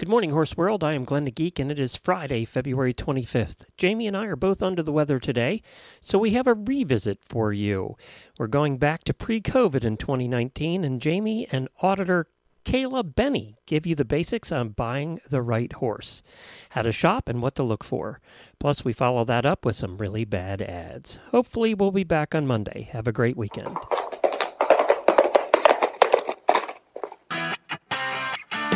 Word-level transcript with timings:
Good 0.00 0.08
morning, 0.08 0.30
Horse 0.30 0.56
World. 0.56 0.82
I 0.82 0.94
am 0.94 1.04
Glenn 1.04 1.26
the 1.26 1.30
Geek, 1.30 1.58
and 1.58 1.70
it 1.70 1.78
is 1.78 1.94
Friday, 1.94 2.46
February 2.46 2.94
25th. 2.94 3.66
Jamie 3.76 4.06
and 4.06 4.16
I 4.16 4.24
are 4.24 4.34
both 4.34 4.62
under 4.62 4.82
the 4.82 4.92
weather 4.92 5.18
today, 5.18 5.60
so 6.00 6.18
we 6.18 6.30
have 6.30 6.46
a 6.46 6.54
revisit 6.54 7.18
for 7.22 7.52
you. 7.52 7.96
We're 8.38 8.46
going 8.46 8.78
back 8.78 9.04
to 9.04 9.12
pre 9.12 9.42
COVID 9.42 9.84
in 9.84 9.98
2019, 9.98 10.84
and 10.84 11.02
Jamie 11.02 11.46
and 11.52 11.68
auditor 11.82 12.28
Kayla 12.64 13.14
Benney 13.14 13.58
give 13.66 13.84
you 13.84 13.94
the 13.94 14.06
basics 14.06 14.50
on 14.50 14.70
buying 14.70 15.20
the 15.28 15.42
right 15.42 15.70
horse, 15.74 16.22
how 16.70 16.80
to 16.80 16.92
shop, 16.92 17.28
and 17.28 17.42
what 17.42 17.54
to 17.56 17.62
look 17.62 17.84
for. 17.84 18.22
Plus, 18.58 18.82
we 18.82 18.94
follow 18.94 19.26
that 19.26 19.44
up 19.44 19.66
with 19.66 19.74
some 19.74 19.98
really 19.98 20.24
bad 20.24 20.62
ads. 20.62 21.18
Hopefully, 21.30 21.74
we'll 21.74 21.90
be 21.90 22.04
back 22.04 22.34
on 22.34 22.46
Monday. 22.46 22.88
Have 22.92 23.06
a 23.06 23.12
great 23.12 23.36
weekend. 23.36 23.76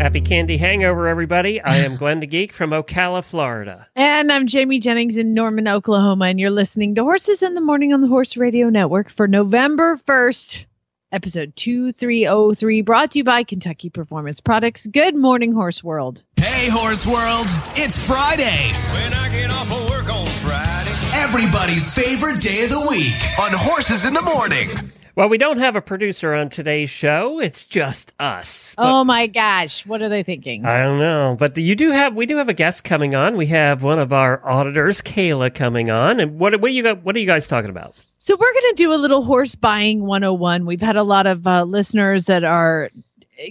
Happy 0.00 0.22
Candy 0.22 0.56
Hangover, 0.56 1.08
everybody. 1.08 1.60
I 1.60 1.76
am 1.76 1.96
Glenn 1.98 2.20
the 2.20 2.26
Geek 2.26 2.54
from 2.54 2.70
Ocala, 2.70 3.22
Florida. 3.22 3.86
And 3.94 4.32
I'm 4.32 4.46
Jamie 4.46 4.80
Jennings 4.80 5.18
in 5.18 5.34
Norman, 5.34 5.68
Oklahoma, 5.68 6.24
and 6.24 6.40
you're 6.40 6.48
listening 6.48 6.94
to 6.94 7.02
Horses 7.02 7.42
in 7.42 7.54
the 7.54 7.60
Morning 7.60 7.92
on 7.92 8.00
the 8.00 8.08
Horse 8.08 8.34
Radio 8.38 8.70
Network 8.70 9.10
for 9.10 9.28
November 9.28 10.00
1st, 10.08 10.64
episode 11.12 11.54
2303, 11.54 12.80
brought 12.80 13.10
to 13.10 13.18
you 13.18 13.24
by 13.24 13.42
Kentucky 13.42 13.90
Performance 13.90 14.40
Products. 14.40 14.86
Good 14.86 15.14
morning, 15.14 15.52
Horse 15.52 15.84
World. 15.84 16.22
Hey, 16.36 16.70
Horse 16.70 17.04
World, 17.04 17.48
it's 17.76 17.98
Friday. 17.98 18.72
When 18.94 19.12
I 19.12 19.28
get 19.28 19.52
off 19.52 19.70
of 19.70 19.90
work 19.90 20.10
on 20.10 20.24
Friday. 20.26 20.90
Everybody's 21.12 21.92
favorite 21.94 22.40
day 22.40 22.64
of 22.64 22.70
the 22.70 22.86
week 22.88 23.38
on 23.38 23.52
Horses 23.52 24.06
in 24.06 24.14
the 24.14 24.22
Morning. 24.22 24.92
Well, 25.16 25.28
we 25.28 25.38
don't 25.38 25.58
have 25.58 25.76
a 25.76 25.80
producer 25.80 26.34
on 26.34 26.50
today's 26.50 26.90
show. 26.90 27.40
It's 27.40 27.64
just 27.64 28.12
us. 28.18 28.74
Oh 28.78 29.04
my 29.04 29.26
gosh, 29.26 29.84
what 29.84 30.02
are 30.02 30.08
they 30.08 30.22
thinking? 30.22 30.64
I 30.64 30.78
don't 30.78 30.98
know, 30.98 31.36
but 31.38 31.56
you 31.56 31.74
do 31.74 31.90
have 31.90 32.14
we 32.14 32.26
do 32.26 32.36
have 32.36 32.48
a 32.48 32.54
guest 32.54 32.84
coming 32.84 33.14
on. 33.14 33.36
We 33.36 33.46
have 33.46 33.82
one 33.82 33.98
of 33.98 34.12
our 34.12 34.46
auditors, 34.48 35.00
Kayla, 35.02 35.54
coming 35.54 35.90
on. 35.90 36.20
And 36.20 36.38
what 36.38 36.60
what 36.60 36.72
you 36.72 36.82
got? 36.82 37.02
What 37.02 37.16
are 37.16 37.18
you 37.18 37.26
guys 37.26 37.48
talking 37.48 37.70
about? 37.70 37.94
So 38.18 38.36
we're 38.38 38.52
going 38.52 38.74
to 38.74 38.74
do 38.76 38.92
a 38.92 38.96
little 38.96 39.24
horse 39.24 39.54
buying 39.54 40.04
101. 40.04 40.66
We've 40.66 40.82
had 40.82 40.96
a 40.96 41.02
lot 41.02 41.26
of 41.26 41.46
uh, 41.46 41.64
listeners 41.64 42.26
that 42.26 42.44
are 42.44 42.90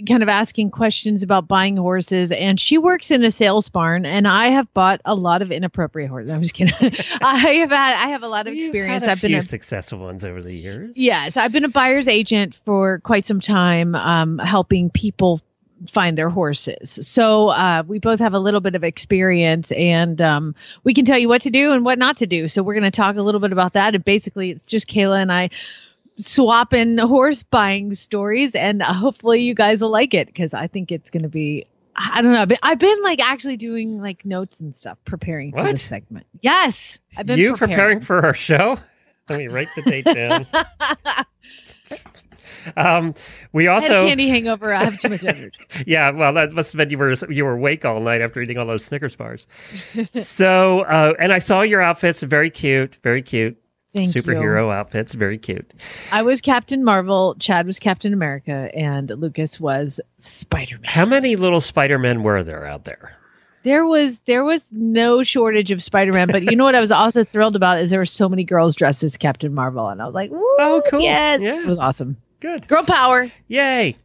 kind 0.06 0.22
of 0.22 0.28
asking 0.28 0.70
questions 0.70 1.22
about 1.22 1.48
buying 1.48 1.76
horses 1.76 2.32
and 2.32 2.60
she 2.60 2.78
works 2.78 3.10
in 3.10 3.24
a 3.24 3.30
sales 3.30 3.68
barn 3.68 4.06
and 4.06 4.28
I 4.28 4.48
have 4.48 4.72
bought 4.72 5.00
a 5.04 5.14
lot 5.14 5.42
of 5.42 5.50
inappropriate 5.50 6.10
horses. 6.10 6.30
I'm 6.30 6.42
just 6.42 6.54
kidding. 6.54 6.74
I 7.20 7.36
have 7.36 7.70
had 7.70 8.06
I 8.06 8.10
have 8.10 8.22
a 8.22 8.28
lot 8.28 8.46
of 8.46 8.54
You've 8.54 8.66
experience. 8.66 9.04
I've 9.04 9.20
been 9.20 9.34
a 9.34 9.42
successful 9.42 9.98
ones 9.98 10.24
over 10.24 10.42
the 10.42 10.54
years. 10.54 10.96
Yes, 10.96 11.36
I've 11.36 11.52
been 11.52 11.64
a 11.64 11.68
buyer's 11.68 12.08
agent 12.08 12.60
for 12.64 13.00
quite 13.00 13.26
some 13.26 13.40
time, 13.40 13.94
um, 13.94 14.38
helping 14.38 14.90
people 14.90 15.40
find 15.88 16.16
their 16.16 16.28
horses. 16.28 16.98
So 17.02 17.48
uh, 17.48 17.82
we 17.86 17.98
both 17.98 18.20
have 18.20 18.34
a 18.34 18.38
little 18.38 18.60
bit 18.60 18.74
of 18.74 18.84
experience, 18.84 19.72
and 19.72 20.20
um, 20.20 20.54
we 20.84 20.94
can 20.94 21.04
tell 21.04 21.18
you 21.18 21.28
what 21.28 21.42
to 21.42 21.50
do 21.50 21.72
and 21.72 21.84
what 21.84 21.98
not 21.98 22.18
to 22.18 22.26
do. 22.26 22.48
So 22.48 22.62
we're 22.62 22.74
going 22.74 22.84
to 22.84 22.90
talk 22.90 23.16
a 23.16 23.22
little 23.22 23.40
bit 23.40 23.52
about 23.52 23.74
that. 23.74 23.94
And 23.94 24.04
basically, 24.04 24.50
it's 24.50 24.66
just 24.66 24.88
Kayla 24.88 25.22
and 25.22 25.32
I 25.32 25.50
swapping 26.18 26.98
horse 26.98 27.42
buying 27.42 27.94
stories, 27.94 28.54
and 28.54 28.82
uh, 28.82 28.92
hopefully 28.92 29.40
you 29.40 29.54
guys 29.54 29.80
will 29.80 29.90
like 29.90 30.14
it 30.14 30.26
because 30.26 30.54
I 30.54 30.66
think 30.66 30.92
it's 30.92 31.10
going 31.10 31.22
to 31.22 31.28
be. 31.28 31.66
I 31.96 32.22
don't 32.22 32.32
know. 32.32 32.42
I've 32.42 32.48
been, 32.48 32.58
I've 32.62 32.78
been 32.78 33.02
like 33.02 33.20
actually 33.20 33.56
doing 33.56 34.00
like 34.00 34.24
notes 34.24 34.60
and 34.60 34.74
stuff, 34.74 34.96
preparing 35.04 35.50
for 35.50 35.62
What? 35.62 35.72
this 35.72 35.82
segment. 35.82 36.26
Yes, 36.40 36.98
I've 37.16 37.26
been 37.26 37.38
You 37.38 37.56
preparing 37.56 38.00
for 38.00 38.24
our 38.24 38.32
show? 38.32 38.78
Let 39.28 39.38
me 39.38 39.48
write 39.48 39.68
the 39.76 39.82
date 39.82 40.06
down. 40.06 40.46
um, 42.76 43.14
we 43.52 43.68
I 43.68 43.80
had 43.80 43.90
a 43.90 43.96
also 43.96 44.08
candy 44.08 44.28
hangover. 44.28 44.72
I 44.72 44.84
have 44.84 44.98
too 44.98 45.08
much 45.08 45.24
energy. 45.24 45.56
Yeah, 45.86 46.10
well, 46.10 46.32
that 46.34 46.52
must 46.52 46.72
have 46.72 46.78
been 46.78 46.90
you 46.90 46.98
were 46.98 47.14
you 47.28 47.44
were 47.44 47.54
awake 47.54 47.84
all 47.84 48.00
night 48.00 48.20
after 48.20 48.40
eating 48.40 48.58
all 48.58 48.66
those 48.66 48.84
Snickers 48.84 49.16
bars. 49.16 49.46
so, 50.12 50.80
uh, 50.80 51.14
and 51.18 51.32
I 51.32 51.38
saw 51.38 51.62
your 51.62 51.80
outfits, 51.80 52.22
very 52.22 52.50
cute, 52.50 52.98
very 53.02 53.22
cute. 53.22 53.56
Thank 53.92 54.14
you. 54.14 54.22
Superhero 54.22 54.72
outfits, 54.72 55.14
very 55.14 55.36
cute. 55.38 55.72
I 56.12 56.22
was 56.22 56.40
Captain 56.40 56.84
Marvel, 56.84 57.34
Chad 57.40 57.66
was 57.66 57.78
Captain 57.80 58.12
America, 58.12 58.70
and 58.74 59.10
Lucas 59.10 59.58
was 59.58 60.00
Spider 60.18 60.76
Man. 60.76 60.84
How 60.90 61.04
many 61.04 61.34
little 61.36 61.60
Spider 61.60 61.98
Men 61.98 62.22
were 62.22 62.42
there 62.44 62.64
out 62.66 62.84
there? 62.84 63.16
There 63.62 63.84
was 63.84 64.20
there 64.20 64.44
was 64.44 64.70
no 64.72 65.22
shortage 65.22 65.70
of 65.70 65.82
Spider 65.82 66.12
Man, 66.12 66.28
but 66.28 66.44
you 66.44 66.56
know 66.56 66.64
what 66.64 66.74
I 66.74 66.80
was 66.80 66.92
also 66.92 67.24
thrilled 67.24 67.56
about 67.56 67.80
is 67.80 67.90
there 67.90 68.00
were 68.00 68.06
so 68.06 68.28
many 68.28 68.44
girls 68.44 68.74
dressed 68.74 69.02
as 69.02 69.16
Captain 69.16 69.52
Marvel, 69.52 69.88
and 69.88 70.00
I 70.00 70.06
was 70.06 70.14
like, 70.14 70.30
Oh, 70.32 70.82
cool. 70.88 71.00
Yes, 71.00 71.40
Yeah. 71.42 71.58
it 71.60 71.66
was 71.66 71.78
awesome. 71.78 72.16
Good, 72.40 72.66
Girl 72.68 72.84
power. 72.84 73.30
yay! 73.48 73.96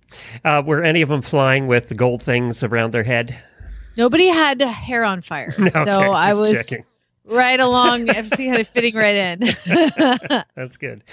Uh, 0.43 0.61
were 0.65 0.83
any 0.83 1.01
of 1.03 1.07
them 1.09 1.21
flying 1.21 1.67
with 1.67 1.95
gold 1.95 2.21
things 2.21 2.63
around 2.63 2.91
their 2.91 3.03
head? 3.03 3.37
Nobody 3.95 4.27
had 4.27 4.59
hair 4.61 5.05
on 5.05 5.21
fire, 5.21 5.53
No, 5.59 5.69
so 5.71 5.81
okay, 5.81 5.93
I 6.09 6.33
was 6.33 6.51
checking. 6.67 6.85
Right 7.25 7.59
along. 7.59 8.07
Had 8.07 8.31
it 8.37 8.67
fitting 8.67 8.95
right 8.95 9.15
in. 9.15 9.55
That's 10.55 10.77
good. 10.77 11.03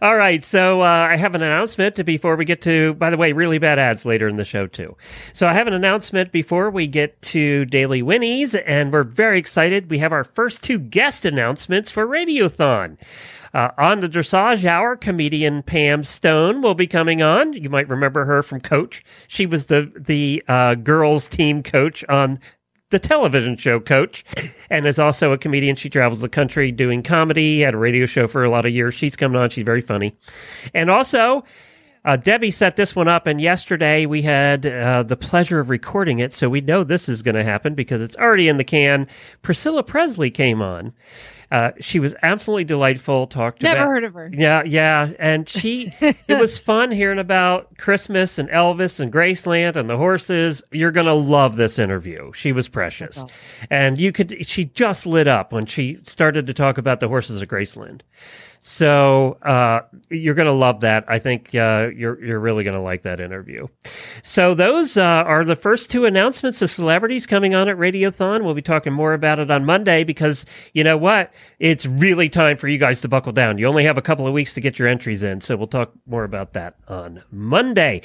All 0.00 0.16
right. 0.16 0.44
So 0.44 0.82
uh, 0.82 0.84
I 0.84 1.16
have 1.16 1.34
an 1.34 1.42
announcement 1.42 2.04
before 2.04 2.36
we 2.36 2.44
get 2.44 2.62
to, 2.62 2.94
by 2.94 3.10
the 3.10 3.16
way, 3.16 3.32
really 3.32 3.58
bad 3.58 3.78
ads 3.78 4.04
later 4.04 4.28
in 4.28 4.36
the 4.36 4.44
show, 4.44 4.66
too. 4.66 4.96
So 5.32 5.46
I 5.46 5.52
have 5.52 5.66
an 5.66 5.74
announcement 5.74 6.32
before 6.32 6.70
we 6.70 6.86
get 6.86 7.20
to 7.22 7.64
Daily 7.66 8.02
Winnies, 8.02 8.60
and 8.66 8.92
we're 8.92 9.04
very 9.04 9.38
excited. 9.38 9.90
We 9.90 9.98
have 9.98 10.12
our 10.12 10.24
first 10.24 10.62
two 10.62 10.78
guest 10.78 11.24
announcements 11.24 11.90
for 11.90 12.06
Radiothon. 12.06 12.96
Uh, 13.54 13.70
on 13.78 14.00
the 14.00 14.08
Dressage 14.08 14.66
Hour, 14.66 14.96
comedian 14.96 15.62
Pam 15.62 16.02
Stone 16.02 16.60
will 16.60 16.74
be 16.74 16.86
coming 16.86 17.22
on. 17.22 17.54
You 17.54 17.70
might 17.70 17.88
remember 17.88 18.26
her 18.26 18.42
from 18.42 18.60
Coach. 18.60 19.02
She 19.28 19.46
was 19.46 19.64
the 19.66 19.90
the 19.98 20.42
uh, 20.46 20.74
girls 20.74 21.26
team 21.26 21.62
coach 21.62 22.04
on 22.06 22.38
the 22.90 22.98
television 22.98 23.56
show 23.56 23.80
Coach, 23.80 24.24
and 24.70 24.86
is 24.86 24.98
also 24.98 25.32
a 25.32 25.38
comedian. 25.38 25.76
She 25.76 25.90
travels 25.90 26.20
the 26.20 26.28
country 26.28 26.70
doing 26.70 27.02
comedy, 27.02 27.60
had 27.60 27.74
a 27.74 27.78
radio 27.78 28.06
show 28.06 28.26
for 28.26 28.44
a 28.44 28.50
lot 28.50 28.66
of 28.66 28.72
years. 28.72 28.94
She's 28.94 29.16
coming 29.16 29.40
on. 29.40 29.50
She's 29.50 29.64
very 29.64 29.80
funny. 29.80 30.16
And 30.72 30.90
also, 30.90 31.44
uh, 32.04 32.16
Debbie 32.16 32.52
set 32.52 32.76
this 32.76 32.94
one 32.94 33.08
up, 33.08 33.26
and 33.26 33.40
yesterday 33.40 34.06
we 34.06 34.22
had 34.22 34.66
uh, 34.66 35.02
the 35.02 35.16
pleasure 35.16 35.58
of 35.58 35.70
recording 35.70 36.20
it, 36.20 36.32
so 36.32 36.48
we 36.48 36.60
know 36.60 36.84
this 36.84 37.08
is 37.08 37.22
going 37.22 37.34
to 37.34 37.42
happen 37.42 37.74
because 37.74 38.00
it's 38.00 38.16
already 38.16 38.46
in 38.48 38.58
the 38.58 38.64
can. 38.64 39.08
Priscilla 39.42 39.82
Presley 39.82 40.30
came 40.30 40.62
on. 40.62 40.92
Uh, 41.50 41.70
she 41.80 42.00
was 42.00 42.14
absolutely 42.22 42.64
delightful. 42.64 43.26
Talked 43.26 43.62
Never 43.62 43.76
about, 43.76 43.88
heard 43.88 44.04
of 44.04 44.14
her. 44.14 44.30
yeah, 44.32 44.62
yeah, 44.64 45.10
and 45.18 45.48
she 45.48 45.92
it 46.00 46.40
was 46.40 46.58
fun 46.58 46.90
hearing 46.90 47.18
about 47.20 47.78
Christmas 47.78 48.38
and 48.38 48.48
Elvis 48.48 48.98
and 48.98 49.12
Graceland 49.12 49.76
and 49.76 49.88
the 49.88 49.96
horses. 49.96 50.62
You're 50.72 50.90
gonna 50.90 51.14
love 51.14 51.56
this 51.56 51.78
interview. 51.78 52.32
She 52.32 52.52
was 52.52 52.68
precious, 52.68 53.18
awesome. 53.18 53.30
and 53.70 54.00
you 54.00 54.10
could. 54.12 54.44
She 54.46 54.64
just 54.64 55.06
lit 55.06 55.28
up 55.28 55.52
when 55.52 55.66
she 55.66 55.98
started 56.02 56.46
to 56.48 56.54
talk 56.54 56.78
about 56.78 57.00
the 57.00 57.08
horses 57.08 57.40
of 57.40 57.48
Graceland. 57.48 58.00
So 58.68 59.38
uh, 59.42 59.82
you're 60.10 60.34
gonna 60.34 60.50
love 60.50 60.80
that. 60.80 61.04
I 61.06 61.20
think 61.20 61.54
uh, 61.54 61.90
you're 61.94 62.20
you're 62.20 62.40
really 62.40 62.64
gonna 62.64 62.82
like 62.82 63.02
that 63.02 63.20
interview. 63.20 63.68
So 64.24 64.54
those 64.54 64.96
uh, 64.96 65.04
are 65.04 65.44
the 65.44 65.54
first 65.54 65.88
two 65.88 66.04
announcements 66.04 66.60
of 66.62 66.68
celebrities 66.68 67.28
coming 67.28 67.54
on 67.54 67.68
at 67.68 67.76
Radiothon. 67.76 68.42
We'll 68.42 68.54
be 68.54 68.62
talking 68.62 68.92
more 68.92 69.14
about 69.14 69.38
it 69.38 69.52
on 69.52 69.64
Monday 69.64 70.02
because 70.02 70.46
you 70.72 70.82
know 70.82 70.96
what? 70.96 71.32
It's 71.60 71.86
really 71.86 72.28
time 72.28 72.56
for 72.56 72.66
you 72.66 72.78
guys 72.78 73.00
to 73.02 73.08
buckle 73.08 73.30
down. 73.30 73.58
You 73.58 73.68
only 73.68 73.84
have 73.84 73.98
a 73.98 74.02
couple 74.02 74.26
of 74.26 74.32
weeks 74.32 74.54
to 74.54 74.60
get 74.60 74.80
your 74.80 74.88
entries 74.88 75.22
in, 75.22 75.40
so 75.42 75.56
we'll 75.56 75.68
talk 75.68 75.92
more 76.04 76.24
about 76.24 76.54
that 76.54 76.74
on 76.88 77.22
Monday. 77.30 78.02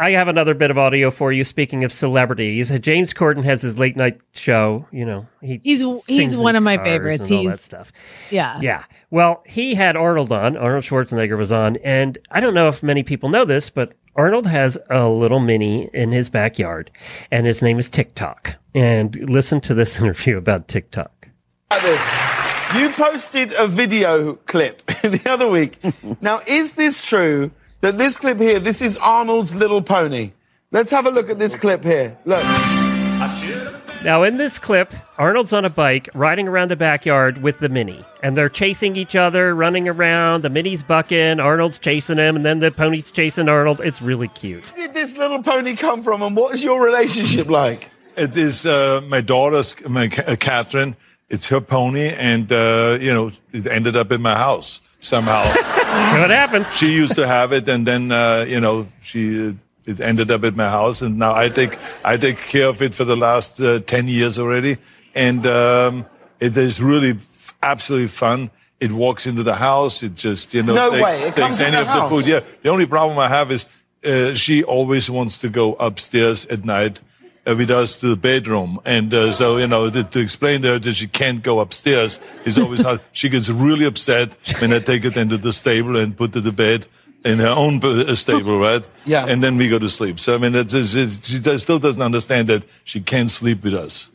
I 0.00 0.10
have 0.12 0.28
another 0.28 0.54
bit 0.54 0.70
of 0.70 0.78
audio 0.78 1.10
for 1.10 1.32
you. 1.32 1.44
Speaking 1.44 1.84
of 1.84 1.92
celebrities, 1.92 2.70
James 2.80 3.12
Corden 3.12 3.44
has 3.44 3.62
his 3.62 3.78
late 3.78 3.96
night 3.96 4.20
show. 4.34 4.86
You 4.92 5.04
know, 5.04 5.26
he 5.42 5.60
He's- 5.64 6.04
he's 6.06 6.36
one 6.36 6.56
of 6.56 6.62
my 6.62 6.76
favorites. 6.78 7.22
and 7.28 7.32
all 7.32 7.44
that 7.44 7.50
He's- 7.50 7.62
stuff. 7.64 7.92
Yeah. 8.30 8.58
Yeah. 8.60 8.84
Well, 9.10 9.42
he 9.46 9.74
had 9.74 9.96
Arnold 9.96 10.32
on. 10.32 10.56
Arnold 10.56 10.84
Schwarzenegger 10.84 11.36
was 11.38 11.52
on. 11.52 11.76
And 11.84 12.18
I 12.30 12.40
don't 12.40 12.54
know 12.54 12.68
if 12.68 12.82
many 12.82 13.02
people 13.02 13.28
know 13.28 13.44
this, 13.44 13.70
but 13.70 13.92
Arnold 14.16 14.46
has 14.46 14.78
a 14.90 15.08
little 15.08 15.40
mini 15.40 15.90
in 15.92 16.12
his 16.12 16.30
backyard, 16.30 16.90
and 17.32 17.46
his 17.46 17.62
name 17.62 17.78
is 17.78 17.90
TikTok. 17.90 18.54
And 18.74 19.16
listen 19.28 19.60
to 19.62 19.74
this 19.74 19.98
interview 20.00 20.36
about 20.36 20.68
TikTok. 20.68 21.28
about 21.70 21.82
this. 21.82 22.30
You 22.78 22.90
posted 22.90 23.52
a 23.58 23.66
video 23.68 24.34
clip 24.46 24.84
the 25.02 25.22
other 25.26 25.48
week. 25.48 25.78
now, 26.20 26.40
is 26.46 26.72
this 26.72 27.04
true 27.04 27.50
that 27.84 27.98
this 27.98 28.16
clip 28.16 28.40
here, 28.40 28.58
this 28.58 28.80
is 28.80 28.96
Arnold's 28.96 29.54
little 29.54 29.82
pony? 29.82 30.32
Let's 30.70 30.90
have 30.90 31.04
a 31.04 31.10
look 31.10 31.28
at 31.28 31.38
this 31.38 31.54
clip 31.54 31.84
here. 31.84 32.16
Look. 32.24 32.42
I 32.42 33.28
should 33.38 33.74
have 33.74 34.02
Now, 34.02 34.22
in 34.22 34.38
this 34.38 34.58
clip, 34.58 34.94
Arnold's 35.18 35.52
on 35.52 35.66
a 35.66 35.68
bike 35.68 36.08
riding 36.14 36.48
around 36.48 36.70
the 36.70 36.76
backyard 36.76 37.42
with 37.42 37.58
the 37.58 37.68
Mini, 37.68 38.02
and 38.22 38.38
they're 38.38 38.48
chasing 38.48 38.96
each 38.96 39.14
other, 39.14 39.54
running 39.54 39.86
around. 39.86 40.44
The 40.44 40.48
Mini's 40.48 40.82
bucking, 40.82 41.40
Arnold's 41.40 41.76
chasing 41.76 42.16
him, 42.16 42.36
and 42.36 42.44
then 42.44 42.60
the 42.60 42.70
pony's 42.70 43.12
chasing 43.12 43.50
Arnold. 43.50 43.82
It's 43.82 44.00
really 44.00 44.28
cute. 44.28 44.64
Where 44.74 44.86
did 44.86 44.94
this 44.94 45.18
little 45.18 45.42
pony 45.42 45.76
come 45.76 46.02
from, 46.02 46.22
and 46.22 46.34
what 46.34 46.54
is 46.54 46.64
your 46.64 46.82
relationship 46.82 47.48
like? 47.48 47.90
It 48.16 48.34
is 48.34 48.64
uh, 48.64 49.02
my 49.06 49.20
daughter's, 49.20 49.86
my 49.86 50.10
uh, 50.26 50.36
Catherine. 50.36 50.96
It's 51.28 51.48
her 51.48 51.60
pony, 51.60 52.08
and 52.08 52.50
uh, 52.50 52.96
you 52.98 53.12
know, 53.12 53.30
it 53.52 53.66
ended 53.66 53.94
up 53.94 54.10
in 54.10 54.22
my 54.22 54.36
house 54.36 54.80
somehow. 55.04 55.44
See 55.44 56.20
what 56.20 56.30
happens. 56.30 56.74
she 56.74 56.92
used 56.92 57.14
to 57.16 57.26
have 57.26 57.52
it, 57.52 57.68
and 57.68 57.86
then 57.86 58.10
uh, 58.12 58.44
you 58.48 58.60
know, 58.60 58.86
she 59.02 59.54
it 59.86 60.00
ended 60.00 60.30
up 60.30 60.42
at 60.44 60.56
my 60.56 60.68
house, 60.68 61.02
and 61.02 61.18
now 61.18 61.34
I 61.34 61.48
take 61.48 61.78
I 62.04 62.16
take 62.16 62.38
care 62.38 62.68
of 62.68 62.80
it 62.82 62.94
for 62.94 63.04
the 63.04 63.16
last 63.16 63.60
uh, 63.60 63.80
ten 63.80 64.08
years 64.08 64.38
already, 64.38 64.78
and 65.14 65.46
um, 65.46 66.06
it 66.40 66.56
is 66.56 66.80
really 66.82 67.10
f- 67.12 67.54
absolutely 67.62 68.08
fun. 68.08 68.50
It 68.80 68.92
walks 68.92 69.26
into 69.26 69.42
the 69.42 69.54
house. 69.54 70.02
It 70.02 70.14
just 70.14 70.52
you 70.54 70.62
know 70.62 70.74
No 70.74 70.90
takes, 70.90 71.02
way, 71.04 71.22
it 71.28 71.36
comes 71.36 71.58
takes 71.58 71.68
in 71.68 71.74
any 71.74 71.76
the 71.76 71.82
of 71.82 71.86
house? 71.88 72.10
the 72.10 72.16
food. 72.16 72.26
Yeah, 72.26 72.40
the 72.62 72.70
only 72.70 72.86
problem 72.86 73.18
I 73.18 73.28
have 73.28 73.50
is 73.52 73.66
uh, 74.04 74.34
she 74.34 74.62
always 74.64 75.08
wants 75.10 75.38
to 75.38 75.48
go 75.48 75.74
upstairs 75.74 76.44
at 76.46 76.64
night 76.64 77.00
uh, 77.46 77.54
with 77.56 77.70
us 77.70 77.98
to 77.98 78.08
the 78.08 78.16
bedroom. 78.16 78.80
And 78.84 79.12
uh, 79.12 79.32
so, 79.32 79.56
you 79.56 79.66
know, 79.66 79.90
to, 79.90 80.04
to 80.04 80.20
explain 80.20 80.62
to 80.62 80.68
her 80.68 80.78
that 80.78 80.94
she 80.94 81.06
can't 81.06 81.42
go 81.42 81.60
upstairs 81.60 82.20
is 82.44 82.58
always 82.58 82.82
hard. 82.82 83.00
She 83.12 83.28
gets 83.28 83.48
really 83.48 83.84
upset 83.84 84.36
when 84.60 84.72
I 84.72 84.80
take 84.80 85.04
her 85.04 85.20
into 85.20 85.38
the 85.38 85.52
stable 85.52 85.96
and 85.96 86.16
put 86.16 86.34
her 86.34 86.40
to 86.40 86.52
bed 86.52 86.86
in 87.24 87.38
her 87.38 87.48
own 87.48 87.82
uh, 87.82 88.14
stable, 88.14 88.58
right? 88.58 88.86
Yeah. 89.04 89.26
And 89.26 89.42
then 89.42 89.56
we 89.56 89.68
go 89.68 89.78
to 89.78 89.88
sleep. 89.88 90.20
So, 90.20 90.34
I 90.34 90.38
mean, 90.38 90.54
it's, 90.54 90.74
it's, 90.74 90.94
it's, 90.94 91.28
she 91.28 91.38
does, 91.38 91.62
still 91.62 91.78
doesn't 91.78 92.02
understand 92.02 92.48
that 92.48 92.64
she 92.84 93.00
can't 93.00 93.30
sleep 93.30 93.62
with 93.64 93.74
us. 93.74 94.10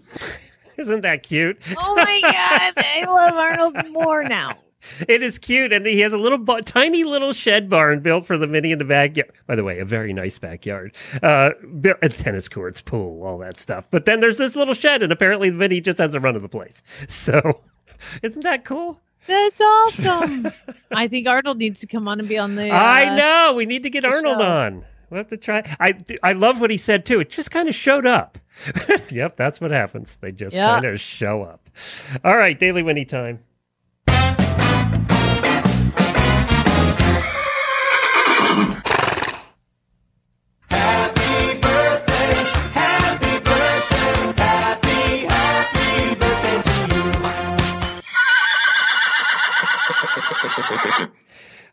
Isn't 0.78 1.02
that 1.02 1.24
cute? 1.24 1.60
Oh 1.78 1.96
my 1.96 2.20
god, 2.22 2.74
I 2.78 3.04
love 3.06 3.34
Arnold 3.34 3.92
more 3.92 4.24
now. 4.24 4.58
It 5.08 5.22
is 5.22 5.38
cute, 5.38 5.74
and 5.74 5.86
he 5.86 6.00
has 6.00 6.14
a 6.14 6.18
little, 6.18 6.38
bu- 6.38 6.62
tiny 6.62 7.04
little 7.04 7.34
shed 7.34 7.70
barn 7.70 8.00
built 8.02 8.26
for 8.26 8.38
the 8.38 8.48
Mini 8.48 8.72
in 8.72 8.80
the 8.80 8.86
backyard. 8.86 9.32
By 9.46 9.56
the 9.56 9.64
way, 9.64 9.80
a 9.80 9.86
very 9.86 10.14
nice 10.14 10.40
backyard. 10.40 10.94
Uh, 11.22 11.52
tennis 12.10 12.48
courts, 12.48 12.82
pool, 12.82 13.24
all 13.24 13.38
that 13.40 13.60
stuff. 13.60 13.88
But 13.92 14.06
then 14.06 14.20
there's 14.22 14.38
this 14.38 14.56
little 14.56 14.74
shed, 14.74 15.04
and 15.04 15.12
apparently 15.12 15.50
the 15.50 15.58
Mini 15.58 15.82
just 15.82 15.98
has 15.98 16.14
a 16.16 16.20
run 16.20 16.36
of 16.36 16.42
the 16.42 16.50
place. 16.50 16.82
So, 17.10 17.62
isn't 18.24 18.44
that 18.44 18.64
cool? 18.66 19.00
That's 19.28 19.60
awesome. 19.60 20.48
I 20.92 21.08
think 21.10 21.28
Arnold 21.28 21.58
needs 21.58 21.82
to 21.82 21.88
come 21.88 22.08
on 22.08 22.20
and 22.20 22.30
be 22.30 22.38
on 22.38 22.56
the. 22.56 22.70
Uh, 22.72 22.74
I 22.76 23.16
know. 23.16 23.54
We 23.56 23.66
need 23.66 23.84
to 23.84 23.90
get 23.90 24.06
Arnold 24.06 24.40
show. 24.40 24.46
on. 24.46 24.86
We'll 25.10 25.18
have 25.18 25.28
to 25.30 25.38
try. 25.38 25.64
I 25.80 25.96
I 26.24 26.32
love 26.34 26.62
what 26.62 26.70
he 26.70 26.78
said 26.78 27.06
too. 27.06 27.20
It 27.20 27.30
just 27.30 27.52
kind 27.52 27.68
of 27.68 27.76
showed 27.76 28.06
up. 28.06 28.38
yep, 29.12 29.36
that's 29.36 29.60
what 29.60 29.72
happens. 29.72 30.18
They 30.22 30.32
just 30.32 30.56
Yeah. 30.56 30.68
kind 30.74 30.86
of 30.86 31.00
show 31.00 31.44
up. 31.44 31.68
All 32.24 32.38
right, 32.38 32.58
Daily 32.58 32.84
Winnie 32.84 33.06
time. 33.06 33.40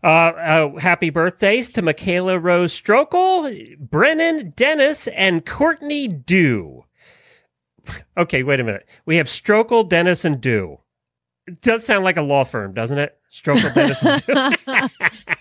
Uh, 0.06 0.08
uh, 0.08 0.79
happy 0.79 1.11
birthdays 1.11 1.73
to 1.73 1.82
Michaela 1.82 2.38
Rose 2.38 2.73
Strokel, 2.73 3.76
Brennan 3.76 4.53
Dennis, 4.55 5.08
and 5.08 5.44
Courtney 5.44 6.06
Dew. 6.06 6.85
Okay, 8.17 8.44
wait 8.44 8.61
a 8.61 8.64
minute. 8.64 8.87
We 9.05 9.17
have 9.17 9.26
Strokel, 9.26 9.88
Dennis, 9.88 10.25
and 10.25 10.41
Dew. 10.41 10.79
It 11.49 11.61
does 11.61 11.85
sound 11.85 12.05
like 12.05 12.19
a 12.19 12.23
law 12.23 12.44
firm, 12.44 12.73
doesn't 12.73 12.99
it? 12.99 13.19
Strokel, 13.32 13.75
Dennis, 13.75 14.05
and 14.05 14.25
Dew. 14.25 15.35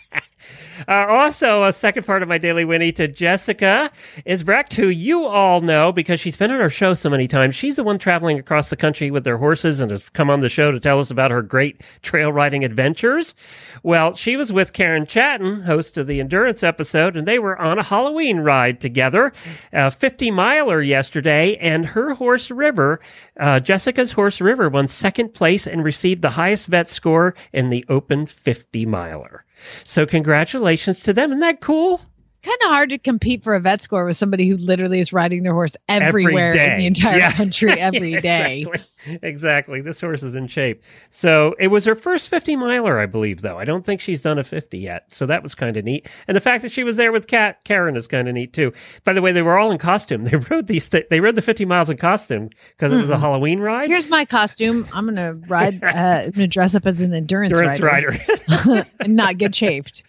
Uh, 0.88 1.06
also, 1.07 1.63
a 1.63 1.74
second 1.74 2.06
part 2.06 2.24
of 2.24 2.30
my 2.30 2.38
daily 2.38 2.66
Winnie 2.66 2.92
to 2.94 3.07
Jessica 3.07 3.92
is 4.25 4.44
Brecht, 4.44 4.74
who 4.74 4.88
you 4.88 5.25
all 5.25 5.62
know 5.62 5.92
because 5.92 6.19
she's 6.19 6.38
been 6.38 6.51
on 6.51 6.62
our 6.62 6.69
show 6.69 6.94
so 6.94 7.10
many 7.10 7.27
times. 7.27 7.56
She's 7.56 7.75
the 7.75 7.83
one 7.83 8.00
traveling 8.00 8.39
across 8.39 8.69
the 8.69 8.75
country 8.75 9.12
with 9.12 9.24
their 9.24 9.38
horses 9.38 9.80
and 9.80 9.92
has 9.92 10.10
come 10.10 10.30
on 10.30 10.42
the 10.42 10.50
show 10.50 10.72
to 10.72 10.80
tell 10.80 11.00
us 11.00 11.12
about 11.12 11.31
her 11.31 11.42
great 11.42 11.81
trail 12.01 12.31
riding 12.31 12.63
adventures. 12.63 13.36
Well, 13.83 14.16
she 14.16 14.36
was 14.36 14.51
with 14.51 14.74
Karen 14.74 15.06
Chaton, 15.06 15.62
host 15.62 15.98
of 15.98 16.07
the 16.07 16.19
Endurance 16.19 16.63
episode, 16.63 17.16
and 17.16 17.28
they 17.28 17.39
were 17.39 17.57
on 17.60 17.80
a 17.80 17.83
Halloween 17.83 18.39
ride 18.39 18.81
together, 18.81 19.31
a 19.71 19.92
50 19.92 20.31
miler 20.31 20.81
yesterday, 20.81 21.56
and 21.57 21.86
her 21.86 22.13
horse 22.13 22.51
River, 22.51 23.00
uh, 23.39 23.60
Jessica's 23.60 24.12
horse 24.12 24.42
River, 24.42 24.69
won 24.69 24.88
second 24.88 25.33
place 25.33 25.68
and 25.68 25.83
received 25.83 26.21
the 26.21 26.30
highest 26.30 26.68
vet 26.68 26.88
score 26.89 27.36
in 27.54 27.69
the 27.69 27.86
open 27.89 28.25
50 28.25 28.86
miler. 28.86 29.44
So 29.84 30.06
congratulations 30.06 31.00
to 31.02 31.13
them. 31.13 31.31
Isn't 31.31 31.40
that 31.42 31.62
cool? 31.62 32.02
Kind 32.45 32.57
of 32.63 32.68
hard 32.69 32.89
to 32.92 32.97
compete 32.97 33.44
for 33.44 33.56
a 33.56 33.59
vet 33.59 33.81
score 33.81 34.06
with 34.06 34.15
somebody 34.18 34.47
who 34.47 34.57
literally 34.57 35.00
is 35.00 35.12
riding 35.12 35.44
their 35.44 35.53
horse 35.53 35.75
everywhere 35.89 36.50
Every 36.56 36.74
in 36.74 36.77
the 36.80 36.86
entire 36.88 37.18
Yeah. 37.18 37.31
country 37.31 37.71
every 37.80 38.19
day. 38.21 38.62
exactly. 38.62 39.19
Exactly. 39.24 39.81
This 39.81 40.00
horse 40.01 40.24
is 40.24 40.36
in 40.36 40.47
shape. 40.47 40.83
So 41.09 41.56
it 41.59 41.68
was 41.68 41.86
her 41.86 41.95
first 41.95 42.30
50 42.30 42.56
miler, 42.56 43.00
I 43.00 43.06
believe, 43.06 43.42
though. 43.42 43.57
I 43.59 43.65
don't 43.65 43.86
think 43.86 44.01
she's 44.01 44.21
done 44.21 44.39
a 44.39 44.44
50 44.44 44.77
yet. 44.77 45.13
So 45.13 45.25
that 45.25 45.44
was 45.44 45.53
kind 45.56 45.77
of 45.77 45.83
neat. 45.86 46.07
And 46.27 46.36
the 46.36 46.42
fact 46.42 46.63
that 46.63 46.71
she 46.71 46.83
was 46.83 46.95
there 46.95 47.12
with 47.12 47.27
Kat 47.27 47.63
Karen 47.65 47.95
is 47.97 48.07
kind 48.07 48.27
of 48.27 48.33
neat, 48.33 48.53
too. 48.53 48.74
By 49.03 49.13
the 49.13 49.21
way, 49.21 49.31
they 49.31 49.42
were 49.42 49.57
all 49.57 49.71
in 49.71 49.77
costume. 49.77 50.24
They 50.36 50.38
rode 50.38 50.68
these, 50.68 50.89
th- 50.89 51.07
they 51.09 51.19
rode 51.19 51.36
the 51.36 51.42
50 51.42 51.65
miles 51.65 51.89
in 51.89 51.97
costume 51.97 52.50
because 52.77 52.92
it 52.92 52.97
was 52.97 53.09
a 53.09 53.18
Halloween 53.19 53.59
ride. 53.59 53.89
Here's 53.89 54.07
my 54.09 54.25
costume. 54.25 54.88
I'm 54.94 55.06
gonna 55.06 55.33
ride. 55.33 55.81
Uh, 55.95 56.24
I'm 56.25 56.31
gonna 56.31 56.47
dress 56.47 56.75
up 56.75 56.86
as 56.86 57.01
an 57.01 57.13
endurance, 57.13 57.51
Endurance 57.51 57.80
rider, 57.80 58.18
rider. 58.50 58.88
and 59.00 59.15
not 59.15 59.38
get 59.38 59.53
chafed. 59.53 60.03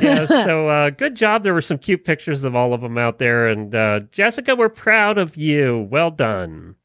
yeah, 0.00 0.26
so 0.26 0.68
uh, 0.68 0.90
good 0.90 1.14
job. 1.16 1.42
There 1.42 1.54
were 1.54 1.60
some 1.60 1.78
cute 1.82 2.04
pictures 2.04 2.44
of 2.44 2.54
all 2.54 2.72
of 2.72 2.80
them 2.80 2.98
out 2.98 3.18
there. 3.18 3.48
And 3.48 3.74
uh, 3.74 4.00
Jessica, 4.12 4.54
we're 4.56 4.68
proud 4.68 5.18
of 5.18 5.36
you. 5.36 5.88
Well 5.90 6.10
done. 6.10 6.76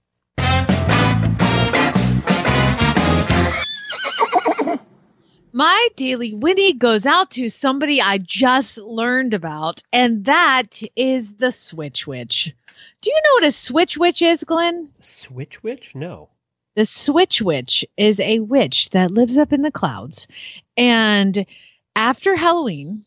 My 5.53 5.87
daily 5.95 6.35
Winnie 6.35 6.73
goes 6.73 7.07
out 7.07 7.31
to 7.31 7.49
somebody 7.49 7.99
I 7.99 8.19
just 8.19 8.77
learned 8.77 9.33
about, 9.33 9.81
and 9.91 10.25
that 10.25 10.81
is 10.95 11.37
the 11.37 11.51
Switch 11.51 12.05
Witch. 12.05 12.53
Do 13.01 13.09
you 13.09 13.19
know 13.23 13.31
what 13.33 13.45
a 13.45 13.51
Switch 13.51 13.97
Witch 13.97 14.21
is, 14.21 14.43
Glenn? 14.43 14.91
Switch 15.01 15.63
Witch? 15.63 15.95
No. 15.95 16.29
The 16.75 16.85
Switch 16.85 17.41
Witch 17.41 17.83
is 17.97 18.19
a 18.19 18.39
witch 18.41 18.91
that 18.91 19.09
lives 19.09 19.35
up 19.35 19.51
in 19.51 19.63
the 19.63 19.71
clouds. 19.71 20.27
And 20.77 21.43
after 21.95 22.35
Halloween, 22.35 23.03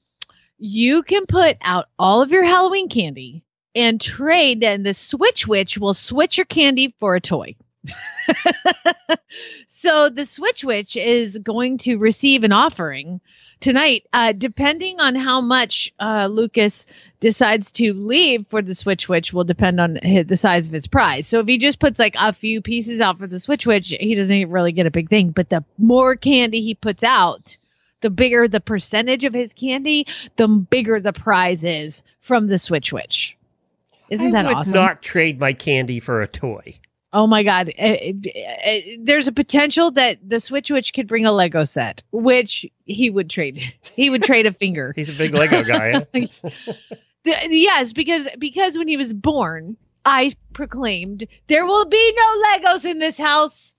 you 0.60 1.02
can 1.02 1.26
put 1.26 1.56
out 1.62 1.86
all 1.98 2.22
of 2.22 2.30
your 2.30 2.44
Halloween 2.44 2.88
candy 2.88 3.42
and 3.74 4.00
trade, 4.00 4.62
and 4.62 4.84
the 4.84 4.94
Switch 4.94 5.46
Witch 5.46 5.78
will 5.78 5.94
switch 5.94 6.36
your 6.36 6.44
candy 6.44 6.94
for 7.00 7.16
a 7.16 7.20
toy. 7.20 7.56
so 9.68 10.10
the 10.10 10.26
Switch 10.26 10.62
Witch 10.62 10.96
is 10.96 11.38
going 11.38 11.78
to 11.78 11.96
receive 11.96 12.44
an 12.44 12.52
offering 12.52 13.20
tonight, 13.60 14.06
uh, 14.12 14.32
depending 14.32 15.00
on 15.00 15.14
how 15.14 15.40
much 15.40 15.92
uh, 16.00 16.26
Lucas 16.26 16.86
decides 17.20 17.70
to 17.72 17.92
leave 17.92 18.46
for 18.48 18.62
the 18.62 18.74
Switch 18.74 19.08
Witch 19.08 19.32
will 19.32 19.44
depend 19.44 19.80
on 19.80 19.98
hi- 20.02 20.22
the 20.22 20.36
size 20.36 20.66
of 20.66 20.72
his 20.72 20.86
prize. 20.86 21.26
So 21.26 21.40
if 21.40 21.46
he 21.46 21.58
just 21.58 21.78
puts 21.78 21.98
like 21.98 22.16
a 22.18 22.32
few 22.32 22.60
pieces 22.60 23.00
out 23.00 23.18
for 23.18 23.26
the 23.26 23.40
Switch 23.40 23.66
Witch, 23.66 23.94
he 23.98 24.14
doesn't 24.14 24.50
really 24.50 24.72
get 24.72 24.86
a 24.86 24.90
big 24.90 25.08
thing. 25.08 25.30
But 25.30 25.48
the 25.48 25.64
more 25.78 26.16
candy 26.16 26.60
he 26.60 26.74
puts 26.74 27.04
out, 27.04 27.56
the 28.00 28.10
bigger 28.10 28.48
the 28.48 28.60
percentage 28.60 29.24
of 29.24 29.34
his 29.34 29.52
candy, 29.54 30.06
the 30.36 30.48
bigger 30.48 31.00
the 31.00 31.12
prize 31.12 31.64
is 31.64 32.02
from 32.20 32.46
the 32.46 32.58
Switch 32.58 32.92
Witch. 32.92 33.36
Isn't 34.10 34.32
that 34.32 34.46
awesome? 34.46 34.48
I 34.48 34.52
that 34.52 34.56
would 34.56 34.60
awesome? 34.60 34.74
not 34.74 35.02
trade 35.02 35.38
my 35.38 35.52
candy 35.52 36.00
for 36.00 36.20
a 36.22 36.26
toy. 36.26 36.78
Oh 37.12 37.26
my 37.26 37.42
God. 37.42 37.72
Uh, 37.78 37.82
uh, 37.82 38.12
uh, 38.66 38.80
there's 39.00 39.26
a 39.28 39.32
potential 39.32 39.90
that 39.92 40.18
the 40.26 40.38
Switch 40.38 40.70
Witch 40.70 40.92
could 40.92 41.08
bring 41.08 41.26
a 41.26 41.32
Lego 41.32 41.64
set, 41.64 42.02
which 42.12 42.64
he 42.84 43.10
would 43.10 43.28
trade. 43.28 43.60
He 43.94 44.10
would 44.10 44.22
trade 44.22 44.46
a 44.46 44.52
finger. 44.52 44.92
He's 44.96 45.08
a 45.08 45.14
big 45.14 45.34
Lego 45.34 45.62
guy. 45.62 46.06
The- 47.22 47.48
yes, 47.50 47.92
because 47.92 48.26
because 48.38 48.78
when 48.78 48.88
he 48.88 48.96
was 48.96 49.12
born, 49.12 49.76
I 50.06 50.34
proclaimed 50.54 51.26
there 51.48 51.66
will 51.66 51.84
be 51.84 52.14
no 52.16 52.42
Legos 52.44 52.86
in 52.86 52.98
this 52.98 53.18
house. 53.18 53.74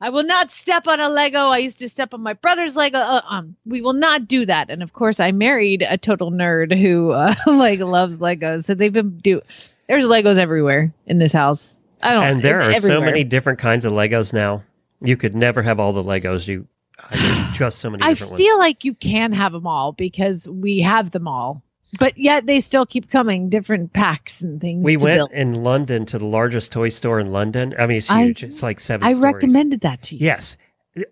I 0.00 0.10
will 0.10 0.22
not 0.22 0.52
step 0.52 0.86
on 0.86 1.00
a 1.00 1.08
Lego. 1.08 1.48
I 1.48 1.58
used 1.58 1.80
to 1.80 1.88
step 1.88 2.14
on 2.14 2.22
my 2.22 2.34
brother's 2.34 2.76
Lego. 2.76 2.98
Uh, 2.98 3.22
um, 3.28 3.56
we 3.66 3.80
will 3.82 3.94
not 3.94 4.28
do 4.28 4.46
that. 4.46 4.70
And 4.70 4.82
of 4.82 4.92
course, 4.92 5.18
I 5.18 5.32
married 5.32 5.84
a 5.88 5.98
total 5.98 6.30
nerd 6.30 6.78
who 6.80 7.10
uh, 7.10 7.34
like 7.46 7.80
loves 7.80 8.18
Legos. 8.18 8.64
So 8.64 8.74
they've 8.74 8.92
been 8.92 9.18
do. 9.18 9.42
There's 9.88 10.04
Legos 10.04 10.38
everywhere 10.38 10.92
in 11.06 11.18
this 11.18 11.32
house. 11.32 11.80
I 12.00 12.14
don't. 12.14 12.24
and 12.24 12.42
there 12.42 12.60
are 12.60 12.70
it's 12.70 12.86
so 12.86 13.00
many 13.00 13.24
different 13.24 13.58
kinds 13.58 13.84
of 13.84 13.92
Legos 13.92 14.32
now. 14.32 14.62
You 15.00 15.16
could 15.16 15.34
never 15.34 15.62
have 15.62 15.80
all 15.80 15.92
the 15.92 16.02
Legos. 16.02 16.46
You, 16.46 16.68
I 16.98 17.16
mean, 17.16 17.52
just 17.54 17.78
so 17.78 17.90
many 17.90 18.04
different 18.04 18.32
ones. 18.32 18.40
I 18.40 18.44
feel 18.44 18.54
ones. 18.54 18.60
like 18.60 18.84
you 18.84 18.94
can 18.94 19.32
have 19.32 19.52
them 19.52 19.66
all 19.66 19.92
because 19.92 20.48
we 20.48 20.80
have 20.80 21.10
them 21.10 21.26
all. 21.26 21.62
But 21.98 22.18
yet 22.18 22.46
they 22.46 22.60
still 22.60 22.86
keep 22.86 23.10
coming, 23.10 23.48
different 23.48 23.92
packs 23.92 24.40
and 24.42 24.60
things. 24.60 24.84
We 24.84 24.96
went 24.96 25.18
build. 25.18 25.30
in 25.32 25.54
London 25.62 26.06
to 26.06 26.18
the 26.18 26.26
largest 26.26 26.72
toy 26.72 26.88
store 26.90 27.20
in 27.20 27.30
London. 27.30 27.74
I 27.78 27.86
mean, 27.86 27.98
it's 27.98 28.10
I- 28.10 28.24
huge. 28.24 28.44
it's 28.44 28.62
like 28.62 28.80
seven. 28.80 29.06
I 29.06 29.12
stories. 29.14 29.34
recommended 29.34 29.80
that 29.82 30.02
to 30.04 30.16
you. 30.16 30.24
Yes. 30.24 30.56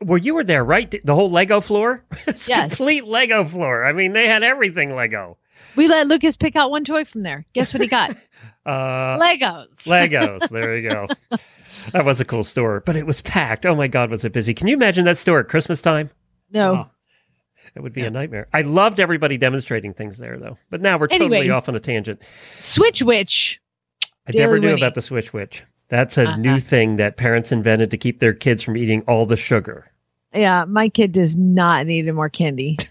Well, 0.01 0.19
you 0.19 0.35
were 0.35 0.43
there, 0.45 0.65
right? 0.65 0.93
The 1.05 1.15
whole 1.15 1.31
Lego 1.31 1.61
floor? 1.61 2.05
It's 2.27 2.49
Yes. 2.49 2.77
Complete 2.77 3.07
Lego 3.07 3.45
floor. 3.45 3.85
I 3.85 3.93
mean, 3.93 4.13
they 4.13 4.27
had 4.27 4.43
everything 4.43 4.95
Lego. 4.97 5.39
We 5.77 5.87
let 5.89 6.07
Lucas 6.09 6.37
pick 6.37 6.57
out 6.57 6.71
one 6.71 6.85
toy 6.85 7.05
from 7.05 7.23
there. 7.23 7.47
Guess 7.53 7.73
what 7.73 7.81
he 7.83 7.87
got? 7.89 8.17
Uh, 8.67 9.17
Legos. 9.17 9.87
Legos. 9.87 10.49
There 10.49 10.77
you 10.77 10.91
go. 10.91 11.07
That 11.93 12.05
was 12.05 12.21
a 12.21 12.25
cool 12.25 12.43
store, 12.43 12.83
but 12.85 12.97
it 12.97 13.07
was 13.07 13.23
packed. 13.23 13.65
Oh 13.65 13.77
my 13.77 13.87
God, 13.87 14.11
was 14.11 14.25
it 14.25 14.33
busy? 14.33 14.55
Can 14.55 14.67
you 14.67 14.75
imagine 14.75 15.05
that 15.05 15.19
store 15.19 15.39
at 15.39 15.47
Christmas 15.49 15.81
time? 15.81 16.11
no. 16.51 16.75
Oh, 16.75 16.91
It 17.77 17.83
would 17.83 17.93
be 17.93 18.03
a 18.03 18.11
nightmare. 18.11 18.49
I 18.55 18.63
loved 18.63 18.99
everybody 19.01 19.37
demonstrating 19.37 19.93
things 19.93 20.17
there, 20.19 20.39
though. 20.39 20.57
But 20.71 20.81
now 20.81 20.97
we're 20.99 21.09
totally 21.09 21.37
Anyway. 21.39 21.55
off 21.55 21.69
on 21.69 21.77
a 21.77 21.81
tangent. 21.81 22.23
Switch 22.59 23.03
Witch. 23.03 23.61
I 24.27 24.33
never 24.35 24.59
knew 24.59 24.69
Winnie. 24.69 24.81
about 24.81 24.95
the 24.95 25.03
Switch 25.03 25.33
Witch. 25.33 25.63
That's 25.89 26.19
a 26.19 26.23
Uh-huh. 26.27 26.37
new 26.39 26.59
thing 26.59 26.97
that 26.97 27.17
parents 27.17 27.53
invented 27.53 27.91
to 27.93 27.97
keep 27.99 28.19
their 28.19 28.33
kids 28.33 28.63
from 28.63 28.77
eating 28.77 29.03
all 29.07 29.27
the 29.27 29.37
sugar. 29.37 29.91
Yeah, 30.35 30.65
my 30.67 30.89
kid 30.89 31.13
does 31.13 31.37
not 31.37 31.87
need 31.87 32.01
any 32.01 32.13
more 32.13 32.29
candy. 32.31 32.79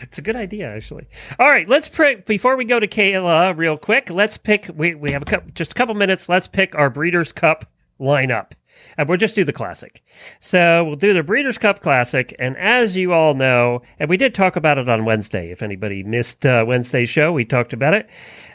It's 0.00 0.18
a 0.18 0.22
good 0.22 0.36
idea, 0.36 0.74
actually. 0.74 1.06
All 1.38 1.46
right, 1.48 1.68
let's 1.68 1.88
pick 1.88 2.26
before 2.26 2.56
we 2.56 2.64
go 2.64 2.80
to 2.80 2.86
Kayla 2.86 3.56
real 3.56 3.76
quick. 3.76 4.08
Let's 4.08 4.36
pick. 4.38 4.70
We 4.74 4.94
we 4.94 5.10
have 5.12 5.22
a 5.22 5.24
couple, 5.24 5.50
just 5.54 5.72
a 5.72 5.74
couple 5.74 5.94
minutes. 5.94 6.28
Let's 6.28 6.46
pick 6.48 6.74
our 6.74 6.88
Breeders' 6.90 7.32
Cup 7.32 7.66
lineup, 8.00 8.52
and 8.96 9.08
we'll 9.08 9.18
just 9.18 9.34
do 9.34 9.44
the 9.44 9.52
classic. 9.52 10.02
So 10.40 10.84
we'll 10.84 10.96
do 10.96 11.14
the 11.14 11.22
Breeders' 11.22 11.58
Cup 11.58 11.80
Classic, 11.80 12.34
and 12.38 12.56
as 12.56 12.96
you 12.96 13.12
all 13.12 13.34
know, 13.34 13.82
and 13.98 14.08
we 14.08 14.16
did 14.16 14.34
talk 14.34 14.56
about 14.56 14.78
it 14.78 14.88
on 14.88 15.04
Wednesday. 15.04 15.50
If 15.50 15.62
anybody 15.62 16.02
missed 16.02 16.44
uh, 16.46 16.64
Wednesday's 16.66 17.08
show, 17.08 17.32
we 17.32 17.44
talked 17.44 17.72
about 17.72 17.94
it. 17.94 18.08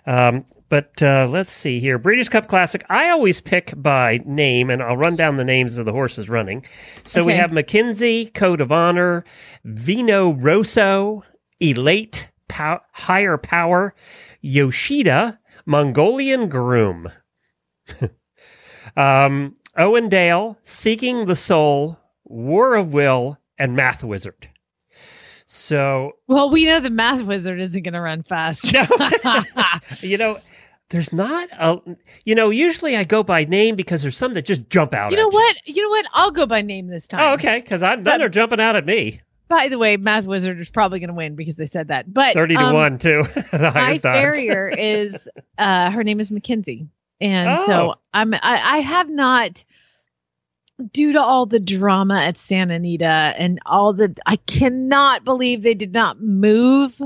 Um, 0.05 0.45
but 0.69 1.01
uh, 1.01 1.27
let's 1.29 1.51
see 1.51 1.79
here. 1.79 1.97
Breeders' 1.97 2.29
Cup 2.29 2.47
Classic. 2.47 2.85
I 2.89 3.09
always 3.09 3.41
pick 3.41 3.73
by 3.75 4.21
name, 4.25 4.69
and 4.69 4.81
I'll 4.81 4.97
run 4.97 5.15
down 5.15 5.37
the 5.37 5.43
names 5.43 5.77
of 5.77 5.85
the 5.85 5.91
horses 5.91 6.29
running. 6.29 6.65
So 7.03 7.23
we 7.23 7.33
have 7.33 7.51
McKinzie, 7.51 8.33
Code 8.33 8.61
of 8.61 8.71
Honor, 8.71 9.23
Vino 9.63 10.33
Rosso, 10.33 11.23
Elate, 11.61 12.27
Pow- 12.47 12.81
Higher 12.91 13.37
Power, 13.37 13.95
Yoshida, 14.41 15.39
Mongolian 15.65 16.47
Groom, 16.47 17.09
um, 18.97 19.55
Owendale, 19.77 20.55
Seeking 20.63 21.25
the 21.25 21.35
Soul, 21.35 21.97
War 22.25 22.75
of 22.75 22.93
Will, 22.93 23.37
and 23.57 23.75
Math 23.75 24.03
Wizard. 24.03 24.49
So 25.45 26.11
well, 26.27 26.49
we 26.49 26.65
know 26.65 26.81
the 26.81 26.89
math 26.89 27.23
wizard 27.23 27.61
isn't 27.61 27.81
going 27.83 27.93
to 27.93 28.01
run 28.01 28.21
fast. 28.23 28.73
no, 29.23 29.43
you 30.01 30.17
know, 30.17 30.39
there's 30.89 31.13
not 31.13 31.47
a. 31.53 31.79
You 32.25 32.35
know, 32.35 32.49
usually 32.49 32.97
I 32.97 33.05
go 33.05 33.23
by 33.23 33.45
name 33.45 33.77
because 33.77 34.01
there's 34.01 34.17
some 34.17 34.33
that 34.33 34.45
just 34.45 34.69
jump 34.69 34.93
out. 34.93 35.11
you 35.11 35.17
know 35.17 35.27
at 35.27 35.33
what? 35.33 35.55
You 35.65 35.83
know 35.83 35.89
what? 35.89 36.05
I'll 36.13 36.31
go 36.31 36.45
by 36.45 36.61
name 36.61 36.87
this 36.87 37.07
time. 37.07 37.21
Oh, 37.21 37.33
okay. 37.35 37.61
Because 37.61 37.81
I'm 37.81 38.03
But- 38.03 38.17
they're 38.17 38.27
jumping 38.29 38.59
out 38.59 38.75
at 38.75 38.85
me. 38.85 39.21
By 39.47 39.69
the 39.69 39.77
way, 39.77 39.95
Math 39.95 40.25
Wizard 40.25 40.59
is 40.59 40.69
probably 40.69 40.99
going 40.99 41.07
to 41.07 41.13
win 41.13 41.35
because 41.35 41.55
they 41.55 41.65
said 41.67 41.87
that. 41.87 42.13
But 42.13 42.33
Thirty 42.33 42.55
to 42.55 42.61
um, 42.61 42.73
one 42.73 42.99
too. 42.99 43.23
the 43.53 43.71
My 43.73 43.97
farrier 43.97 44.67
is 44.67 45.29
uh 45.57 45.89
her 45.91 46.03
name 46.03 46.19
is 46.19 46.31
Mackenzie. 46.31 46.89
And 47.19 47.49
Oh. 47.59 47.65
so 47.65 47.95
I'm 48.13 48.33
I, 48.33 48.39
I 48.43 48.77
have 48.79 49.09
not 49.09 49.63
due 50.93 51.13
to 51.13 51.21
all 51.21 51.45
the 51.45 51.59
drama 51.59 52.19
at 52.21 52.37
Santa 52.37 52.75
Anita 52.75 53.05
and 53.37 53.59
all 53.65 53.93
the 53.93 54.15
I 54.25 54.35
cannot 54.35 55.23
believe 55.23 55.63
they 55.63 55.73
did 55.73 55.93
not 55.93 56.21
move 56.21 57.01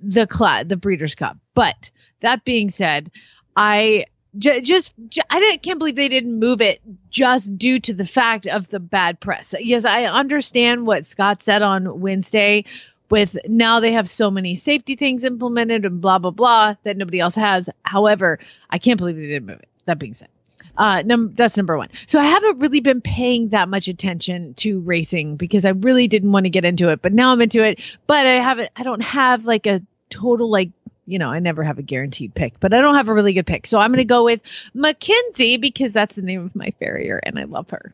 the 0.00 0.26
cla- 0.26 0.64
the 0.64 0.76
Breeders' 0.76 1.14
Cup. 1.14 1.36
But 1.54 1.90
that 2.20 2.44
being 2.44 2.70
said, 2.70 3.10
I 3.56 4.06
j- 4.38 4.60
just 4.60 4.92
j- 5.08 5.22
I 5.28 5.40
didn't, 5.40 5.62
can't 5.62 5.78
believe 5.78 5.96
they 5.96 6.08
didn't 6.08 6.38
move 6.38 6.60
it 6.60 6.80
just 7.10 7.58
due 7.58 7.80
to 7.80 7.94
the 7.94 8.06
fact 8.06 8.46
of 8.46 8.68
the 8.68 8.80
bad 8.80 9.20
press. 9.20 9.54
Yes, 9.58 9.84
I 9.84 10.04
understand 10.04 10.86
what 10.86 11.04
Scott 11.04 11.42
said 11.42 11.62
on 11.62 12.00
Wednesday 12.00 12.64
with 13.10 13.36
now 13.46 13.80
they 13.80 13.92
have 13.92 14.08
so 14.08 14.30
many 14.30 14.56
safety 14.56 14.96
things 14.96 15.24
implemented 15.24 15.84
and 15.84 16.00
blah 16.00 16.18
blah 16.18 16.30
blah 16.30 16.74
that 16.84 16.96
nobody 16.96 17.20
else 17.20 17.34
has. 17.34 17.68
However, 17.84 18.38
I 18.68 18.78
can't 18.78 18.98
believe 18.98 19.16
they 19.16 19.26
didn't 19.26 19.46
move 19.46 19.60
it. 19.60 19.68
That 19.86 19.98
being 19.98 20.14
said, 20.14 20.28
uh, 20.76 21.02
num- 21.02 21.34
that's 21.34 21.56
number 21.56 21.76
one. 21.76 21.88
So 22.06 22.18
I 22.18 22.24
haven't 22.24 22.58
really 22.58 22.80
been 22.80 23.00
paying 23.00 23.48
that 23.50 23.68
much 23.68 23.88
attention 23.88 24.54
to 24.54 24.80
racing 24.80 25.36
because 25.36 25.64
I 25.64 25.70
really 25.70 26.08
didn't 26.08 26.32
want 26.32 26.44
to 26.44 26.50
get 26.50 26.64
into 26.64 26.90
it, 26.90 27.02
but 27.02 27.12
now 27.12 27.32
I'm 27.32 27.40
into 27.40 27.62
it. 27.62 27.80
But 28.06 28.26
I 28.26 28.42
haven't. 28.42 28.70
I 28.76 28.82
don't 28.82 29.02
have 29.02 29.44
like 29.44 29.66
a 29.66 29.80
total 30.08 30.50
like. 30.50 30.70
You 31.06 31.18
know, 31.18 31.30
I 31.30 31.40
never 31.40 31.64
have 31.64 31.80
a 31.80 31.82
guaranteed 31.82 32.36
pick, 32.36 32.60
but 32.60 32.72
I 32.72 32.80
don't 32.80 32.94
have 32.94 33.08
a 33.08 33.14
really 33.14 33.32
good 33.32 33.46
pick. 33.46 33.66
So 33.66 33.80
I'm 33.80 33.90
going 33.90 33.98
to 33.98 34.04
go 34.04 34.22
with 34.22 34.42
McKinzie 34.76 35.60
because 35.60 35.92
that's 35.92 36.14
the 36.14 36.22
name 36.22 36.44
of 36.44 36.54
my 36.54 36.72
farrier 36.78 37.18
and 37.24 37.36
I 37.36 37.44
love 37.44 37.68
her. 37.70 37.92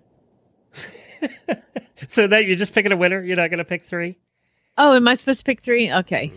So 2.08 2.26
that 2.26 2.44
you're 2.44 2.56
just 2.56 2.75
picking 2.75 2.92
a 2.92 2.96
winner. 2.96 3.23
You're 3.23 3.37
not 3.37 3.49
going 3.49 3.58
to 3.58 3.64
pick 3.64 3.85
three. 3.85 4.18
Oh, 4.78 4.95
am 4.95 5.09
I 5.09 5.14
supposed 5.14 5.40
to 5.40 5.45
pick 5.45 5.62
three? 5.62 5.90
Okay. 5.92 6.33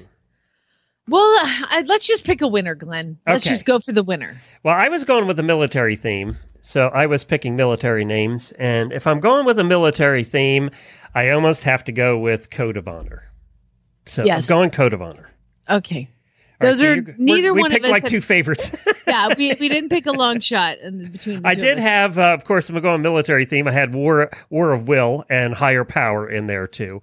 Well, 1.07 1.39
uh, 1.71 1.83
let's 1.87 2.05
just 2.05 2.23
pick 2.25 2.41
a 2.41 2.47
winner, 2.47 2.75
Glenn. 2.75 3.17
Let's 3.27 3.43
Okay. 3.45 3.53
just 3.55 3.65
go 3.65 3.79
for 3.79 3.91
the 3.91 4.03
winner. 4.03 4.39
Well, 4.63 4.75
I 4.75 4.89
was 4.89 5.05
going 5.05 5.25
with 5.27 5.37
the 5.37 5.43
military 5.43 5.95
theme, 5.95 6.37
so 6.61 6.87
I 6.89 7.07
was 7.07 7.23
picking 7.23 7.55
military 7.55 8.05
names. 8.05 8.51
And 8.53 8.93
if 8.93 9.07
I'm 9.07 9.19
going 9.19 9.45
with 9.45 9.57
a 9.59 9.63
military 9.63 10.23
theme, 10.23 10.69
I 11.15 11.29
almost 11.31 11.63
have 11.63 11.83
to 11.85 11.91
go 11.91 12.17
with 12.19 12.51
Code 12.51 12.77
of 12.77 12.87
Honor. 12.87 13.23
So 14.05 14.23
Yes. 14.23 14.45
I'm 14.49 14.55
going 14.55 14.69
Code 14.69 14.93
of 14.93 15.01
Honor. 15.01 15.29
Okay. 15.69 16.07
All 16.61 16.67
right, 16.67 16.71
Those 16.73 16.79
so 16.79 16.87
are 16.91 16.95
you- 16.97 17.15
neither 17.17 17.53
we 17.53 17.61
one 17.61 17.71
picked 17.71 17.85
of 17.85 17.89
us. 17.89 17.91
like 17.93 18.01
had- 18.03 18.11
two 18.11 18.21
favorites. 18.21 18.71
yeah, 19.07 19.29
we, 19.35 19.53
we 19.59 19.67
didn't 19.69 19.89
pick 19.89 20.05
a 20.05 20.11
long 20.11 20.39
shot 20.41 20.77
in 20.79 21.11
between. 21.11 21.41
The 21.41 21.47
I 21.47 21.55
did 21.55 21.77
of 21.79 21.83
have, 21.83 22.19
uh, 22.19 22.33
of 22.33 22.45
course, 22.45 22.69
I'm 22.69 22.79
going 22.81 23.01
military 23.01 23.45
theme, 23.45 23.67
I 23.67 23.71
had 23.71 23.93
War 23.95 24.29
War 24.51 24.71
of 24.73 24.87
Will 24.87 25.25
and 25.29 25.55
Higher 25.55 25.85
Power 25.85 26.29
in 26.29 26.45
there 26.47 26.67
too. 26.67 27.01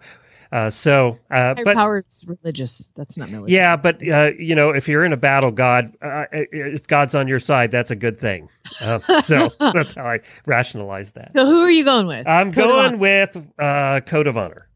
Uh, 0.53 0.71
so, 0.71 1.19
uh, 1.31 1.55
Higher 1.55 1.65
but 1.65 1.75
power 1.75 2.05
is 2.09 2.25
religious. 2.27 2.89
That's 2.97 3.17
not 3.17 3.31
military. 3.31 3.57
yeah, 3.57 3.77
but 3.77 3.97
uh, 4.09 4.31
you 4.39 4.55
know, 4.55 4.71
if 4.71 4.89
you're 4.89 5.05
in 5.05 5.13
a 5.13 5.17
battle, 5.17 5.51
God, 5.51 5.93
uh, 6.03 6.25
if 6.33 6.87
God's 6.87 7.15
on 7.15 7.27
your 7.29 7.39
side, 7.39 7.71
that's 7.71 7.91
a 7.91 7.97
good 7.97 8.19
thing. 8.21 8.49
Uh, 8.81 8.99
so 9.23 9.51
that's 9.59 9.95
how 9.95 10.05
I 10.07 10.21
rationalize 10.47 11.13
that. 11.13 11.33
So 11.33 11.47
who 11.47 11.61
are 11.61 11.71
you 11.71 11.85
going 11.85 12.07
with? 12.07 12.27
I'm 12.27 12.53
Code 12.53 12.69
going 12.69 12.99
with 12.99 13.37
uh, 13.59 14.01
Code 14.07 14.27
of 14.27 14.37
Honor. 14.37 14.69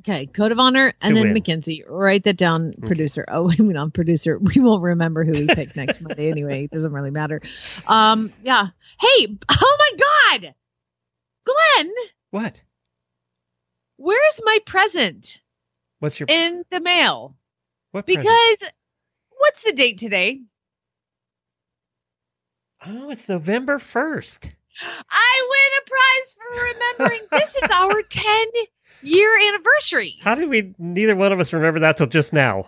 Okay, 0.00 0.26
code 0.26 0.52
of 0.52 0.60
honor, 0.60 0.94
and 1.00 1.16
To 1.16 1.20
then 1.20 1.32
win. 1.32 1.42
McKinzie. 1.42 1.82
Write 1.88 2.22
that 2.24 2.36
down, 2.36 2.74
producer. 2.82 3.24
Oh, 3.26 3.50
I 3.58 3.60
mean, 3.60 3.76
on 3.76 3.90
producer. 3.90 4.38
We 4.38 4.60
won't 4.60 4.82
remember 4.84 5.24
who 5.24 5.32
we 5.32 5.46
pick 5.54 5.74
next 5.74 6.00
Monday 6.00 6.30
anyway. 6.30 6.62
It 6.64 6.70
doesn't 6.70 6.92
really 6.92 7.10
matter. 7.10 7.42
Um, 7.88 8.32
yeah. 8.44 8.68
Hey, 9.00 9.36
oh 9.48 9.76
my 9.80 10.40
God, 10.40 10.54
Glenn, 11.44 11.92
What? 12.30 12.60
Where's 13.96 14.40
my 14.44 14.58
present 14.66 15.40
What's 16.00 16.18
your 16.20 16.26
in 16.28 16.64
the 16.70 16.80
mail? 16.80 17.36
what 17.92 18.06
present? 18.06 18.24
Because 18.24 18.70
what's 19.38 19.62
the 19.62 19.72
date 19.72 19.98
today? 19.98 20.40
oh, 22.86 23.10
it's 23.10 23.28
November 23.28 23.78
first. 23.78 24.52
I 25.10 25.48
win 25.50 25.80
a 25.80 25.90
prize 25.90 26.34
for 26.36 27.04
remembering. 27.04 27.28
this 27.32 27.56
is 27.56 27.70
our 27.70 28.02
10 28.02 28.46
year 29.02 29.38
anniversary. 29.48 30.16
How 30.22 30.34
did 30.34 30.48
we? 30.50 30.74
Neither 30.78 31.16
one 31.16 31.32
of 31.32 31.40
us 31.40 31.52
remember 31.52 31.80
that 31.80 31.96
till 31.96 32.06
just 32.06 32.32
now. 32.32 32.66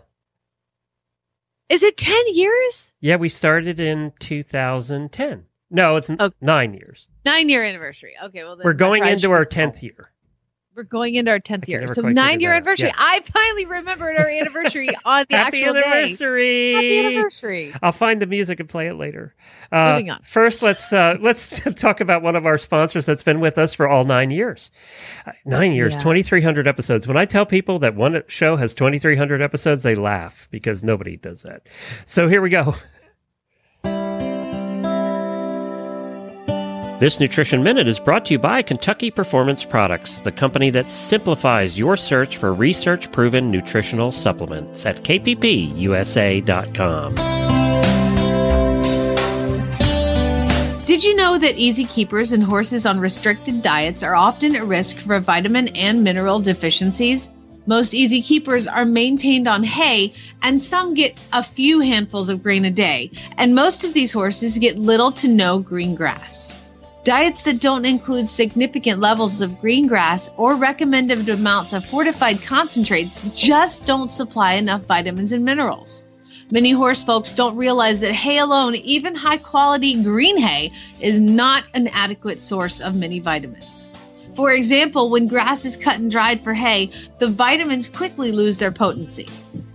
Is 1.68 1.82
it 1.82 1.99
10 1.99 2.35
years? 2.35 2.92
Yeah, 3.00 3.16
we 3.16 3.28
started 3.28 3.78
in 3.78 4.12
2010. 4.20 5.44
No, 5.70 5.97
it's 5.97 6.08
Okay. 6.08 6.35
nine 6.40 6.73
years. 6.73 7.06
Nine 7.26 7.50
year 7.50 7.62
anniversary. 7.62 8.14
Okay, 8.25 8.42
well, 8.42 8.56
then 8.56 8.64
We're 8.64 8.73
going 8.73 9.04
into 9.06 9.30
our 9.30 9.40
should 9.40 9.50
be 9.50 9.54
small. 9.54 9.64
tenth 9.73 9.82
year. 9.82 10.11
We're 10.78 10.85
going 10.85 11.16
into 11.16 11.32
our 11.32 11.40
10th 11.40 11.66
year. 11.66 11.92
So 11.92 12.02
nine 12.02 12.38
year 12.38 12.52
anniversary. 12.52 12.87
Yes. 12.90 12.97
I 13.00 13.20
finally 13.35 13.64
remembered 13.64 14.16
our 14.16 14.28
anniversary 14.28 14.88
on 15.04 15.26
the 15.28 15.37
Happy 15.37 15.64
actual 15.64 15.75
day. 15.75 15.82
anniversary! 15.85 16.73
Happy 16.75 16.99
anniversary. 17.00 17.75
I'll 17.82 17.90
find 17.90 18.23
the 18.23 18.26
music 18.26 18.61
and 18.61 18.68
play 18.68 18.87
it 18.87 18.94
later. 18.94 19.35
Uh, 19.73 19.94
Moving 19.94 20.11
on. 20.11 20.23
First, 20.23 20.62
let's 20.62 20.92
uh, 20.92 21.16
let's 21.20 21.61
talk 21.75 22.00
about 22.00 22.23
one 22.23 22.37
of 22.37 22.47
our 22.47 22.58
sponsors 22.58 23.06
that's 23.06 23.25
been 23.25 23.40
with 23.40 23.58
us 23.58 23.75
for 23.75 23.88
all 23.88 24.04
nine 24.04 24.30
years. 24.30 24.70
Uh, 25.26 25.32
Nine 25.44 25.73
years, 25.73 25.94
Yeah. 25.94 26.00
twenty 26.02 26.23
three 26.23 26.42
hundred 26.42 26.68
episodes. 26.68 27.08
When 27.08 27.16
I 27.16 27.25
tell 27.25 27.44
people 27.44 27.80
that 27.80 27.97
one 27.97 28.23
show 28.28 28.54
has 28.54 28.73
twenty 28.73 29.00
three 29.00 29.16
hundred 29.16 29.42
episodes, 29.42 29.82
they 29.82 29.97
laugh 29.97 30.47
because 30.52 30.85
nobody 30.85 31.16
does 31.16 31.42
that. 31.42 31.66
So 32.04 32.28
here 32.28 32.40
we 32.40 32.50
go. 32.50 32.76
This 36.99 37.21
Nutrition 37.21 37.62
Minute 37.62 37.87
is 37.87 38.00
brought 38.00 38.25
to 38.25 38.33
you 38.33 38.40
by 38.40 38.61
Kentucky 38.61 39.12
Performance 39.12 39.64
Products, 39.64 40.19
the 40.19 40.33
company 40.33 40.69
that 40.71 40.88
simplifies 40.88 41.78
your 41.78 41.97
search 41.97 42.38
for 42.38 42.52
research 42.52 43.12
proven 43.12 43.52
nutritional 43.52 44.11
supplements 44.11 44.85
at 44.85 45.05
kppusa.com. 45.05 47.14
Did 50.87 51.05
you 51.05 51.14
know 51.14 51.38
that 51.38 51.55
easy 51.55 51.85
keepers 51.85 52.33
and 52.33 52.43
horses 52.43 52.85
on 52.85 52.99
restricted 52.99 53.62
diets 53.62 54.02
are 54.02 54.17
often 54.17 54.57
at 54.57 54.64
risk 54.64 54.97
for 54.97 55.21
vitamin 55.21 55.69
and 55.69 56.02
mineral 56.02 56.40
deficiencies? 56.40 57.31
Most 57.67 57.95
easy 57.95 58.21
keepers 58.21 58.67
are 58.67 58.85
maintained 58.85 59.47
on 59.47 59.62
hay, 59.62 60.12
and 60.43 60.61
some 60.61 60.95
get 60.95 61.17
a 61.33 61.45
few 61.45 61.78
handfuls 61.78 62.28
of 62.28 62.43
grain 62.43 62.64
a 62.64 62.73
day, 62.73 63.12
and 63.37 63.55
most 63.55 63.85
of 63.85 63.95
these 63.95 64.12
horses 64.12 64.59
get 64.59 64.76
little 64.76 65.12
to 65.12 65.28
no 65.28 65.61
green 65.61 65.95
grass. 65.95 66.59
Diets 67.05 67.43
that 67.45 67.61
don't 67.61 67.87
include 67.87 68.28
significant 68.28 69.00
levels 69.00 69.40
of 69.40 69.61
green 69.61 69.87
grass 69.87 70.31
or 70.37 70.57
recommended 70.57 71.28
amounts 71.28 71.73
of 71.73 71.85
fortified 71.85 72.43
concentrates 72.43 73.23
just 73.35 73.87
don't 73.87 74.11
supply 74.11 74.55
enough 74.55 74.83
vitamins 74.83 75.33
and 75.33 75.45
minerals. 75.45 76.02
Many 76.50 76.71
horse 76.71 77.05
folks 77.05 77.33
don't 77.33 77.57
realize 77.57 78.00
that 78.00 78.12
hay 78.12 78.38
alone, 78.38 78.75
even 78.75 79.14
high 79.14 79.37
quality 79.37 80.02
green 80.02 80.38
hay, 80.38 80.73
is 81.00 81.21
not 81.21 81.64
an 81.75 81.88
adequate 81.88 82.40
source 82.40 82.81
of 82.81 82.95
many 82.95 83.21
vitamins. 83.21 83.90
For 84.35 84.52
example, 84.52 85.11
when 85.11 85.26
grass 85.26 85.64
is 85.64 85.76
cut 85.76 85.99
and 85.99 86.11
dried 86.11 86.40
for 86.40 86.55
hay, 86.55 86.90
the 87.19 87.26
vitamins 87.26 87.88
quickly 87.88 88.33
lose 88.33 88.59
their 88.59 88.73
potency. 88.73 89.26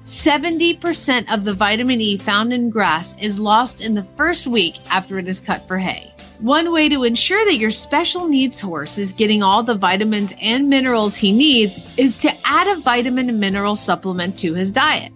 70% 0.03 1.33
of 1.33 1.45
the 1.45 1.53
vitamin 1.53 2.01
E 2.01 2.17
found 2.17 2.51
in 2.51 2.69
grass 2.69 3.17
is 3.19 3.39
lost 3.39 3.79
in 3.79 3.93
the 3.93 4.03
first 4.17 4.47
week 4.47 4.75
after 4.91 5.17
it 5.17 5.29
is 5.29 5.39
cut 5.39 5.65
for 5.65 5.77
hay. 5.77 6.13
One 6.39 6.73
way 6.73 6.89
to 6.89 7.05
ensure 7.05 7.45
that 7.45 7.57
your 7.57 7.71
special 7.71 8.27
needs 8.27 8.59
horse 8.59 8.97
is 8.97 9.13
getting 9.13 9.41
all 9.41 9.63
the 9.63 9.75
vitamins 9.75 10.33
and 10.41 10.69
minerals 10.69 11.15
he 11.15 11.31
needs 11.31 11.97
is 11.97 12.17
to 12.17 12.33
add 12.43 12.67
a 12.67 12.81
vitamin 12.81 13.29
and 13.29 13.39
mineral 13.39 13.77
supplement 13.77 14.37
to 14.39 14.53
his 14.53 14.73
diet. 14.73 15.13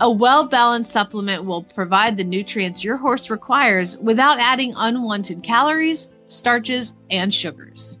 A 0.00 0.10
well 0.10 0.48
balanced 0.48 0.90
supplement 0.90 1.44
will 1.44 1.62
provide 1.62 2.16
the 2.16 2.24
nutrients 2.24 2.82
your 2.82 2.96
horse 2.96 3.30
requires 3.30 3.96
without 3.98 4.40
adding 4.40 4.74
unwanted 4.76 5.44
calories, 5.44 6.10
starches, 6.26 6.94
and 7.10 7.32
sugars. 7.32 8.00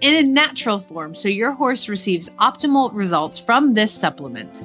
in 0.00 0.14
a 0.14 0.22
natural 0.22 0.78
form 0.80 1.14
so 1.14 1.28
your 1.28 1.52
horse 1.52 1.88
receives 1.88 2.28
optimal 2.30 2.90
results 2.92 3.38
from 3.38 3.74
this 3.74 3.92
supplement. 3.92 4.62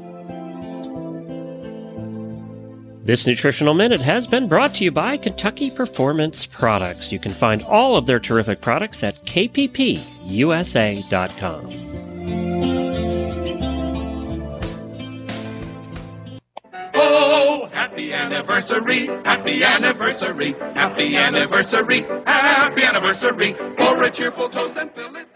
This 3.03 3.25
nutritional 3.25 3.73
minute 3.73 4.01
has 4.01 4.27
been 4.27 4.47
brought 4.47 4.75
to 4.75 4.83
you 4.83 4.91
by 4.91 5.17
Kentucky 5.17 5.71
Performance 5.71 6.45
Products. 6.45 7.11
You 7.11 7.17
can 7.17 7.31
find 7.31 7.63
all 7.63 7.95
of 7.95 8.05
their 8.05 8.19
terrific 8.19 8.61
products 8.61 9.03
at 9.03 9.25
kppusa.com. 9.25 10.01
happy 18.11 18.35
anniversary, 18.35 19.07
happy 19.23 19.63
anniversary, 19.63 20.53
happy 20.73 21.15
anniversary, 21.15 22.01
happy 22.25 22.83
anniversary, 22.83 23.53
for 23.77 24.03
a 24.03 24.11
cheerful 24.11 24.49
toast 24.49 24.75
and 24.75 24.91
fill 24.91 25.15
it. 25.15 25.27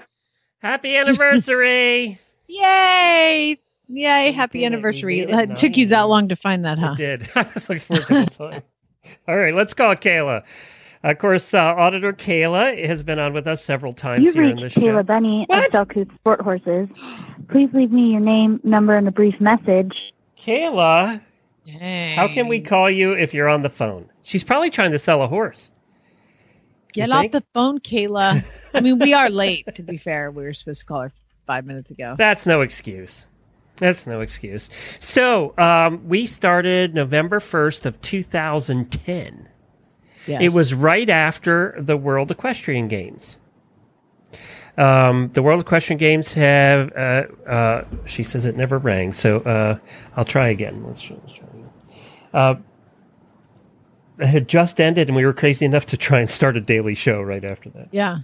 Happy 0.60 0.98
anniversary! 0.98 2.20
Yay! 2.48 3.58
Yay! 3.88 4.32
Happy 4.32 4.60
did 4.60 4.63
it. 4.63 4.65
anniversary! 4.67 5.25
We 5.25 5.32
it 5.34 5.51
It 5.51 5.55
took 5.55 5.77
you 5.77 5.86
that 5.88 6.01
long 6.03 6.27
to 6.29 6.36
find 6.36 6.65
that, 6.65 6.77
huh? 6.77 6.91
I 6.91 6.96
did. 6.96 7.29
I 7.36 7.48
was 7.53 7.70
looking 7.70 7.84
forward 7.84 8.08
to 8.08 8.13
the 8.25 8.25
time. 8.25 8.62
All 9.27 9.38
right, 9.38 9.53
let's 9.53 9.74
call 9.74 9.96
Kayla. 9.96 10.44
Of 11.03 11.20
course, 11.20 11.53
uh, 11.53 11.60
Auditor 11.60 12.13
Kayla 12.13 12.88
has 12.88 13.03
been 13.03 13.20
on 13.20 13.32
with 13.34 13.48
us 13.48 13.63
several 13.63 13.94
times 13.94 14.25
You've 14.25 14.34
here 14.34 14.44
in 14.46 14.58
reached 14.58 14.75
the 14.75 14.82
show. 14.82 14.88
Kayla 14.88 15.05
Benney 15.05 15.46
What? 15.48 15.67
of 15.74 15.88
Selcouth 15.88 16.13
Sport 16.15 16.41
Horses. 16.41 16.89
Please 17.50 17.70
leave 17.74 17.91
me 17.91 18.12
your 18.12 18.22
name, 18.22 18.60
number, 18.63 18.96
and 18.98 19.08
a 19.08 19.12
brief 19.12 19.39
message. 19.39 20.13
Kayla, 20.38 21.21
how 21.67 22.28
can 22.28 22.47
we 22.47 22.62
call 22.62 22.89
you 22.89 23.13
if 23.13 23.34
you're 23.34 23.49
on 23.49 23.62
the 23.62 23.69
phone? 23.69 24.10
She's 24.21 24.43
probably 24.43 24.69
trying 24.69 24.91
to 24.91 24.99
sell 24.99 25.21
a 25.21 25.28
horse. 25.28 25.71
Get 26.93 27.12
off 27.12 27.21
think? 27.21 27.34
the 27.34 27.43
phone, 27.54 27.80
Kayla. 27.80 28.43
I 28.73 28.80
mean, 28.80 28.99
we 28.99 29.13
are 29.13 29.30
late. 29.30 29.67
To 29.75 29.84
be 29.84 29.97
fair, 29.97 30.32
we 30.32 30.43
were 30.43 30.54
supposed 30.54 30.82
to 30.82 30.86
call 30.86 31.01
her 31.01 31.13
five 31.45 31.65
minutes 31.65 31.91
ago. 31.91 32.15
That's 32.17 32.45
no 32.45 32.62
excuse. 32.62 33.25
That's 33.78 34.08
no 34.08 34.21
excuse. 34.21 34.69
So, 34.99 35.54
um, 35.58 36.08
we 36.08 36.25
started 36.25 36.95
November 36.95 37.39
1st 37.39 37.86
of 37.86 38.01
2010. 38.01 39.49
Yes. 40.28 40.41
It 40.41 40.54
was 40.54 40.73
right 40.73 41.10
after 41.10 41.75
the 41.78 41.97
World 41.97 42.32
Equestrian 42.32 42.88
Games. 42.88 43.38
Um, 44.78 45.30
the 45.34 45.41
World 45.41 45.62
Equestrian 45.62 45.97
Games 45.97 46.34
have, 46.34 46.91
uh, 46.95 47.23
uh, 47.49 47.86
she 48.06 48.23
says 48.23 48.45
it 48.45 48.56
never 48.56 48.78
rang, 48.78 49.13
so 49.13 49.39
uh, 49.41 49.78
I'll 50.15 50.25
try 50.25 50.49
again. 50.49 50.84
Let's 50.86 51.01
try, 51.01 51.17
let's 51.25 51.38
try. 51.38 51.44
Uh, 52.36 52.56
it 54.19 54.28
had 54.28 54.48
just 54.48 54.80
ended, 54.80 55.08
and 55.08 55.15
we 55.15 55.26
were 55.26 55.34
crazy 55.34 55.65
enough 55.65 55.86
to 55.88 55.98
try 55.98 56.19
and 56.19 56.30
start 56.30 56.58
a 56.58 56.62
daily 56.62 56.95
show 56.95 57.21
right 57.21 57.43
after 57.43 57.69
that. 57.71 57.89
Yeah. 57.91 58.19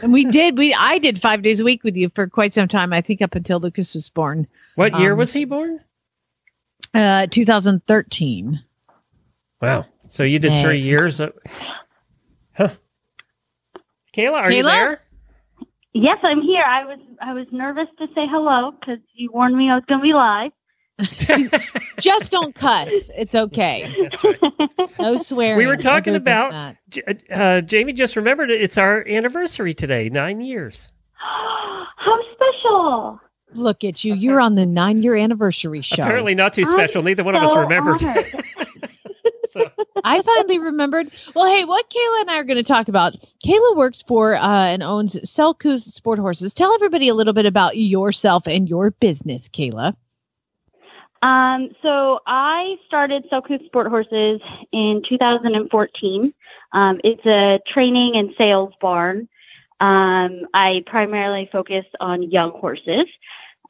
And 0.00 0.12
we 0.12 0.24
did. 0.24 0.56
We 0.56 0.72
I 0.74 0.98
did 0.98 1.20
five 1.20 1.42
days 1.42 1.60
a 1.60 1.64
week 1.64 1.84
with 1.84 1.96
you 1.96 2.10
for 2.14 2.26
quite 2.28 2.54
some 2.54 2.68
time. 2.68 2.92
I 2.92 3.00
think 3.00 3.20
up 3.20 3.34
until 3.34 3.60
Lucas 3.60 3.94
was 3.94 4.08
born. 4.08 4.46
What 4.76 4.98
year 4.98 5.12
Um, 5.12 5.18
was 5.18 5.32
he 5.32 5.44
born? 5.44 5.80
Uh, 6.94 7.26
2013. 7.26 8.60
Wow. 9.60 9.86
So 10.08 10.22
you 10.22 10.38
did 10.38 10.52
Hey. 10.52 10.62
three 10.62 10.80
years. 10.80 11.20
Of... 11.20 11.32
Huh. 12.52 12.70
Kayla, 14.16 14.34
are 14.34 14.52
you 14.52 14.62
there? 14.62 15.00
Yes, 15.94 16.18
I'm 16.22 16.40
here. 16.42 16.64
I 16.64 16.84
was 16.84 16.98
I 17.20 17.32
was 17.34 17.46
nervous 17.50 17.88
to 17.98 18.06
say 18.14 18.26
hello 18.26 18.72
because 18.72 18.98
you 19.14 19.30
warned 19.32 19.56
me 19.56 19.70
I 19.70 19.74
was 19.74 19.84
going 19.86 20.00
to 20.00 20.02
be 20.02 20.14
live. 20.14 20.52
Just 22.00 22.30
don't 22.30 22.54
cuss. 22.54 23.10
It's 23.16 23.34
okay. 23.34 23.94
That's 24.02 24.24
right. 24.24 24.90
No 25.00 25.16
swearing. 25.18 25.58
We 25.58 25.66
were 25.66 25.76
talking 25.76 26.14
about 26.14 26.76
uh, 27.30 27.60
Jamie. 27.60 27.92
Just 27.92 28.16
remembered 28.16 28.50
it. 28.50 28.60
It's 28.60 28.78
our 28.78 29.06
anniversary 29.06 29.74
today. 29.74 30.08
Nine 30.08 30.40
years. 30.40 30.90
How 31.14 32.18
special! 32.32 33.20
Look 33.54 33.84
at 33.84 34.02
you. 34.02 34.14
You're 34.14 34.40
on 34.40 34.54
the 34.54 34.66
nine 34.66 35.02
year 35.02 35.14
anniversary 35.14 35.82
show. 35.82 36.02
Apparently 36.02 36.34
not 36.34 36.54
too 36.54 36.64
special. 36.64 37.02
Neither 37.02 37.22
one 37.22 37.34
of 37.34 37.42
us 37.42 37.50
so 37.50 37.60
remembered. 37.60 38.02
honored. 38.02 38.44
I 40.04 40.20
finally 40.22 40.58
remembered. 40.58 41.10
Well, 41.34 41.46
hey, 41.46 41.64
what 41.64 41.88
Kayla 41.90 42.20
and 42.22 42.30
I 42.30 42.38
are 42.38 42.44
going 42.44 42.56
to 42.56 42.62
talk 42.62 42.88
about. 42.88 43.14
Kayla 43.44 43.76
works 43.76 44.02
for 44.02 44.34
uh, 44.34 44.66
and 44.66 44.82
owns 44.82 45.14
Selcouth 45.16 45.80
Sport 45.80 46.18
Horses. 46.18 46.54
Tell 46.54 46.74
everybody 46.74 47.08
a 47.08 47.14
little 47.14 47.32
bit 47.32 47.46
about 47.46 47.76
yourself 47.76 48.46
and 48.46 48.68
your 48.68 48.90
business, 48.90 49.48
Kayla. 49.48 49.94
Um, 51.22 51.70
so 51.82 52.20
I 52.26 52.78
started 52.86 53.30
Selcouth 53.30 53.64
Sport 53.66 53.86
Horses 53.86 54.40
in 54.72 55.02
2014. 55.02 56.34
Um, 56.72 57.00
it's 57.04 57.24
a 57.24 57.60
training 57.64 58.16
and 58.16 58.34
sales 58.36 58.74
barn. 58.80 59.28
Um, 59.80 60.46
I 60.52 60.82
primarily 60.86 61.48
focus 61.50 61.86
on 62.00 62.24
young 62.24 62.50
horses. 62.50 63.06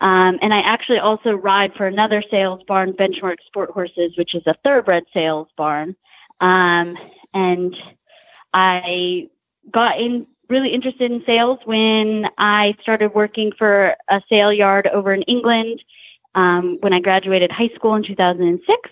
Um, 0.01 0.38
and 0.43 0.53
I 0.53 0.61
actually 0.61 0.99
also 0.99 1.35
ride 1.35 1.75
for 1.75 1.87
another 1.87 2.23
sales 2.31 2.62
barn, 2.67 2.95
Benchmark 2.95 3.37
Sport 3.47 3.71
Horses, 3.71 4.17
which 4.17 4.35
is 4.35 4.43
a 4.47 4.55
thoroughbred 4.65 5.05
sales 5.12 5.49
barn. 5.57 5.95
Um, 6.41 6.97
and 7.35 7.77
I 8.53 9.29
got 9.71 10.01
in 10.01 10.27
really 10.49 10.71
interested 10.71 11.11
in 11.11 11.23
sales 11.25 11.61
when 11.65 12.29
I 12.37 12.75
started 12.83 13.15
working 13.15 13.53
for 13.53 13.95
a 14.09 14.23
sale 14.29 14.53
yard 14.53 14.87
over 14.88 15.12
in 15.12 15.23
England 15.23 15.83
um, 16.35 16.79
when 16.81 16.92
I 16.92 17.01
graduated 17.01 17.51
high 17.51 17.71
school 17.75 17.95
in 17.95 18.03
2006 18.03 18.90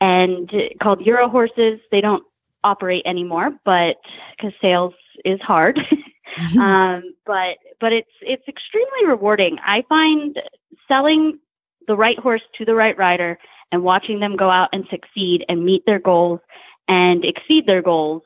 and 0.00 0.52
called 0.80 1.04
Euro 1.06 1.28
Horses. 1.28 1.80
They 1.90 2.00
don't 2.00 2.22
operate 2.64 3.02
anymore, 3.06 3.52
but 3.64 3.98
because 4.36 4.52
sales 4.60 4.94
is 5.24 5.40
hard. 5.40 5.78
um, 6.58 7.02
but 7.26 7.58
but 7.80 7.92
it's 7.92 8.10
it's 8.22 8.46
extremely 8.48 9.06
rewarding. 9.06 9.58
I 9.64 9.84
find 9.88 10.40
selling 10.86 11.38
the 11.86 11.96
right 11.96 12.18
horse 12.18 12.42
to 12.54 12.64
the 12.64 12.74
right 12.74 12.96
rider 12.96 13.38
and 13.72 13.82
watching 13.82 14.20
them 14.20 14.36
go 14.36 14.50
out 14.50 14.70
and 14.72 14.86
succeed 14.90 15.44
and 15.48 15.64
meet 15.64 15.84
their 15.86 15.98
goals 15.98 16.40
and 16.86 17.24
exceed 17.24 17.66
their 17.66 17.82
goals 17.82 18.22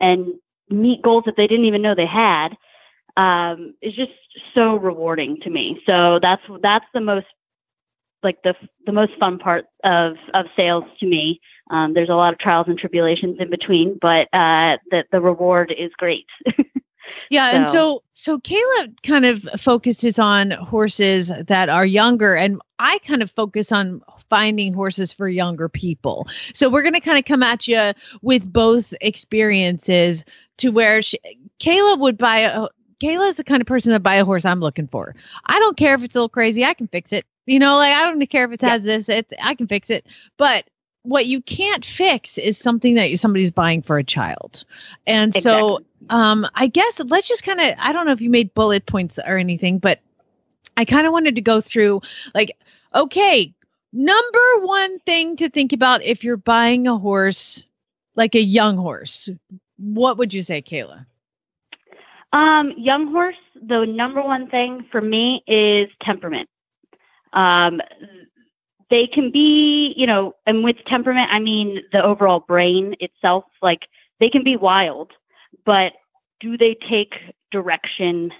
and 0.00 0.34
meet 0.70 1.02
goals 1.02 1.24
that 1.24 1.36
they 1.36 1.46
didn't 1.46 1.64
even 1.64 1.82
know 1.82 1.94
they 1.94 2.06
had 2.06 2.56
um, 3.16 3.74
is 3.82 3.94
just 3.94 4.12
so 4.54 4.76
rewarding 4.76 5.40
to 5.40 5.50
me. 5.50 5.82
So 5.86 6.18
that's 6.20 6.42
that's 6.62 6.86
the 6.94 7.00
most 7.00 7.26
like 8.22 8.42
the 8.42 8.54
the 8.86 8.92
most 8.92 9.12
fun 9.18 9.38
part 9.38 9.66
of 9.84 10.16
of 10.34 10.46
sales 10.56 10.84
to 11.00 11.06
me. 11.06 11.40
Um, 11.70 11.92
there's 11.92 12.08
a 12.08 12.14
lot 12.14 12.32
of 12.32 12.38
trials 12.38 12.66
and 12.68 12.78
tribulations 12.78 13.38
in 13.40 13.50
between, 13.50 13.98
but 14.00 14.28
uh, 14.32 14.78
the 14.90 15.04
the 15.12 15.20
reward 15.20 15.72
is 15.76 15.92
great. 15.98 16.26
Yeah, 17.30 17.50
and 17.54 17.68
so 17.68 18.02
so 18.14 18.38
Kayla 18.38 19.02
kind 19.02 19.24
of 19.24 19.42
focuses 19.58 20.18
on 20.18 20.50
horses 20.52 21.32
that 21.46 21.68
are 21.68 21.86
younger, 21.86 22.34
and 22.34 22.60
I 22.78 22.98
kind 22.98 23.22
of 23.22 23.30
focus 23.30 23.72
on 23.72 24.02
finding 24.28 24.72
horses 24.72 25.12
for 25.12 25.28
younger 25.28 25.68
people. 25.68 26.28
So 26.54 26.68
we're 26.68 26.82
going 26.82 26.94
to 26.94 27.00
kind 27.00 27.18
of 27.18 27.24
come 27.24 27.42
at 27.42 27.66
you 27.66 27.92
with 28.22 28.50
both 28.50 28.94
experiences 29.00 30.24
to 30.58 30.70
where 30.70 31.02
she, 31.02 31.18
Kayla 31.60 31.98
would 31.98 32.18
buy 32.18 32.38
a. 32.38 32.68
Kayla 33.00 33.28
is 33.28 33.36
the 33.36 33.44
kind 33.44 33.60
of 33.60 33.66
person 33.66 33.92
that 33.92 34.02
buy 34.02 34.16
a 34.16 34.24
horse 34.24 34.44
I'm 34.44 34.60
looking 34.60 34.88
for. 34.88 35.14
I 35.46 35.60
don't 35.60 35.76
care 35.76 35.94
if 35.94 36.02
it's 36.02 36.16
a 36.16 36.18
little 36.18 36.28
crazy. 36.28 36.64
I 36.64 36.74
can 36.74 36.88
fix 36.88 37.12
it. 37.12 37.24
You 37.48 37.58
know, 37.58 37.76
like 37.78 37.94
I 37.94 38.04
don't 38.04 38.24
care 38.26 38.44
if 38.44 38.52
it 38.52 38.60
has 38.60 38.82
this. 38.82 39.08
It 39.08 39.32
I 39.42 39.54
can 39.54 39.66
fix 39.66 39.88
it. 39.88 40.06
But 40.36 40.68
what 41.02 41.24
you 41.24 41.40
can't 41.40 41.84
fix 41.84 42.36
is 42.36 42.58
something 42.58 42.94
that 42.94 43.18
somebody's 43.18 43.50
buying 43.50 43.80
for 43.80 43.96
a 43.96 44.04
child. 44.04 44.64
And 45.06 45.34
so 45.34 45.80
um 46.10 46.46
I 46.54 46.66
guess 46.66 47.00
let's 47.06 47.26
just 47.26 47.44
kind 47.44 47.58
of 47.58 47.74
I 47.78 47.92
don't 47.94 48.04
know 48.04 48.12
if 48.12 48.20
you 48.20 48.28
made 48.28 48.52
bullet 48.52 48.84
points 48.84 49.18
or 49.18 49.38
anything, 49.38 49.78
but 49.78 50.00
I 50.76 50.84
kind 50.84 51.06
of 51.06 51.12
wanted 51.14 51.36
to 51.36 51.40
go 51.40 51.62
through 51.62 52.02
like 52.34 52.54
okay, 52.94 53.54
number 53.94 54.38
one 54.60 54.98
thing 55.00 55.34
to 55.36 55.48
think 55.48 55.72
about 55.72 56.02
if 56.02 56.22
you're 56.22 56.36
buying 56.36 56.86
a 56.86 56.98
horse 56.98 57.64
like 58.14 58.34
a 58.34 58.42
young 58.42 58.76
horse. 58.76 59.30
What 59.78 60.18
would 60.18 60.34
you 60.34 60.42
say, 60.42 60.60
Kayla? 60.60 61.06
Um, 62.34 62.74
young 62.76 63.10
horse, 63.10 63.36
the 63.62 63.86
number 63.86 64.20
one 64.20 64.50
thing 64.50 64.84
for 64.92 65.00
me 65.00 65.42
is 65.46 65.88
temperament. 66.02 66.46
Um, 67.32 67.80
they 68.90 69.06
can 69.06 69.30
be, 69.30 69.92
you 69.96 70.06
know, 70.06 70.34
and 70.46 70.64
with 70.64 70.76
temperament, 70.86 71.28
I 71.30 71.38
mean 71.38 71.82
the 71.92 72.02
overall 72.02 72.40
brain 72.40 72.96
itself, 73.00 73.44
like 73.60 73.88
they 74.18 74.30
can 74.30 74.42
be 74.42 74.56
wild, 74.56 75.12
but 75.64 75.92
do 76.40 76.56
they 76.56 76.74
take 76.74 77.14
direction 77.50 78.32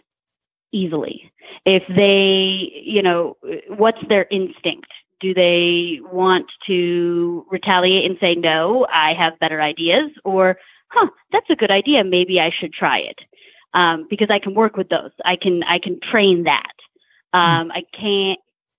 easily? 0.73 1.31
If 1.65 1.83
they, 1.89 2.83
you 2.85 3.03
know, 3.03 3.37
what's 3.69 4.07
their 4.09 4.27
instinct? 4.31 4.91
Do 5.21 5.35
they 5.35 6.01
want 6.13 6.47
to 6.67 7.45
retaliate 7.51 8.09
and 8.09 8.19
say, 8.21 8.35
no, 8.35 8.87
I 8.91 9.15
have 9.15 9.39
better 9.41 9.61
ideas? 9.61 10.11
Or, 10.25 10.59
huh, 10.89 11.09
that's 11.33 11.51
a 11.51 11.57
good 11.57 11.71
idea. 11.71 12.05
Maybe 12.05 12.41
I 12.41 12.51
should 12.51 12.73
try 12.73 12.99
it. 12.99 13.21
Um, 13.75 14.07
because 14.09 14.31
I 14.31 14.39
can 14.39 14.55
work 14.55 14.77
with 14.77 14.89
those. 14.89 15.11
I 15.25 15.37
can, 15.37 15.63
I 15.65 15.79
can 15.79 16.01
train 16.01 16.45
that. 16.45 16.73
Um, 17.35 17.71
I 17.75 17.85
can't, 17.93 18.39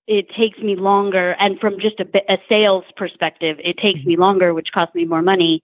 it 0.09 0.27
takes 0.29 0.57
me 0.57 0.75
longer. 0.75 1.35
And 1.39 1.59
from 1.59 1.79
just 1.79 1.99
a, 1.99 2.33
a 2.33 2.39
sales 2.49 2.83
perspective, 2.97 3.61
it 3.63 3.77
takes 3.77 4.03
me 4.03 4.17
longer, 4.17 4.55
which 4.55 4.73
costs 4.73 4.95
me 4.95 5.05
more 5.05 5.21
money 5.21 5.63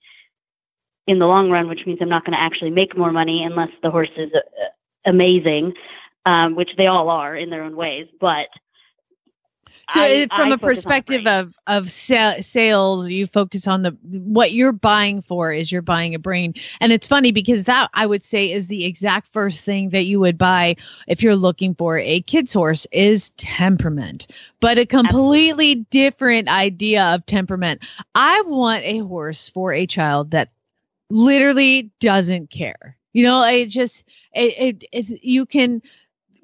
in 1.08 1.18
the 1.18 1.26
long 1.26 1.50
run, 1.50 1.68
which 1.68 1.86
means 1.88 1.98
I'm 2.00 2.10
not 2.10 2.26
going 2.26 2.38
to 2.38 2.42
actually 2.42 2.70
make 2.70 2.96
more 2.96 3.12
money 3.12 3.44
unless 3.44 3.72
the 3.82 3.90
horse 3.90 4.12
is 4.16 4.32
uh, 4.34 4.40
amazing, 5.04 5.74
um, 6.26 6.56
which 6.56 6.76
they 6.78 6.86
all 6.86 7.10
are 7.10 7.36
in 7.36 7.50
their 7.50 7.64
own 7.64 7.76
ways. 7.76 8.08
But 8.20 8.50
So, 9.90 10.02
I- 10.02 10.08
it- 10.08 10.34
from 10.34 10.52
I 10.52 10.56
a 10.56 10.58
perspective 10.58 11.28
of 11.28 11.54
of 11.68 11.92
sa- 11.92 12.40
sales, 12.42 13.10
you 13.10 13.28
focus 13.28 13.68
on 13.68 13.84
the 13.84 13.92
what 14.02 14.54
you're 14.54 14.72
buying 14.72 15.22
for 15.22 15.52
is 15.54 15.72
you're 15.72 15.82
buying 15.82 16.16
a 16.16 16.20
brain, 16.20 16.54
and 16.82 16.92
it's 16.92 17.08
funny 17.08 17.32
because 17.32 17.66
that 17.66 17.90
I 17.94 18.06
would 18.06 18.24
say 18.24 18.52
is 18.52 18.68
the 18.68 18.86
exact 18.86 19.28
first 19.32 19.64
thing 19.64 19.90
that 19.90 20.06
you 20.06 20.20
would 20.20 20.38
buy 20.38 20.76
if 21.08 21.22
you're 21.22 21.36
looking 21.36 21.76
for 21.76 22.00
a 22.00 22.22
kid's 22.22 22.54
horse 22.54 22.88
is 22.92 23.30
temperament, 23.32 24.28
but 24.60 24.78
a 24.78 24.86
completely 24.86 25.76
different 25.92 26.50
idea 26.50 27.04
of 27.06 27.26
temperament. 27.26 27.82
I 28.16 28.42
want 28.48 28.84
a 28.84 29.00
horse 29.00 29.50
for 29.50 29.72
a 29.74 29.86
child 29.86 30.32
that 30.32 30.50
literally 31.10 31.92
doesn't 32.00 32.50
care. 32.50 32.98
You 33.14 33.24
know, 33.24 33.44
it 33.46 33.68
just 33.68 34.04
it, 34.34 34.84
it, 34.84 34.84
it 34.92 35.24
you 35.24 35.46
can 35.46 35.82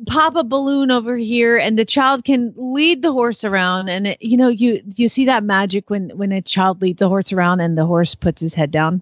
pop 0.07 0.35
a 0.35 0.43
balloon 0.43 0.91
over 0.91 1.15
here 1.17 1.57
and 1.57 1.77
the 1.77 1.85
child 1.85 2.23
can 2.23 2.53
lead 2.57 3.01
the 3.01 3.11
horse 3.11 3.43
around. 3.43 3.89
And 3.89 4.07
it, 4.07 4.17
you 4.21 4.37
know 4.37 4.47
you 4.47 4.81
you 4.95 5.09
see 5.09 5.25
that 5.25 5.43
magic 5.43 5.89
when 5.89 6.09
when 6.17 6.31
a 6.31 6.41
child 6.41 6.81
leads 6.81 7.01
a 7.01 7.07
horse 7.07 7.31
around 7.33 7.59
and 7.59 7.77
the 7.77 7.85
horse 7.85 8.15
puts 8.15 8.41
his 8.41 8.53
head 8.53 8.71
down 8.71 9.01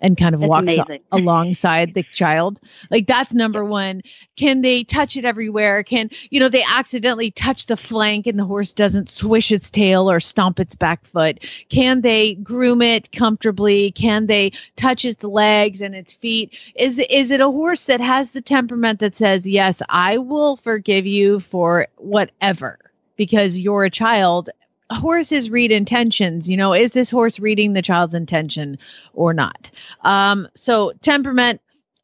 and 0.00 0.16
kind 0.16 0.34
of 0.34 0.42
It's 0.42 0.48
walks 0.48 0.78
a- 0.78 1.00
alongside 1.12 1.94
the 1.94 2.02
child. 2.12 2.60
Like 2.90 3.06
that's 3.06 3.32
number 3.32 3.64
one. 3.64 4.02
Can 4.36 4.62
they 4.62 4.84
touch 4.84 5.16
it 5.16 5.24
everywhere? 5.24 5.82
Can 5.82 6.10
you 6.30 6.40
know 6.40 6.48
they 6.48 6.64
accidentally 6.64 7.30
touch 7.30 7.66
the 7.66 7.76
flank 7.76 8.26
and 8.26 8.38
the 8.38 8.44
horse 8.44 8.72
doesn't 8.72 9.08
swish 9.08 9.50
its 9.52 9.70
tail 9.70 10.10
or 10.10 10.20
stomp 10.20 10.58
its 10.60 10.74
back 10.74 11.04
foot. 11.04 11.44
Can 11.68 12.00
they 12.00 12.34
groom 12.36 12.82
it 12.82 13.12
comfortably? 13.12 13.92
Can 13.92 14.26
they 14.26 14.52
touch 14.76 15.04
its 15.04 15.22
legs 15.22 15.80
and 15.80 15.94
its 15.94 16.14
feet? 16.14 16.56
Is 16.74 16.98
is 17.10 17.30
it 17.30 17.40
a 17.40 17.50
horse 17.50 17.84
that 17.84 18.00
has 18.00 18.32
the 18.32 18.40
temperament 18.40 19.00
that 19.00 19.16
says 19.16 19.46
yes 19.46 19.82
i 19.88 20.16
will 20.16 20.56
forgive 20.56 21.06
you 21.06 21.40
for 21.40 21.86
whatever 21.96 22.78
because 23.16 23.58
you're 23.58 23.84
a 23.84 23.90
child 23.90 24.50
horses 24.90 25.50
read 25.50 25.72
intentions 25.72 26.48
you 26.48 26.56
know 26.56 26.72
is 26.72 26.92
this 26.92 27.10
horse 27.10 27.38
reading 27.38 27.72
the 27.72 27.82
child's 27.82 28.14
intention 28.14 28.78
or 29.14 29.32
not? 29.32 29.70
Um 30.02 30.48
so 30.54 30.92
temperament 31.02 31.60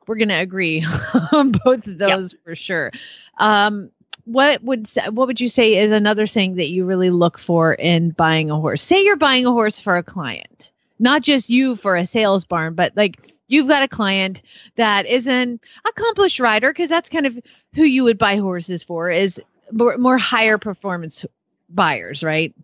we're 0.07 0.17
going 0.17 0.29
to 0.29 0.35
agree 0.35 0.87
on 1.33 1.51
both 1.65 1.85
of 1.87 1.99
those 1.99 2.35
for 2.45 2.55
sure. 2.55 2.93
Um 3.39 3.91
what 4.25 4.63
would 4.63 4.89
what 5.11 5.27
would 5.27 5.41
you 5.41 5.49
say 5.49 5.77
is 5.77 5.93
another 5.93 6.27
thing 6.27 6.57
that 6.57 6.69
you 6.69 6.85
really 6.85 7.11
look 7.11 7.39
for 7.39 7.75
in 7.75 8.11
buying 8.11 8.51
a 8.51 8.61
horse? 8.61 8.83
Say 8.83 9.05
you're 9.05 9.17
buying 9.17 9.47
a 9.47 9.53
horse 9.53 9.81
for 9.81 9.97
a 9.97 10.03
client 10.03 10.73
not 10.99 11.23
just 11.23 11.51
you 11.51 11.77
for 11.77 11.97
a 11.97 12.07
sales 12.07 12.45
barn 12.45 12.75
but 12.75 12.93
like 12.97 13.35
you've 13.49 13.69
got 13.69 13.83
a 13.83 13.89
client 13.89 14.43
that 14.77 15.07
is 15.07 15.27
an 15.27 15.61
accomplished 15.87 16.41
rider 16.41 16.73
because 16.73 16.91
that's 16.91 17.11
kind 17.11 17.27
of 17.27 17.39
who 17.75 17.85
you 17.85 18.05
would 18.05 18.19
buy 18.19 18.37
horses 18.37 18.83
for 18.83 19.11
is 19.11 19.41
more, 19.73 19.97
more 19.99 20.19
higher 20.19 20.59
performance 20.59 21.25
buyers 21.69 22.23
right 22.23 22.55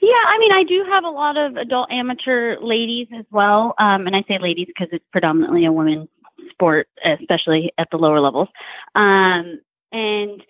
Yeah, 0.00 0.24
I 0.26 0.38
mean, 0.38 0.52
I 0.52 0.62
do 0.62 0.84
have 0.84 1.04
a 1.04 1.10
lot 1.10 1.36
of 1.36 1.56
adult 1.56 1.90
amateur 1.90 2.58
ladies 2.60 3.08
as 3.14 3.24
well. 3.30 3.74
Um, 3.78 4.06
and 4.06 4.14
I 4.14 4.24
say 4.28 4.38
ladies 4.38 4.66
because 4.66 4.88
it's 4.92 5.04
predominantly 5.12 5.64
a 5.64 5.72
women's 5.72 6.08
sport, 6.50 6.88
especially 7.04 7.72
at 7.78 7.90
the 7.90 7.98
lower 7.98 8.20
levels. 8.20 8.48
Um, 8.94 9.60
and 9.92 10.44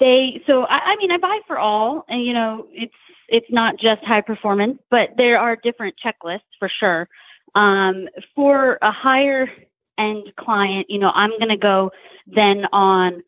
they, 0.00 0.42
so 0.46 0.64
I, 0.64 0.92
I 0.92 0.96
mean, 0.96 1.10
I 1.10 1.18
buy 1.18 1.40
for 1.46 1.58
all, 1.58 2.04
and 2.08 2.24
you 2.24 2.32
know, 2.32 2.66
it's 2.72 2.94
it's 3.28 3.50
not 3.50 3.76
just 3.76 4.02
high 4.04 4.22
performance, 4.22 4.78
but 4.90 5.16
there 5.16 5.38
are 5.38 5.56
different 5.56 5.96
checklists 6.02 6.40
for 6.58 6.68
sure. 6.68 7.08
Um, 7.54 8.08
for 8.34 8.78
a 8.80 8.90
higher 8.90 9.50
end 9.98 10.32
client, 10.36 10.88
you 10.88 10.98
know, 10.98 11.12
I'm 11.14 11.30
going 11.30 11.48
to 11.48 11.56
go 11.56 11.92
then 12.26 12.66
on 12.72 13.22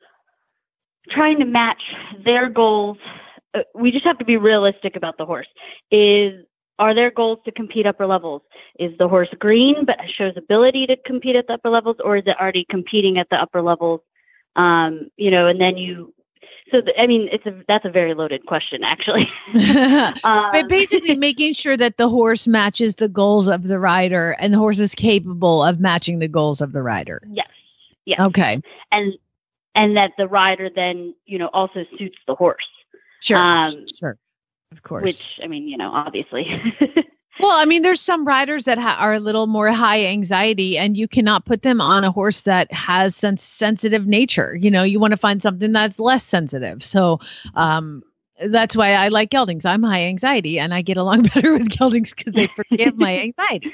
trying 1.09 1.38
to 1.40 1.44
match 1.44 1.83
their 2.24 2.48
goals 2.48 2.98
we 3.75 3.91
just 3.91 4.05
have 4.05 4.19
to 4.19 4.25
be 4.25 4.37
realistic 4.37 4.97
about 4.97 5.19
the 5.19 5.27
horse. 5.27 5.49
Is 5.91 6.45
are 6.79 6.95
there 6.95 7.11
goals 7.11 7.39
to 7.45 7.53
compete 7.53 7.87
upper 7.87 8.07
levels? 8.07 8.43
Is 8.79 8.97
the 8.99 9.09
horse 9.09 9.29
green 9.39 9.85
but 9.85 9.99
shows 10.09 10.35
ability 10.37 10.87
to 10.87 10.97
compete 10.97 11.37
at 11.37 11.47
the 11.47 11.55
upper 11.55 11.69
levels, 11.69 11.97
or 12.03 12.17
is 12.17 12.23
it 12.27 12.41
already 12.41 12.65
competing 12.65 13.19
at 13.19 13.29
the 13.29 13.41
upper 13.41 13.61
levels? 13.61 14.01
Um, 14.57 15.11
you 15.17 15.31
know, 15.31 15.47
and 15.47 15.61
then 15.61 15.77
you. 15.77 16.15
So 16.71 16.81
th- 16.81 16.97
I 16.99 17.07
mean, 17.07 17.29
it's 17.33 17.45
a 17.47 17.63
that's 17.69 17.85
a 17.85 17.91
very 17.91 18.15
loaded 18.15 18.47
question, 18.47 18.83
actually. 18.85 19.29
Um, 20.25 20.51
but 20.53 20.69
basically 20.69 21.15
making 21.17 21.55
sure 21.55 21.77
that 21.77 21.97
the 21.97 22.09
horse 22.09 22.47
matches 22.47 22.97
the 22.97 23.09
goals 23.09 23.49
of 23.49 23.69
the 23.69 23.79
rider 23.79 24.37
and 24.39 24.53
the 24.55 24.59
horse 24.59 24.79
is 24.79 24.95
capable 24.95 25.63
of 25.63 25.81
matching 25.81 26.19
the 26.19 26.29
goals 26.29 26.61
of 26.61 26.73
the 26.73 26.83
rider 26.83 27.21
Yes. 27.31 27.49
Yes. 28.05 28.21
okay 28.21 28.61
And 28.93 29.15
and 29.75 29.97
that 29.97 30.13
the 30.19 30.29
rider 30.29 30.69
then 30.69 31.15
you 31.27 31.39
know 31.39 31.49
also 31.53 31.85
suits 31.99 32.19
the 32.27 32.35
horse. 32.35 32.69
Sure. 33.20 33.38
Um, 33.38 33.87
sure. 33.88 34.18
Of 34.72 34.83
course. 34.83 35.04
Which 35.04 35.28
I 35.42 35.46
mean, 35.46 35.68
you 35.68 35.76
know, 35.76 35.90
obviously. 35.90 36.46
Well, 37.38 37.59
I 37.59 37.64
mean, 37.64 37.80
there's 37.83 38.02
some 38.02 38.26
riders 38.26 38.64
that 38.66 38.76
ha- 38.76 38.98
are 39.00 39.14
a 39.14 39.20
little 39.20 39.46
more 39.46 39.70
high 39.70 40.04
anxiety, 40.04 40.76
and 40.76 40.94
you 40.94 41.09
cannot 41.09 41.46
put 41.46 41.62
them 41.62 41.80
on 41.80 42.04
a 42.04 42.11
horse 42.11 42.42
that 42.42 42.70
has 42.70 43.16
sens- 43.16 43.42
sensitive 43.42 44.06
nature. 44.06 44.56
You 44.56 44.70
know, 44.70 44.83
you 44.83 45.00
want 45.00 45.12
to 45.12 45.16
find 45.16 45.42
something 45.42 45.72
that's 45.72 45.98
less 45.98 46.22
sensitive. 46.22 46.83
So, 46.83 47.18
um, 47.54 48.02
that's 48.46 48.76
why 48.76 48.92
I 48.92 49.09
like 49.09 49.30
geldings. 49.30 49.64
I'm 49.64 49.83
high 49.83 50.02
anxiety, 50.04 50.59
and 50.59 50.74
I 50.74 50.83
get 50.83 50.98
along 50.98 51.22
better 51.35 51.52
with 51.54 51.70
geldings 51.70 52.11
because 52.14 52.35
they 52.35 52.46
forgive 52.48 52.98
my 52.98 53.18
anxiety. 53.38 53.72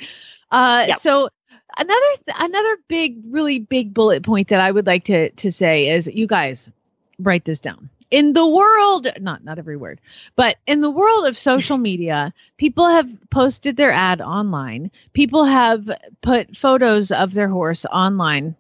Uh, 0.52 0.94
So, 0.94 1.28
another 1.76 2.12
th- 2.24 2.36
another 2.38 2.76
big, 2.86 3.18
really 3.28 3.58
big 3.58 3.92
bullet 3.92 4.22
point 4.22 4.46
that 4.48 4.60
I 4.60 4.70
would 4.70 4.86
like 4.86 5.02
to 5.04 5.30
to 5.30 5.50
say 5.50 5.88
is, 5.88 6.06
you 6.06 6.28
guys 6.28 6.70
write 7.18 7.46
this 7.46 7.58
down. 7.58 7.88
In 8.10 8.34
the 8.34 8.48
world, 8.48 9.08
not 9.20 9.42
not 9.42 9.58
every 9.58 9.76
word, 9.76 10.00
but 10.36 10.58
in 10.66 10.80
the 10.80 10.90
world 10.90 11.26
of 11.26 11.36
social 11.36 11.76
media, 11.76 12.32
people 12.56 12.86
have 12.88 13.10
posted 13.30 13.76
their 13.76 13.90
ad 13.90 14.20
online. 14.20 14.90
People 15.12 15.44
have 15.44 15.90
put 16.22 16.56
photos 16.56 17.10
of 17.10 17.34
their 17.34 17.48
horse 17.48 17.84
online. 17.86 18.54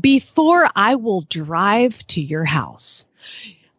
Before 0.00 0.68
I 0.76 0.94
will 0.94 1.22
drive 1.22 2.06
to 2.08 2.20
your 2.20 2.44
house, 2.44 3.04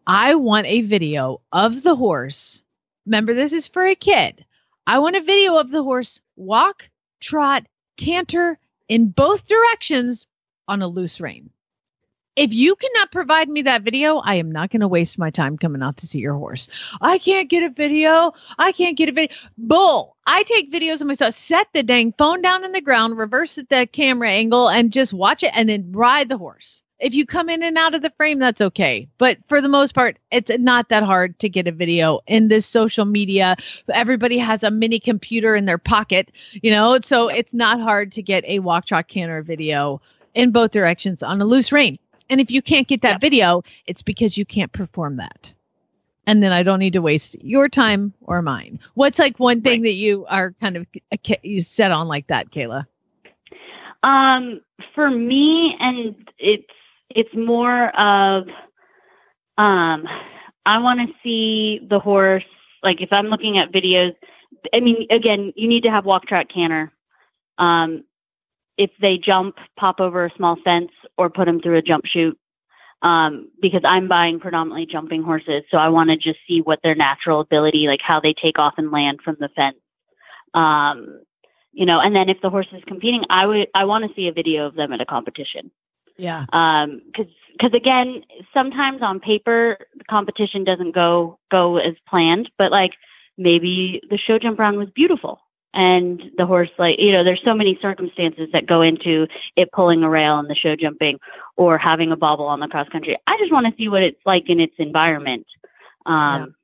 I 0.08 0.36
want 0.36 0.68
a 0.68 0.82
video 0.82 1.40
of 1.54 1.84
the 1.84 1.96
horse. 1.96 2.62
Remember, 3.06 3.34
this 3.34 3.54
is 3.54 3.68
for 3.68 3.86
a 3.86 3.96
kid. 3.96 4.46
I 4.88 5.00
want 5.00 5.16
a 5.16 5.22
video 5.22 5.58
of 5.58 5.72
the 5.72 5.84
horse 5.84 6.22
walk, 6.36 6.90
trot, 7.22 7.66
canter 7.98 8.60
in 8.90 9.08
both 9.08 9.48
directions 9.48 10.28
on 10.68 10.82
a 10.82 10.88
loose 10.88 11.20
rein. 11.22 11.50
If 12.36 12.54
you 12.54 12.76
cannot 12.76 13.14
provide 13.14 13.48
me 13.48 13.62
that 13.62 13.84
video, 13.84 14.18
I 14.18 14.36
am 14.36 14.52
not 14.52 14.70
going 14.70 14.82
to 14.82 14.90
waste 14.90 15.18
my 15.18 15.30
time 15.30 15.58
coming 15.58 15.82
out 15.82 15.96
to 15.98 16.08
see 16.08 16.20
your 16.20 16.34
horse. 16.34 16.68
I 17.00 17.18
can't 17.18 17.50
get 17.50 17.64
a 17.64 17.70
video. 17.70 18.34
I 18.58 18.74
can't 18.74 18.98
get 18.98 19.08
a 19.08 19.14
video. 19.14 19.34
Bull. 19.58 20.18
I 20.28 20.44
take 20.44 20.72
videos 20.72 21.00
of 21.00 21.08
myself. 21.08 21.34
Set 21.34 21.68
the 21.74 21.82
dang 21.82 22.14
phone 22.18 22.42
down 22.42 22.66
in 22.66 22.74
the 22.74 22.82
ground, 22.82 23.18
reverse 23.18 23.56
the 23.56 23.88
camera 23.90 24.30
angle, 24.30 24.68
and 24.68 24.92
just 24.92 25.14
watch 25.14 25.44
it 25.44 25.52
and 25.54 25.70
then 25.70 25.90
ride 25.94 26.28
the 26.28 26.38
horse. 26.38 26.84
If 27.00 27.14
you 27.14 27.26
come 27.26 27.50
in 27.50 27.64
and 27.64 27.78
out 27.78 27.94
of 27.94 28.02
the 28.02 28.14
frame, 28.18 28.40
that's 28.40 28.62
okay. 28.62 29.08
But 29.18 29.38
for 29.48 29.62
the 29.62 29.70
most 29.70 29.96
part, 29.96 30.18
it's 30.32 30.52
not 30.60 30.90
that 30.90 31.04
hard 31.04 31.40
to 31.40 31.48
get 31.48 31.68
a 31.68 31.72
video 31.72 32.20
in 32.28 32.50
this 32.50 32.66
social 32.66 33.06
media. 33.06 33.56
Everybody 33.94 34.38
has 34.40 34.62
a 34.62 34.72
mini 34.72 35.00
computer 35.00 35.56
in 35.56 35.66
their 35.66 35.78
pocket, 35.78 36.32
you 36.52 36.72
know, 36.72 37.00
so 37.02 37.30
it's 37.30 37.54
not 37.54 37.80
hard 37.80 38.12
to 38.14 38.22
get 38.22 38.44
a 38.46 38.60
walk, 38.60 38.86
chalk, 38.86 39.08
canter 39.08 39.42
video 39.42 40.02
in 40.34 40.52
both 40.52 40.72
directions 40.72 41.24
on 41.24 41.42
a 41.42 41.46
loose 41.46 41.72
rein. 41.72 41.98
And 42.30 42.42
if 42.42 42.52
you 42.52 42.62
can't 42.62 42.88
get 42.88 43.02
that 43.02 43.22
video, 43.22 43.64
it's 43.86 44.02
because 44.02 44.38
you 44.38 44.46
can't 44.46 44.72
perform 44.72 45.18
that. 45.18 45.54
And 46.28 46.42
then 46.42 46.52
I 46.52 46.64
don't 46.64 46.80
need 46.80 46.94
to 46.94 47.02
waste 47.02 47.42
your 47.44 47.70
time 47.70 48.14
or 48.22 48.42
mine. 48.42 48.80
What's 48.96 49.20
like 49.20 49.40
one 49.40 49.62
thing 49.62 49.84
that 49.84 49.94
you 49.94 50.26
are 50.28 50.54
kind 50.54 50.76
of 50.76 50.88
you 51.44 51.62
set 51.62 51.92
on 51.92 52.08
like 52.08 52.28
that, 52.28 52.50
Kayla? 52.50 52.88
Um, 54.02 54.62
for 54.94 55.10
me, 55.12 55.78
and 55.80 56.16
it's 56.40 56.66
it's 57.10 57.34
more 57.36 57.90
of 57.98 58.48
um, 59.58 60.08
I 60.66 60.80
want 60.80 61.00
to 61.08 61.14
see 61.24 61.80
the 61.88 62.00
horse. 62.00 62.44
Like 62.82 63.02
if 63.02 63.14
I'm 63.14 63.28
looking 63.28 63.58
at 63.58 63.72
videos, 63.72 64.16
I 64.74 64.80
mean, 64.80 65.06
again, 65.10 65.54
you 65.56 65.68
need 65.68 65.84
to 65.84 65.92
have 65.92 66.06
walk 66.06 66.26
track 66.26 66.50
canter. 66.50 66.92
Um, 67.58 68.04
if 68.78 68.92
they 69.00 69.18
jump, 69.18 69.58
pop 69.78 70.00
over 70.00 70.26
a 70.26 70.32
small 70.36 70.56
fence 70.58 70.92
or 71.18 71.30
put 71.30 71.46
them 71.46 71.62
through 71.62 71.78
a 71.78 71.82
jump 71.82 72.06
chute. 72.06 72.38
Um, 73.02 73.50
because 73.62 73.82
I'm 73.84 74.08
buying 74.08 74.40
predominantly 74.40 74.86
jumping 74.86 75.22
horses, 75.22 75.64
so 75.70 75.78
I 75.78 75.90
want 75.90 76.10
to 76.10 76.18
just 76.18 76.40
see 76.48 76.62
what 76.62 76.82
their 76.82 76.96
natural 76.96 77.40
ability, 77.40 77.88
like 77.88 78.02
how 78.02 78.20
they 78.20 78.34
take 78.34 78.58
off 78.58 78.76
and 78.78 78.90
land 78.90 79.22
from 79.22 79.38
the 79.40 79.50
fence. 79.50 79.78
Um, 80.56 81.20
you 81.72 81.86
know, 81.86 82.00
and 82.00 82.16
then 82.16 82.30
if 82.30 82.42
the 82.42 82.50
horse 82.50 82.68
is 82.72 82.84
competing, 82.86 83.24
I 83.30 83.46
would 83.46 83.68
I 83.76 83.86
want 83.86 84.08
to 84.08 84.16
see 84.16 84.28
a 84.28 84.32
video 84.32 84.66
of 84.66 84.76
them 84.76 84.92
at 84.92 85.02
a 85.02 85.06
competition. 85.06 85.70
Yeah. 86.18 86.46
Um, 86.54 87.02
because 87.06 87.32
because 87.52 87.74
again, 87.74 88.24
sometimes 88.54 89.02
on 89.02 89.20
paper 89.20 89.78
the 89.96 90.06
competition 90.06 90.64
doesn't 90.64 90.94
go 90.94 91.38
go 91.52 91.78
as 91.78 91.96
planned, 92.08 92.50
but 92.58 92.72
like 92.72 92.94
maybe 93.38 94.02
the 94.10 94.18
show 94.18 94.40
jump 94.40 94.58
round 94.58 94.78
was 94.78 94.90
beautiful 94.90 95.42
and 95.76 96.32
the 96.38 96.46
horse 96.46 96.70
like 96.80 97.00
you 97.00 97.12
know 97.12 97.24
there's 97.24 97.44
so 97.44 97.54
many 97.54 97.78
circumstances 97.82 98.50
that 98.54 98.66
go 98.66 98.82
into 98.82 99.28
it 99.56 99.72
pulling 99.72 100.04
a 100.04 100.10
rail 100.10 100.40
and 100.40 100.50
the 100.50 100.56
show 100.56 100.76
jumping 100.76 101.20
or 101.58 101.78
having 101.78 102.12
a 102.12 102.18
bobble 102.18 102.46
on 102.46 102.60
the 102.60 102.68
cross 102.68 102.90
country 102.90 103.16
i 103.28 103.38
just 103.38 103.52
want 103.52 103.68
to 103.68 103.74
see 103.78 103.88
what 103.88 104.02
it's 104.02 104.22
like 104.26 104.50
in 104.50 104.60
its 104.60 104.76
environment 104.80 105.46
um 106.06 106.56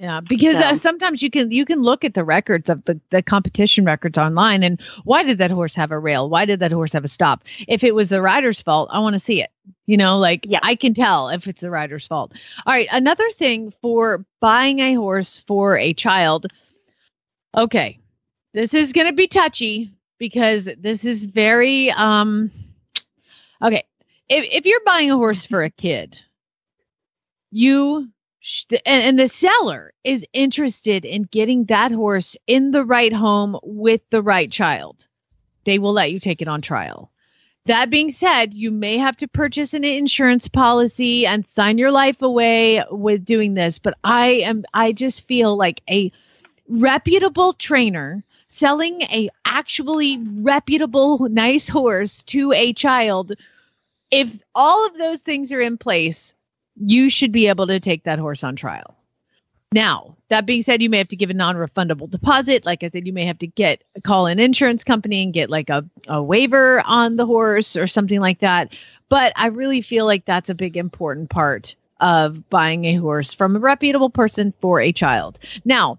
yeah, 0.00 0.20
because 0.20 0.58
So- 0.58 0.64
uh, 0.64 0.74
sometimes 0.76 1.22
you 1.22 1.30
can 1.30 1.50
you 1.50 1.64
can 1.64 1.82
look 1.82 2.04
at 2.04 2.14
the 2.14 2.22
records 2.22 2.70
of 2.70 2.84
the, 2.84 3.00
the 3.10 3.20
competition 3.20 3.84
records 3.84 4.16
online, 4.16 4.62
and 4.62 4.80
why 5.02 5.24
did 5.24 5.38
that 5.38 5.50
horse 5.50 5.74
have 5.74 5.90
a 5.90 5.98
rail? 5.98 6.30
Why 6.30 6.44
did 6.44 6.60
that 6.60 6.70
horse 6.70 6.92
have 6.92 7.02
a 7.02 7.08
stop? 7.08 7.42
If 7.66 7.82
it 7.82 7.96
was 7.96 8.08
the 8.08 8.22
rider's 8.22 8.62
fault, 8.62 8.90
I 8.92 9.00
want 9.00 9.14
to 9.14 9.18
see 9.18 9.42
it. 9.42 9.50
You 9.86 9.96
know, 9.96 10.16
like 10.18 10.46
yeah. 10.48 10.60
I 10.62 10.76
can 10.76 10.94
tell 10.94 11.30
if 11.30 11.48
it's 11.48 11.62
the 11.62 11.70
rider's 11.70 12.06
fault. 12.06 12.32
All 12.64 12.72
right, 12.72 12.86
another 12.92 13.28
thing 13.30 13.72
for 13.82 14.24
buying 14.40 14.78
a 14.78 14.94
horse 14.94 15.38
for 15.48 15.76
a 15.76 15.92
child. 15.94 16.46
Okay, 17.56 17.98
this 18.54 18.74
is 18.74 18.92
going 18.92 19.06
to 19.06 19.12
be 19.12 19.28
touchy 19.28 19.92
because 20.18 20.68
this 20.78 21.04
is 21.04 21.24
very 21.24 21.90
um. 21.92 22.50
Okay, 23.62 23.84
if 24.28 24.46
if 24.52 24.66
you're 24.66 24.84
buying 24.84 25.10
a 25.10 25.16
horse 25.16 25.46
for 25.46 25.62
a 25.62 25.70
kid, 25.70 26.22
you 27.50 28.08
sh- 28.40 28.64
and, 28.86 29.02
and 29.04 29.18
the 29.18 29.28
seller 29.28 29.92
is 30.04 30.26
interested 30.32 31.04
in 31.04 31.22
getting 31.24 31.64
that 31.64 31.92
horse 31.92 32.36
in 32.46 32.70
the 32.70 32.84
right 32.84 33.12
home 33.12 33.58
with 33.62 34.00
the 34.10 34.22
right 34.22 34.50
child 34.50 35.06
they 35.64 35.78
will 35.78 35.92
let 35.92 36.12
you 36.12 36.20
take 36.20 36.42
it 36.42 36.48
on 36.48 36.60
trial 36.60 37.10
that 37.66 37.90
being 37.90 38.10
said 38.10 38.54
you 38.54 38.70
may 38.70 38.96
have 38.96 39.16
to 39.16 39.28
purchase 39.28 39.74
an 39.74 39.84
insurance 39.84 40.48
policy 40.48 41.26
and 41.26 41.48
sign 41.48 41.78
your 41.78 41.90
life 41.90 42.22
away 42.22 42.82
with 42.90 43.24
doing 43.24 43.54
this 43.54 43.78
but 43.78 43.94
i 44.04 44.26
am 44.26 44.64
i 44.74 44.92
just 44.92 45.26
feel 45.26 45.56
like 45.56 45.82
a 45.90 46.10
reputable 46.68 47.52
trainer 47.54 48.22
selling 48.48 49.02
a 49.02 49.28
actually 49.44 50.18
reputable 50.18 51.18
nice 51.28 51.68
horse 51.68 52.24
to 52.24 52.52
a 52.52 52.72
child 52.72 53.32
if 54.10 54.30
all 54.54 54.86
of 54.86 54.96
those 54.96 55.22
things 55.22 55.52
are 55.52 55.60
in 55.60 55.76
place 55.76 56.34
you 56.80 57.10
should 57.10 57.32
be 57.32 57.48
able 57.48 57.66
to 57.66 57.80
take 57.80 58.04
that 58.04 58.18
horse 58.18 58.44
on 58.44 58.56
trial. 58.56 58.94
Now, 59.72 60.16
that 60.28 60.46
being 60.46 60.62
said, 60.62 60.80
you 60.80 60.88
may 60.88 60.98
have 60.98 61.08
to 61.08 61.16
give 61.16 61.28
a 61.28 61.34
non-refundable 61.34 62.10
deposit. 62.10 62.64
Like 62.64 62.82
I 62.82 62.88
said, 62.88 63.06
you 63.06 63.12
may 63.12 63.26
have 63.26 63.38
to 63.38 63.46
get 63.46 63.82
call 64.02 64.26
an 64.26 64.38
insurance 64.38 64.82
company 64.82 65.22
and 65.22 65.32
get 65.32 65.50
like 65.50 65.68
a, 65.68 65.84
a 66.06 66.22
waiver 66.22 66.82
on 66.86 67.16
the 67.16 67.26
horse 67.26 67.76
or 67.76 67.86
something 67.86 68.20
like 68.20 68.40
that. 68.40 68.70
But 69.10 69.32
I 69.36 69.48
really 69.48 69.82
feel 69.82 70.06
like 70.06 70.24
that's 70.24 70.48
a 70.48 70.54
big 70.54 70.76
important 70.76 71.28
part 71.28 71.74
of 72.00 72.48
buying 72.48 72.84
a 72.86 72.94
horse 72.94 73.34
from 73.34 73.56
a 73.56 73.58
reputable 73.58 74.10
person 74.10 74.54
for 74.60 74.80
a 74.80 74.92
child. 74.92 75.38
Now, 75.64 75.98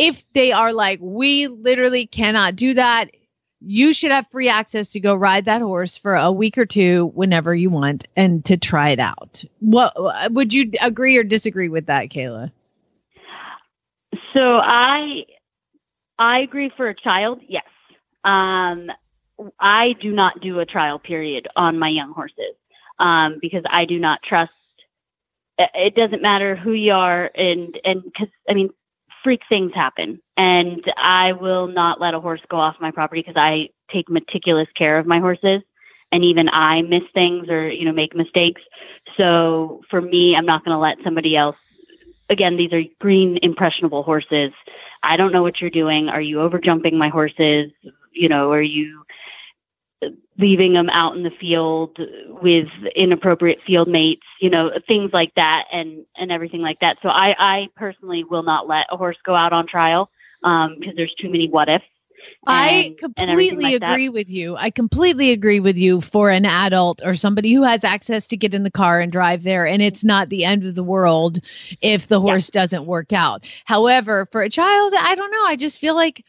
if 0.00 0.24
they 0.32 0.52
are 0.52 0.72
like, 0.72 0.98
we 1.02 1.46
literally 1.48 2.06
cannot 2.06 2.56
do 2.56 2.74
that, 2.74 3.10
you 3.60 3.92
should 3.92 4.10
have 4.10 4.26
free 4.32 4.48
access 4.48 4.90
to 4.92 5.00
go 5.00 5.14
ride 5.14 5.44
that 5.44 5.60
horse 5.60 5.98
for 5.98 6.14
a 6.14 6.32
week 6.32 6.56
or 6.56 6.64
two 6.64 7.10
whenever 7.14 7.54
you 7.54 7.68
want 7.68 8.06
and 8.16 8.42
to 8.46 8.56
try 8.56 8.88
it 8.90 8.98
out. 8.98 9.44
What 9.60 9.92
would 10.32 10.54
you 10.54 10.72
agree 10.80 11.16
or 11.18 11.22
disagree 11.24 11.68
with 11.68 11.86
that, 11.86 12.08
Kayla? 12.08 12.50
So 14.32 14.58
I 14.62 15.24
I 16.18 16.40
agree 16.40 16.70
for 16.76 16.88
a 16.88 16.94
child, 16.94 17.40
yes. 17.46 17.64
Um, 18.24 18.90
I 19.58 19.94
do 20.00 20.12
not 20.12 20.40
do 20.40 20.60
a 20.60 20.66
trial 20.66 20.98
period 20.98 21.48
on 21.56 21.78
my 21.78 21.88
young 21.88 22.12
horses 22.12 22.54
um, 22.98 23.38
because 23.40 23.64
I 23.68 23.84
do 23.84 23.98
not 23.98 24.22
trust. 24.22 24.52
it- 25.58 25.94
doesn't 25.94 26.22
matter 26.22 26.56
who 26.56 26.72
you 26.72 26.92
are, 26.92 27.30
and 27.34 27.78
and 27.84 28.02
because 28.02 28.28
I 28.48 28.54
mean, 28.54 28.70
freak 29.22 29.42
things 29.48 29.72
happen, 29.74 30.20
and 30.36 30.80
I 30.96 31.32
will 31.32 31.66
not 31.66 32.00
let 32.00 32.14
a 32.14 32.20
horse 32.20 32.40
go 32.48 32.58
off 32.58 32.76
my 32.80 32.90
property 32.90 33.22
because 33.22 33.36
I 33.36 33.70
take 33.90 34.08
meticulous 34.08 34.68
care 34.74 34.98
of 34.98 35.06
my 35.06 35.18
horses, 35.18 35.62
and 36.12 36.24
even 36.24 36.48
I 36.52 36.82
miss 36.82 37.04
things 37.14 37.48
or 37.48 37.68
you 37.68 37.84
know 37.84 37.92
make 37.92 38.14
mistakes. 38.14 38.62
So 39.16 39.82
for 39.90 40.00
me, 40.00 40.36
I'm 40.36 40.46
not 40.46 40.64
going 40.64 40.74
to 40.74 40.80
let 40.80 40.98
somebody 41.02 41.36
else 41.36 41.56
again, 42.30 42.56
these 42.56 42.72
are 42.72 42.82
green 43.00 43.38
impressionable 43.42 44.02
horses. 44.02 44.52
I 45.02 45.16
don't 45.16 45.32
know 45.32 45.42
what 45.42 45.60
you're 45.60 45.68
doing. 45.68 46.08
Are 46.08 46.20
you 46.20 46.40
over 46.40 46.58
jumping 46.58 46.96
my 46.96 47.08
horses? 47.08 47.72
You 48.12 48.28
know, 48.28 48.50
are 48.52 48.62
you 48.62 49.02
leaving 50.38 50.72
them 50.72 50.88
out 50.90 51.16
in 51.16 51.22
the 51.22 51.30
field 51.30 51.98
with 52.42 52.68
inappropriate 52.96 53.60
field 53.66 53.88
mates? 53.88 54.26
You 54.40 54.50
know, 54.50 54.70
things 54.86 55.12
like 55.12 55.34
that, 55.34 55.66
and 55.72 56.04
and 56.16 56.30
everything 56.32 56.60
like 56.62 56.80
that. 56.80 56.98
So 57.02 57.08
I 57.08 57.34
I 57.38 57.68
personally 57.76 58.24
will 58.24 58.42
not 58.42 58.66
let 58.68 58.86
a 58.90 58.96
horse 58.96 59.18
go 59.24 59.34
out 59.34 59.52
on 59.52 59.66
trial 59.66 60.10
um, 60.42 60.76
because 60.78 60.96
there's 60.96 61.14
too 61.14 61.30
many 61.30 61.48
what 61.48 61.68
ifs. 61.68 61.84
I 62.46 62.94
and- 63.16 63.28
everything 63.28 63.58
completely 63.58 63.64
like 63.72 63.80
that. 63.80 63.92
agree 63.92 64.08
with 64.08 64.28
you. 64.30 64.56
I 64.56 64.70
completely 64.70 65.30
agree 65.30 65.60
with 65.60 65.76
you 65.76 66.00
for 66.00 66.30
an 66.30 66.44
adult 66.46 67.00
or 67.04 67.14
somebody 67.14 67.52
who 67.52 67.62
has 67.62 67.84
access 67.84 68.26
to 68.28 68.36
get 68.36 68.54
in 68.54 68.62
the 68.62 68.70
car 68.70 69.00
and 69.00 69.10
drive 69.12 69.42
there. 69.42 69.66
And 69.66 69.82
it's 69.82 70.04
not 70.04 70.28
the 70.28 70.44
end 70.44 70.64
of 70.64 70.74
the 70.74 70.82
world 70.84 71.40
if 71.82 72.08
the 72.08 72.20
horse 72.20 72.48
doesn't 72.50 72.86
work 72.86 73.12
out. 73.12 73.42
However, 73.64 74.26
for 74.32 74.42
a 74.42 74.50
child, 74.50 74.94
I 74.98 75.14
don't 75.14 75.30
know. 75.30 75.44
I 75.44 75.56
just 75.56 75.78
feel 75.78 75.94
like. 75.94 76.24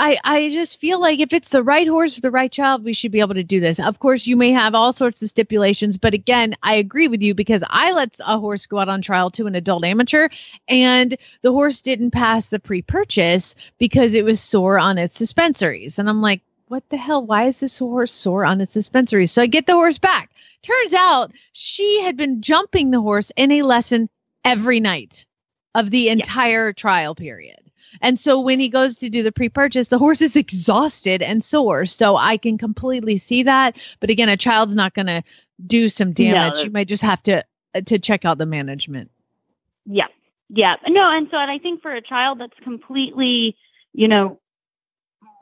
I, 0.00 0.18
I 0.24 0.48
just 0.48 0.80
feel 0.80 0.98
like 0.98 1.20
if 1.20 1.34
it's 1.34 1.50
the 1.50 1.62
right 1.62 1.86
horse 1.86 2.14
for 2.14 2.22
the 2.22 2.30
right 2.30 2.50
child, 2.50 2.84
we 2.84 2.94
should 2.94 3.12
be 3.12 3.20
able 3.20 3.34
to 3.34 3.44
do 3.44 3.60
this. 3.60 3.78
Of 3.78 3.98
course, 3.98 4.26
you 4.26 4.34
may 4.34 4.50
have 4.50 4.74
all 4.74 4.94
sorts 4.94 5.20
of 5.20 5.28
stipulations, 5.28 5.98
but 5.98 6.14
again, 6.14 6.56
I 6.62 6.76
agree 6.76 7.06
with 7.06 7.20
you 7.20 7.34
because 7.34 7.62
I 7.68 7.92
let 7.92 8.18
a 8.26 8.38
horse 8.38 8.64
go 8.64 8.78
out 8.78 8.88
on 8.88 9.02
trial 9.02 9.30
to 9.32 9.46
an 9.46 9.54
adult 9.54 9.84
amateur, 9.84 10.30
and 10.68 11.18
the 11.42 11.52
horse 11.52 11.82
didn't 11.82 12.12
pass 12.12 12.46
the 12.46 12.58
pre-purchase 12.58 13.54
because 13.76 14.14
it 14.14 14.24
was 14.24 14.40
sore 14.40 14.78
on 14.78 14.96
its 14.96 15.20
suspensories. 15.20 15.98
And 15.98 16.08
I'm 16.08 16.22
like, 16.22 16.40
what 16.68 16.82
the 16.88 16.96
hell? 16.96 17.22
Why 17.26 17.44
is 17.44 17.60
this 17.60 17.78
horse 17.78 18.12
sore 18.12 18.46
on 18.46 18.62
its 18.62 18.74
suspensories? 18.74 19.28
So 19.28 19.42
I 19.42 19.46
get 19.46 19.66
the 19.66 19.74
horse 19.74 19.98
back. 19.98 20.30
Turns 20.62 20.94
out 20.94 21.30
she 21.52 22.00
had 22.02 22.16
been 22.16 22.40
jumping 22.40 22.90
the 22.90 23.02
horse 23.02 23.30
in 23.36 23.52
a 23.52 23.60
lesson 23.60 24.08
every 24.46 24.80
night 24.80 25.26
of 25.74 25.90
the 25.90 26.08
entire 26.08 26.72
trial 26.72 27.14
period. 27.14 27.59
And 28.00 28.18
so 28.18 28.40
when 28.40 28.60
he 28.60 28.68
goes 28.68 28.96
to 28.96 29.10
do 29.10 29.22
the 29.22 29.32
pre-purchase, 29.32 29.88
the 29.88 29.98
horse 29.98 30.20
is 30.20 30.36
exhausted 30.36 31.22
and 31.22 31.44
sore. 31.44 31.86
So 31.86 32.16
I 32.16 32.36
can 32.36 32.58
completely 32.58 33.16
see 33.16 33.42
that. 33.42 33.76
But 34.00 34.10
again, 34.10 34.28
a 34.28 34.36
child's 34.36 34.74
not 34.74 34.94
going 34.94 35.06
to 35.06 35.22
do 35.66 35.88
some 35.88 36.12
damage. 36.12 36.58
No. 36.58 36.62
you 36.64 36.70
might 36.70 36.88
just 36.88 37.02
have 37.02 37.22
to 37.24 37.44
uh, 37.74 37.80
to 37.82 37.98
check 37.98 38.24
out 38.24 38.38
the 38.38 38.46
management. 38.46 39.10
Yeah. 39.86 40.08
Yeah. 40.48 40.76
No, 40.88 41.10
and 41.10 41.28
so 41.30 41.36
and 41.36 41.50
I 41.50 41.58
think 41.58 41.82
for 41.82 41.92
a 41.92 42.02
child 42.02 42.40
that's 42.40 42.58
completely, 42.60 43.56
you 43.92 44.08
know, 44.08 44.40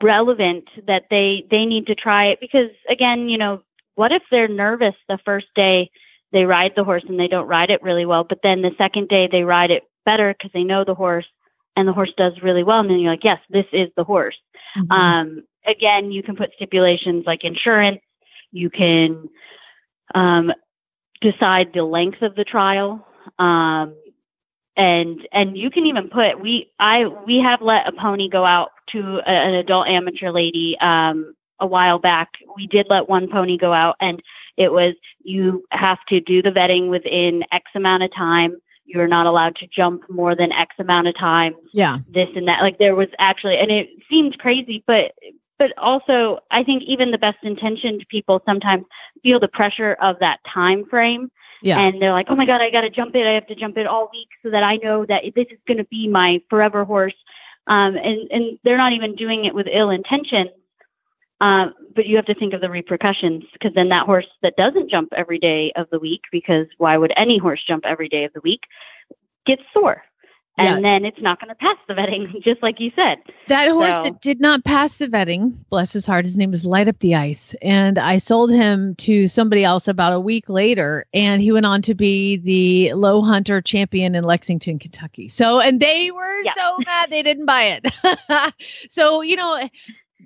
relevant 0.01 0.69
that 0.87 1.09
they 1.09 1.45
they 1.49 1.65
need 1.65 1.87
to 1.87 1.95
try 1.95 2.25
it 2.25 2.39
because 2.39 2.69
again, 2.87 3.29
you 3.29 3.37
know, 3.37 3.61
what 3.95 4.11
if 4.11 4.23
they're 4.31 4.47
nervous 4.47 4.95
the 5.07 5.17
first 5.19 5.47
day 5.55 5.89
they 6.31 6.45
ride 6.45 6.75
the 6.75 6.83
horse 6.83 7.03
and 7.07 7.19
they 7.19 7.27
don't 7.27 7.47
ride 7.47 7.71
it 7.71 7.81
really 7.81 8.05
well, 8.05 8.23
but 8.23 8.41
then 8.43 8.61
the 8.61 8.75
second 8.77 9.09
day 9.09 9.27
they 9.27 9.43
ride 9.43 9.71
it 9.71 9.83
better 10.05 10.33
because 10.33 10.51
they 10.53 10.63
know 10.63 10.83
the 10.83 10.95
horse 10.95 11.25
and 11.75 11.87
the 11.87 11.93
horse 11.93 12.13
does 12.17 12.41
really 12.41 12.63
well. 12.63 12.79
And 12.79 12.89
then 12.89 12.99
you're 12.99 13.11
like, 13.11 13.23
yes, 13.23 13.39
this 13.49 13.65
is 13.71 13.89
the 13.95 14.03
horse. 14.03 14.37
Mhm. 14.75 14.91
Um, 14.91 15.43
again, 15.65 16.11
you 16.11 16.23
can 16.23 16.35
put 16.35 16.53
stipulations 16.53 17.25
like 17.25 17.43
insurance. 17.43 18.01
You 18.51 18.69
can 18.69 19.29
um, 20.15 20.51
decide 21.21 21.73
the 21.73 21.83
length 21.83 22.21
of 22.21 22.35
the 22.35 22.43
trial, 22.43 23.05
um, 23.37 23.95
and 24.75 25.27
and 25.31 25.57
you 25.57 25.69
can 25.69 25.85
even 25.85 26.09
put 26.09 26.39
we 26.39 26.71
I 26.79 27.05
we 27.05 27.39
have 27.39 27.61
let 27.61 27.87
a 27.87 27.91
pony 27.91 28.29
go 28.29 28.45
out 28.45 28.71
to 28.87 29.17
a, 29.25 29.29
an 29.29 29.53
adult 29.55 29.87
amateur 29.87 30.31
lady 30.31 30.79
um, 30.79 31.35
a 31.59 31.67
while 31.67 31.99
back. 31.99 32.37
We 32.55 32.65
did 32.65 32.87
let 32.89 33.09
one 33.09 33.29
pony 33.29 33.57
go 33.57 33.73
out, 33.73 33.97
and 33.99 34.21
it 34.57 34.71
was 34.71 34.95
you 35.23 35.65
have 35.71 36.03
to 36.05 36.19
do 36.19 36.41
the 36.41 36.51
vetting 36.51 36.89
within 36.89 37.43
X 37.51 37.69
amount 37.75 38.03
of 38.03 38.13
time. 38.13 38.57
You're 38.89 39.07
not 39.07 39.27
allowed 39.27 39.55
to 39.57 39.67
jump 39.67 40.09
more 40.09 40.35
than 40.35 40.51
X 40.51 40.75
amount 40.79 41.07
of 41.07 41.15
times 41.15 41.55
Yeah. 41.73 41.99
this 42.09 42.29
and 42.35 42.47
that. 42.47 42.61
Like 42.61 42.79
there 42.79 42.95
was 42.95 43.07
actually, 43.19 43.57
and 43.57 43.69
it 43.71 43.89
seemed 44.09 44.39
crazy, 44.39 44.83
but 44.87 45.13
but 45.59 45.77
also 45.77 46.39
I 46.51 46.63
think 46.63 46.83
even 46.83 47.11
the 47.11 47.17
best 47.17 47.37
intentioned 47.43 48.05
people 48.09 48.41
sometimes 48.45 48.85
feel 49.23 49.39
the 49.39 49.47
pressure 49.47 49.93
of 50.01 50.17
that 50.19 50.39
time 50.45 50.85
frame, 50.85 51.29
Yeah. 51.61 51.79
and 51.79 52.01
they're 52.01 52.13
like, 52.13 52.27
oh 52.29 52.35
my 52.35 52.45
god, 52.45 52.61
I 52.61 52.69
got 52.71 52.81
to 52.81 52.89
jump 52.89 53.15
it. 53.15 53.27
I 53.27 53.31
have 53.31 53.47
to 53.47 53.55
jump 53.55 53.77
it 53.77 53.85
all 53.85 54.09
week 54.11 54.29
so 54.41 54.49
that 54.49 54.63
I 54.63 54.77
know 54.77 55.05
that 55.05 55.23
this 55.35 55.47
is 55.51 55.59
going 55.67 55.77
to 55.77 55.83
be 55.85 56.07
my 56.07 56.41
forever 56.49 56.83
horse. 56.83 57.15
Um, 57.67 57.95
and 57.97 58.19
and 58.31 58.57
they're 58.63 58.77
not 58.77 58.93
even 58.93 59.15
doing 59.15 59.45
it 59.45 59.53
with 59.53 59.67
ill 59.69 59.91
intention. 59.91 60.49
Um, 61.41 61.73
but 61.95 62.05
you 62.05 62.15
have 62.17 62.25
to 62.25 62.33
think 62.33 62.53
of 62.53 62.61
the 62.61 62.69
repercussions 62.69 63.45
because 63.53 63.73
then 63.73 63.89
that 63.89 64.05
horse 64.05 64.27
that 64.41 64.57
doesn't 64.57 64.89
jump 64.89 65.13
every 65.13 65.39
day 65.39 65.71
of 65.75 65.89
the 65.89 65.99
week, 65.99 66.23
because 66.31 66.67
why 66.77 66.97
would 66.97 67.13
any 67.15 67.37
horse 67.37 67.63
jump 67.63 67.85
every 67.85 68.09
day 68.09 68.25
of 68.25 68.33
the 68.33 68.41
week, 68.41 68.63
gets 69.45 69.63
sore. 69.73 70.03
And 70.57 70.83
then 70.83 71.05
it's 71.05 71.21
not 71.21 71.39
going 71.39 71.49
to 71.49 71.55
pass 71.55 71.77
the 71.87 71.93
vetting, 71.93 72.43
just 72.43 72.61
like 72.61 72.79
you 72.79 72.91
said. 72.95 73.19
That 73.47 73.69
horse 73.71 73.95
So- 73.95 74.03
that 74.03 74.21
did 74.21 74.41
not 74.41 74.65
pass 74.65 74.97
the 74.97 75.07
vetting, 75.07 75.53
bless 75.69 75.93
his 75.93 76.05
heart, 76.05 76.25
his 76.25 76.37
name 76.37 76.51
was 76.51 76.65
Light 76.65 76.87
Up 76.89 76.99
the 76.99 77.15
Ice. 77.15 77.55
And 77.61 77.97
I 77.97 78.17
sold 78.17 78.51
him 78.51 78.95
to 78.95 79.27
somebody 79.27 79.63
else 79.63 79.87
about 79.87 80.13
a 80.13 80.19
week 80.19 80.49
later. 80.49 81.05
And 81.13 81.41
he 81.41 81.51
went 81.53 81.65
on 81.65 81.81
to 81.83 81.95
be 81.95 82.37
the 82.37 82.93
low 82.93 83.21
hunter 83.21 83.61
champion 83.61 84.15
in 84.15 84.25
Lexington, 84.25 84.79
Kentucky. 84.79 85.29
So, 85.29 85.61
and 85.61 85.79
they 85.79 86.11
were 86.11 86.43
so 86.57 86.77
mad 86.85 87.09
they 87.09 87.23
didn't 87.23 87.45
buy 87.45 87.79
it. 87.81 88.53
so, 88.89 89.21
you 89.21 89.37
know, 89.37 89.69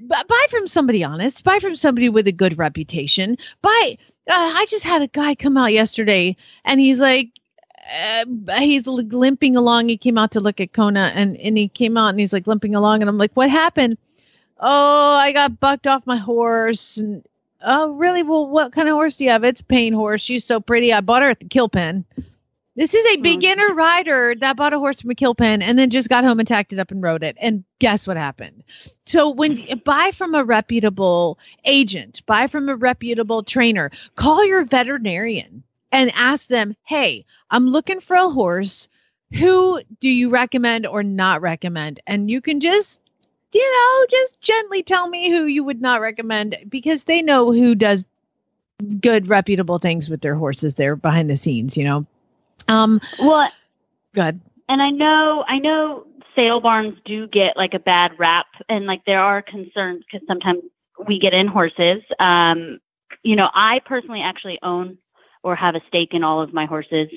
buy 0.07 0.45
from 0.49 0.67
somebody 0.67 1.03
honest, 1.03 1.43
buy 1.43 1.59
from 1.59 1.75
somebody 1.75 2.09
with 2.09 2.27
a 2.27 2.31
good 2.31 2.57
reputation. 2.57 3.37
Buy, 3.61 3.97
uh, 4.29 4.53
I 4.55 4.65
just 4.69 4.83
had 4.83 5.01
a 5.01 5.07
guy 5.07 5.35
come 5.35 5.57
out 5.57 5.73
yesterday 5.73 6.35
and 6.65 6.79
he's 6.79 6.99
like, 6.99 7.29
uh, 7.91 8.25
he's 8.59 8.87
limping 8.87 9.55
along. 9.55 9.89
He 9.89 9.97
came 9.97 10.17
out 10.17 10.31
to 10.31 10.39
look 10.39 10.61
at 10.61 10.73
Kona 10.73 11.11
and, 11.15 11.37
and 11.37 11.57
he 11.57 11.67
came 11.67 11.97
out 11.97 12.09
and 12.09 12.19
he's 12.19 12.33
like 12.33 12.47
limping 12.47 12.75
along. 12.75 13.01
And 13.01 13.09
I'm 13.09 13.17
like, 13.17 13.33
what 13.33 13.49
happened? 13.49 13.97
Oh, 14.59 15.11
I 15.13 15.31
got 15.31 15.59
bucked 15.59 15.87
off 15.87 16.07
my 16.07 16.17
horse. 16.17 16.97
And 16.97 17.27
oh, 17.61 17.91
really? 17.91 18.23
Well, 18.23 18.47
what 18.47 18.71
kind 18.71 18.87
of 18.87 18.93
horse 18.93 19.17
do 19.17 19.25
you 19.25 19.29
have? 19.31 19.43
It's 19.43 19.61
a 19.61 19.65
paint 19.65 19.95
horse. 19.95 20.21
She's 20.21 20.45
so 20.45 20.59
pretty. 20.59 20.93
I 20.93 21.01
bought 21.01 21.21
her 21.21 21.29
at 21.29 21.39
the 21.39 21.45
kill 21.45 21.69
pen. 21.69 22.05
This 22.75 22.95
is 22.95 23.05
a 23.05 23.19
oh, 23.19 23.21
beginner 23.21 23.73
rider 23.73 24.33
that 24.35 24.57
bought 24.57 24.73
a 24.73 24.79
horse 24.79 25.01
from 25.01 25.11
a 25.11 25.15
kill 25.15 25.35
pen 25.35 25.61
and 25.61 25.77
then 25.77 25.91
just 25.91 26.09
got 26.09 26.23
home 26.23 26.39
and 26.39 26.47
tacked 26.47 26.73
it 26.73 26.79
up 26.79 26.89
and 26.89 27.03
rode 27.03 27.23
it. 27.23 27.37
And 27.39 27.63
guess 27.79 28.07
what 28.07 28.17
happened? 28.17 28.63
So 29.05 29.29
when 29.29 29.57
you 29.67 29.75
buy 29.75 30.11
from 30.11 30.33
a 30.33 30.43
reputable 30.43 31.37
agent, 31.65 32.25
buy 32.25 32.47
from 32.47 32.69
a 32.69 32.75
reputable 32.75 33.43
trainer, 33.43 33.91
call 34.15 34.43
your 34.45 34.65
veterinarian 34.65 35.63
and 35.91 36.11
ask 36.15 36.47
them, 36.47 36.75
"Hey, 36.83 37.25
I'm 37.51 37.67
looking 37.67 37.99
for 37.99 38.15
a 38.15 38.29
horse. 38.29 38.89
Who 39.33 39.81
do 39.99 40.09
you 40.09 40.29
recommend 40.29 40.87
or 40.87 41.03
not 41.03 41.41
recommend?" 41.41 41.99
And 42.07 42.31
you 42.31 42.41
can 42.41 42.59
just 42.59 42.99
you 43.53 43.71
know, 43.71 44.05
just 44.09 44.41
gently 44.41 44.81
tell 44.81 45.07
me 45.07 45.29
who 45.29 45.45
you 45.45 45.63
would 45.63 45.79
not 45.79 46.01
recommend 46.01 46.57
because 46.67 47.03
they 47.03 47.21
know 47.21 47.51
who 47.51 47.75
does 47.75 48.07
good 48.99 49.27
reputable 49.27 49.77
things 49.77 50.09
with 50.09 50.21
their 50.21 50.33
horses 50.33 50.73
there 50.73 50.95
behind 50.95 51.29
the 51.29 51.37
scenes, 51.37 51.77
you 51.77 51.83
know. 51.83 52.05
Um 52.67 53.01
well 53.19 53.49
good. 54.13 54.39
And 54.69 54.81
I 54.81 54.89
know, 54.89 55.43
I 55.47 55.59
know 55.59 56.07
sale 56.35 56.59
barns 56.59 56.97
do 57.05 57.27
get 57.27 57.57
like 57.57 57.73
a 57.73 57.79
bad 57.79 58.17
rap, 58.17 58.47
and 58.69 58.85
like 58.85 59.05
there 59.05 59.19
are 59.19 59.41
concerns 59.41 60.03
because 60.05 60.25
sometimes 60.27 60.63
we 61.07 61.19
get 61.19 61.33
in 61.33 61.47
horses. 61.47 62.01
Um, 62.19 62.79
you 63.23 63.35
know, 63.35 63.49
I 63.53 63.79
personally 63.79 64.21
actually 64.21 64.59
own 64.63 64.97
or 65.43 65.55
have 65.55 65.75
a 65.75 65.81
stake 65.87 66.13
in 66.13 66.23
all 66.23 66.41
of 66.41 66.53
my 66.53 66.65
horses, 66.65 67.09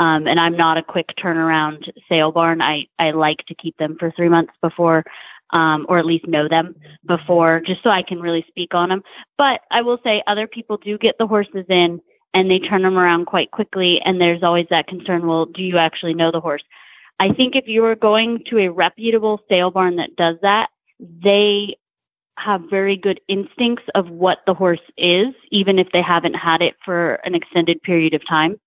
um, 0.00 0.26
and 0.26 0.40
I'm 0.40 0.56
not 0.56 0.78
a 0.78 0.82
quick 0.82 1.14
turnaround 1.16 1.90
sale 2.08 2.32
barn. 2.32 2.62
I 2.62 2.86
I 2.98 3.10
like 3.10 3.44
to 3.46 3.54
keep 3.54 3.76
them 3.76 3.96
for 3.98 4.10
three 4.10 4.28
months 4.28 4.54
before. 4.62 5.04
Um, 5.50 5.86
or 5.88 5.96
at 5.96 6.04
least 6.04 6.26
know 6.26 6.48
them 6.48 6.74
before, 7.04 7.60
just 7.60 7.80
so 7.84 7.90
I 7.90 8.02
can 8.02 8.20
really 8.20 8.44
speak 8.48 8.74
on 8.74 8.88
them. 8.88 9.04
But 9.38 9.60
I 9.70 9.80
will 9.80 10.00
say, 10.02 10.20
other 10.26 10.48
people 10.48 10.76
do 10.76 10.98
get 10.98 11.18
the 11.18 11.26
horses 11.28 11.64
in 11.68 12.00
and 12.36 12.50
they 12.50 12.58
turn 12.58 12.82
them 12.82 12.98
around 12.98 13.24
quite 13.24 13.50
quickly. 13.50 13.98
And 14.02 14.20
there's 14.20 14.42
always 14.42 14.66
that 14.68 14.88
concern 14.88 15.26
well, 15.26 15.46
do 15.46 15.62
you 15.62 15.78
actually 15.78 16.12
know 16.12 16.30
the 16.30 16.40
horse? 16.40 16.62
I 17.18 17.32
think 17.32 17.56
if 17.56 17.66
you 17.66 17.82
are 17.86 17.94
going 17.94 18.44
to 18.48 18.58
a 18.58 18.68
reputable 18.68 19.40
sale 19.48 19.70
barn 19.70 19.96
that 19.96 20.16
does 20.16 20.36
that, 20.42 20.68
they 21.00 21.78
have 22.36 22.60
very 22.68 22.94
good 22.94 23.22
instincts 23.26 23.84
of 23.94 24.10
what 24.10 24.40
the 24.46 24.52
horse 24.52 24.82
is, 24.98 25.28
even 25.50 25.78
if 25.78 25.90
they 25.92 26.02
haven't 26.02 26.34
had 26.34 26.60
it 26.60 26.76
for 26.84 27.14
an 27.24 27.34
extended 27.34 27.82
period 27.82 28.12
of 28.12 28.22
time. 28.26 28.60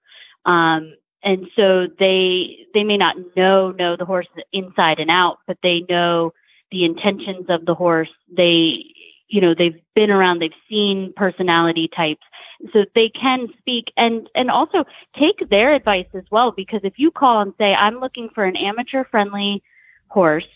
Um, 0.46 0.96
and 1.22 1.48
so 1.56 1.88
they 2.00 2.66
they 2.74 2.84
may 2.84 2.98
not 2.98 3.18
know 3.36 3.70
know 3.72 3.96
the 3.96 4.06
horse 4.06 4.26
inside 4.52 5.00
and 5.00 5.12
out, 5.12 5.38
but 5.46 5.60
they 5.62 5.82
know 5.82 6.34
the 6.72 6.86
intentions 6.86 7.46
of 7.50 7.66
the 7.68 7.76
horse. 7.76 8.10
They 8.32 8.84
you 9.30 9.40
know 9.40 9.54
they've 9.54 9.80
been 9.96 10.12
around, 10.12 10.40
they've 10.40 10.52
seen 10.68 11.14
personality 11.14 11.88
types, 11.88 12.26
so 12.74 12.86
they 12.96 13.10
can 13.10 13.48
speak 13.60 13.94
and 13.96 14.30
and 14.36 14.50
also 14.52 14.86
take 15.16 15.50
their 15.50 15.74
advice 15.74 16.08
as 16.14 16.24
well. 16.32 16.52
Because 16.52 16.82
if 16.84 16.98
you 16.98 17.12
call 17.12 17.42
and 17.42 17.54
say, 17.58 17.74
"I'm 17.76 18.00
looking 18.00 18.30
for 18.30 18.44
an 18.44 18.58
amateur 18.58 19.04
friendly 19.06 19.64
horse," 20.08 20.48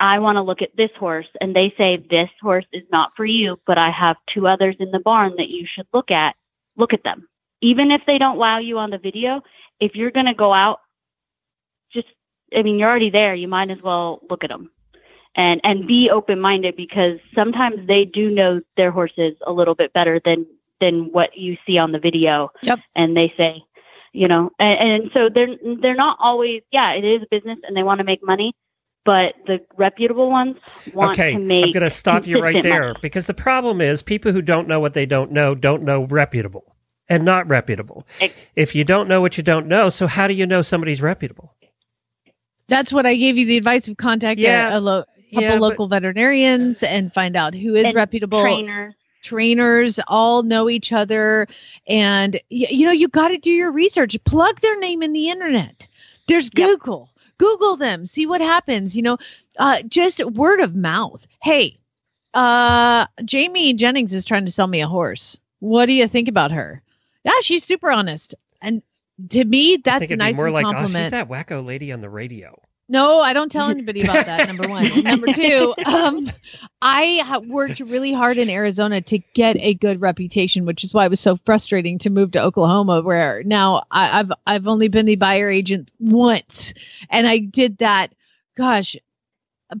I 0.00 0.20
want 0.20 0.36
to 0.36 0.42
look 0.42 0.62
at 0.62 0.76
this 0.76 0.92
horse, 0.98 1.26
and 1.40 1.54
they 1.54 1.74
say 1.76 1.96
this 1.96 2.30
horse 2.40 2.66
is 2.72 2.84
not 2.90 3.12
for 3.16 3.24
you, 3.24 3.58
but 3.66 3.78
I 3.78 3.90
have 3.90 4.16
two 4.26 4.46
others 4.46 4.76
in 4.78 4.90
the 4.90 5.00
barn 5.00 5.34
that 5.36 5.50
you 5.50 5.66
should 5.66 5.86
look 5.92 6.10
at. 6.10 6.36
Look 6.76 6.94
at 6.94 7.04
them, 7.04 7.28
even 7.60 7.90
if 7.90 8.06
they 8.06 8.18
don't 8.18 8.38
wow 8.38 8.58
you 8.58 8.78
on 8.78 8.90
the 8.90 8.98
video. 8.98 9.42
If 9.80 9.96
you're 9.96 10.12
going 10.12 10.26
to 10.26 10.34
go 10.34 10.52
out, 10.52 10.80
just 11.92 12.08
I 12.56 12.62
mean, 12.62 12.78
you're 12.78 12.88
already 12.88 13.10
there. 13.10 13.34
You 13.34 13.48
might 13.48 13.70
as 13.70 13.82
well 13.82 14.20
look 14.30 14.44
at 14.44 14.50
them 14.50 14.70
and 15.34 15.60
and 15.64 15.86
be 15.86 16.10
open 16.10 16.40
minded 16.40 16.76
because 16.76 17.18
sometimes 17.34 17.86
they 17.86 18.04
do 18.04 18.30
know 18.30 18.60
their 18.76 18.90
horses 18.90 19.34
a 19.46 19.52
little 19.52 19.74
bit 19.74 19.92
better 19.92 20.20
than 20.24 20.46
than 20.80 21.12
what 21.12 21.36
you 21.36 21.56
see 21.66 21.78
on 21.78 21.92
the 21.92 21.98
video. 21.98 22.50
Yep. 22.62 22.80
And 22.96 23.16
they 23.16 23.32
say, 23.36 23.62
you 24.12 24.28
know, 24.28 24.50
and, 24.58 24.78
and 25.02 25.10
so 25.14 25.28
they're 25.28 25.56
they're 25.80 25.94
not 25.94 26.18
always. 26.20 26.62
Yeah, 26.70 26.92
it 26.92 27.04
is 27.04 27.22
a 27.22 27.26
business, 27.30 27.58
and 27.62 27.76
they 27.76 27.82
want 27.82 27.98
to 27.98 28.04
make 28.04 28.24
money. 28.24 28.54
But 29.04 29.34
the 29.46 29.60
reputable 29.76 30.30
ones 30.30 30.58
want 30.94 31.18
okay, 31.18 31.32
to 31.32 31.38
make. 31.38 31.66
I'm 31.66 31.72
going 31.72 31.82
to 31.82 31.90
stop 31.90 32.24
you 32.24 32.40
right 32.40 32.62
there 32.62 32.88
money. 32.88 32.98
because 33.02 33.26
the 33.26 33.34
problem 33.34 33.80
is 33.80 34.00
people 34.00 34.32
who 34.32 34.42
don't 34.42 34.68
know 34.68 34.78
what 34.78 34.94
they 34.94 35.06
don't 35.06 35.32
know 35.32 35.56
don't 35.56 35.82
know 35.82 36.04
reputable 36.04 36.76
and 37.08 37.24
not 37.24 37.48
reputable. 37.48 38.06
if 38.54 38.74
you 38.76 38.84
don't 38.84 39.08
know 39.08 39.20
what 39.20 39.36
you 39.36 39.42
don't 39.42 39.66
know, 39.66 39.88
so 39.88 40.06
how 40.06 40.28
do 40.28 40.34
you 40.34 40.46
know 40.46 40.62
somebody's 40.62 41.02
reputable? 41.02 41.56
That's 42.68 42.92
what 42.92 43.04
I 43.04 43.16
gave 43.16 43.36
you 43.36 43.44
the 43.44 43.56
advice 43.56 43.88
of 43.88 43.96
contact 43.96 44.38
Yeah. 44.38 44.74
a, 44.74 44.78
a 44.78 44.80
lo- 44.80 45.04
couple 45.32 45.42
Yeah, 45.42 45.54
but- 45.58 45.60
local 45.60 45.88
veterinarians 45.88 46.82
and 46.82 47.12
find 47.12 47.36
out 47.36 47.54
who 47.54 47.74
is 47.74 47.92
reputable. 47.94 48.42
trainers. 48.42 48.94
Trainers 49.22 50.00
all 50.08 50.42
know 50.42 50.68
each 50.68 50.92
other, 50.92 51.46
and 51.86 52.34
y- 52.50 52.66
you 52.70 52.84
know 52.86 52.92
you 52.92 53.06
got 53.06 53.28
to 53.28 53.38
do 53.38 53.52
your 53.52 53.70
research. 53.70 54.16
Plug 54.24 54.60
their 54.60 54.76
name 54.80 55.00
in 55.02 55.12
the 55.12 55.30
internet. 55.30 55.86
There's 56.26 56.50
Google. 56.50 57.08
Google 57.38 57.76
them. 57.76 58.04
See 58.06 58.26
what 58.26 58.40
happens. 58.40 58.96
You 58.96 59.02
know, 59.02 59.18
uh, 59.58 59.82
just 59.88 60.24
word 60.24 60.58
of 60.60 60.74
mouth. 60.74 61.24
Hey, 61.40 61.78
uh, 62.34 63.06
Jamie 63.24 63.74
Jennings 63.74 64.12
is 64.12 64.24
trying 64.24 64.44
to 64.44 64.50
sell 64.50 64.66
me 64.66 64.80
a 64.80 64.88
horse. 64.88 65.38
What 65.60 65.86
do 65.86 65.92
you 65.92 66.08
think 66.08 66.26
about 66.28 66.50
her? 66.50 66.82
Yeah, 67.24 67.32
she's 67.42 67.62
super 67.62 67.90
honest. 67.92 68.34
And 68.60 68.82
to 69.28 69.44
me, 69.44 69.76
that's 69.76 70.00
think 70.00 70.18
the 70.18 70.24
it'd 70.24 70.36
more 70.36 70.50
like, 70.50 70.66
oh, 70.66 70.72
compliment. 70.72 71.04
she's 71.04 71.10
that 71.12 71.28
wacko 71.28 71.64
lady 71.64 71.92
on 71.92 72.00
the 72.00 72.10
radio. 72.10 72.60
No, 72.92 73.20
I 73.20 73.32
don't 73.32 73.50
tell 73.50 73.70
anybody 73.70 74.02
about 74.02 74.26
that. 74.26 74.46
Number 74.46 74.68
one. 74.68 75.02
Number 75.02 75.32
two, 75.32 75.74
um, 75.86 76.30
I 76.82 77.40
worked 77.48 77.80
really 77.80 78.12
hard 78.12 78.36
in 78.36 78.50
Arizona 78.50 79.00
to 79.00 79.16
get 79.32 79.56
a 79.60 79.72
good 79.72 80.02
reputation, 80.02 80.66
which 80.66 80.84
is 80.84 80.92
why 80.92 81.06
it 81.06 81.08
was 81.08 81.18
so 81.18 81.38
frustrating 81.46 81.98
to 82.00 82.10
move 82.10 82.32
to 82.32 82.42
Oklahoma, 82.44 83.00
where 83.00 83.42
now 83.44 83.82
I, 83.92 84.20
I've 84.20 84.32
I've 84.46 84.66
only 84.66 84.88
been 84.88 85.06
the 85.06 85.16
buyer 85.16 85.48
agent 85.48 85.90
once, 86.00 86.74
and 87.08 87.26
I 87.26 87.38
did 87.38 87.78
that. 87.78 88.14
Gosh, 88.58 88.94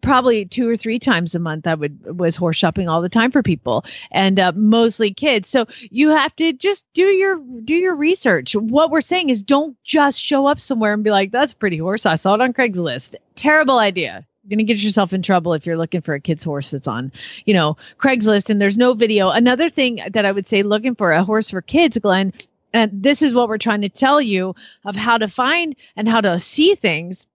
probably 0.00 0.44
two 0.44 0.68
or 0.68 0.76
three 0.76 0.98
times 0.98 1.34
a 1.34 1.38
month 1.38 1.66
i 1.66 1.74
would 1.74 2.18
was 2.18 2.36
horse 2.36 2.56
shopping 2.56 2.88
all 2.88 3.02
the 3.02 3.08
time 3.08 3.30
for 3.30 3.42
people 3.42 3.84
and 4.10 4.38
uh, 4.38 4.52
mostly 4.54 5.12
kids. 5.12 5.48
So 5.50 5.66
you 5.90 6.10
have 6.10 6.34
to 6.36 6.52
just 6.52 6.86
do 6.94 7.06
your 7.06 7.40
do 7.64 7.74
your 7.74 7.94
research. 7.94 8.54
What 8.54 8.90
we're 8.90 9.00
saying 9.00 9.30
is 9.30 9.42
don't 9.42 9.76
just 9.84 10.20
show 10.20 10.46
up 10.46 10.60
somewhere 10.60 10.94
and 10.94 11.04
be 11.04 11.10
like 11.10 11.30
that's 11.30 11.52
a 11.52 11.56
pretty 11.56 11.78
horse. 11.78 12.06
I 12.06 12.16
saw 12.16 12.34
it 12.34 12.40
on 12.40 12.52
craigslist. 12.52 13.14
Terrible 13.34 13.78
idea. 13.78 14.26
You're 14.42 14.56
going 14.56 14.66
to 14.66 14.72
get 14.74 14.82
yourself 14.82 15.12
in 15.12 15.22
trouble 15.22 15.54
if 15.54 15.64
you're 15.64 15.78
looking 15.78 16.00
for 16.00 16.14
a 16.14 16.20
kid's 16.20 16.42
horse 16.42 16.72
that's 16.72 16.88
on 16.88 17.12
you 17.44 17.54
know 17.54 17.76
craigslist 17.98 18.50
and 18.50 18.60
there's 18.60 18.78
no 18.78 18.94
video. 18.94 19.30
Another 19.30 19.70
thing 19.70 20.00
that 20.12 20.24
i 20.24 20.32
would 20.32 20.48
say 20.48 20.62
looking 20.62 20.94
for 20.94 21.12
a 21.12 21.24
horse 21.24 21.50
for 21.50 21.62
kids 21.62 21.98
glenn 21.98 22.32
and 22.72 22.90
this 22.92 23.22
is 23.22 23.34
what 23.34 23.48
we're 23.48 23.58
trying 23.58 23.82
to 23.82 23.88
tell 23.88 24.20
you 24.20 24.54
of 24.84 24.96
how 24.96 25.18
to 25.18 25.28
find 25.28 25.76
and 25.96 26.08
how 26.08 26.20
to 26.20 26.38
see 26.38 26.74
things 26.74 27.26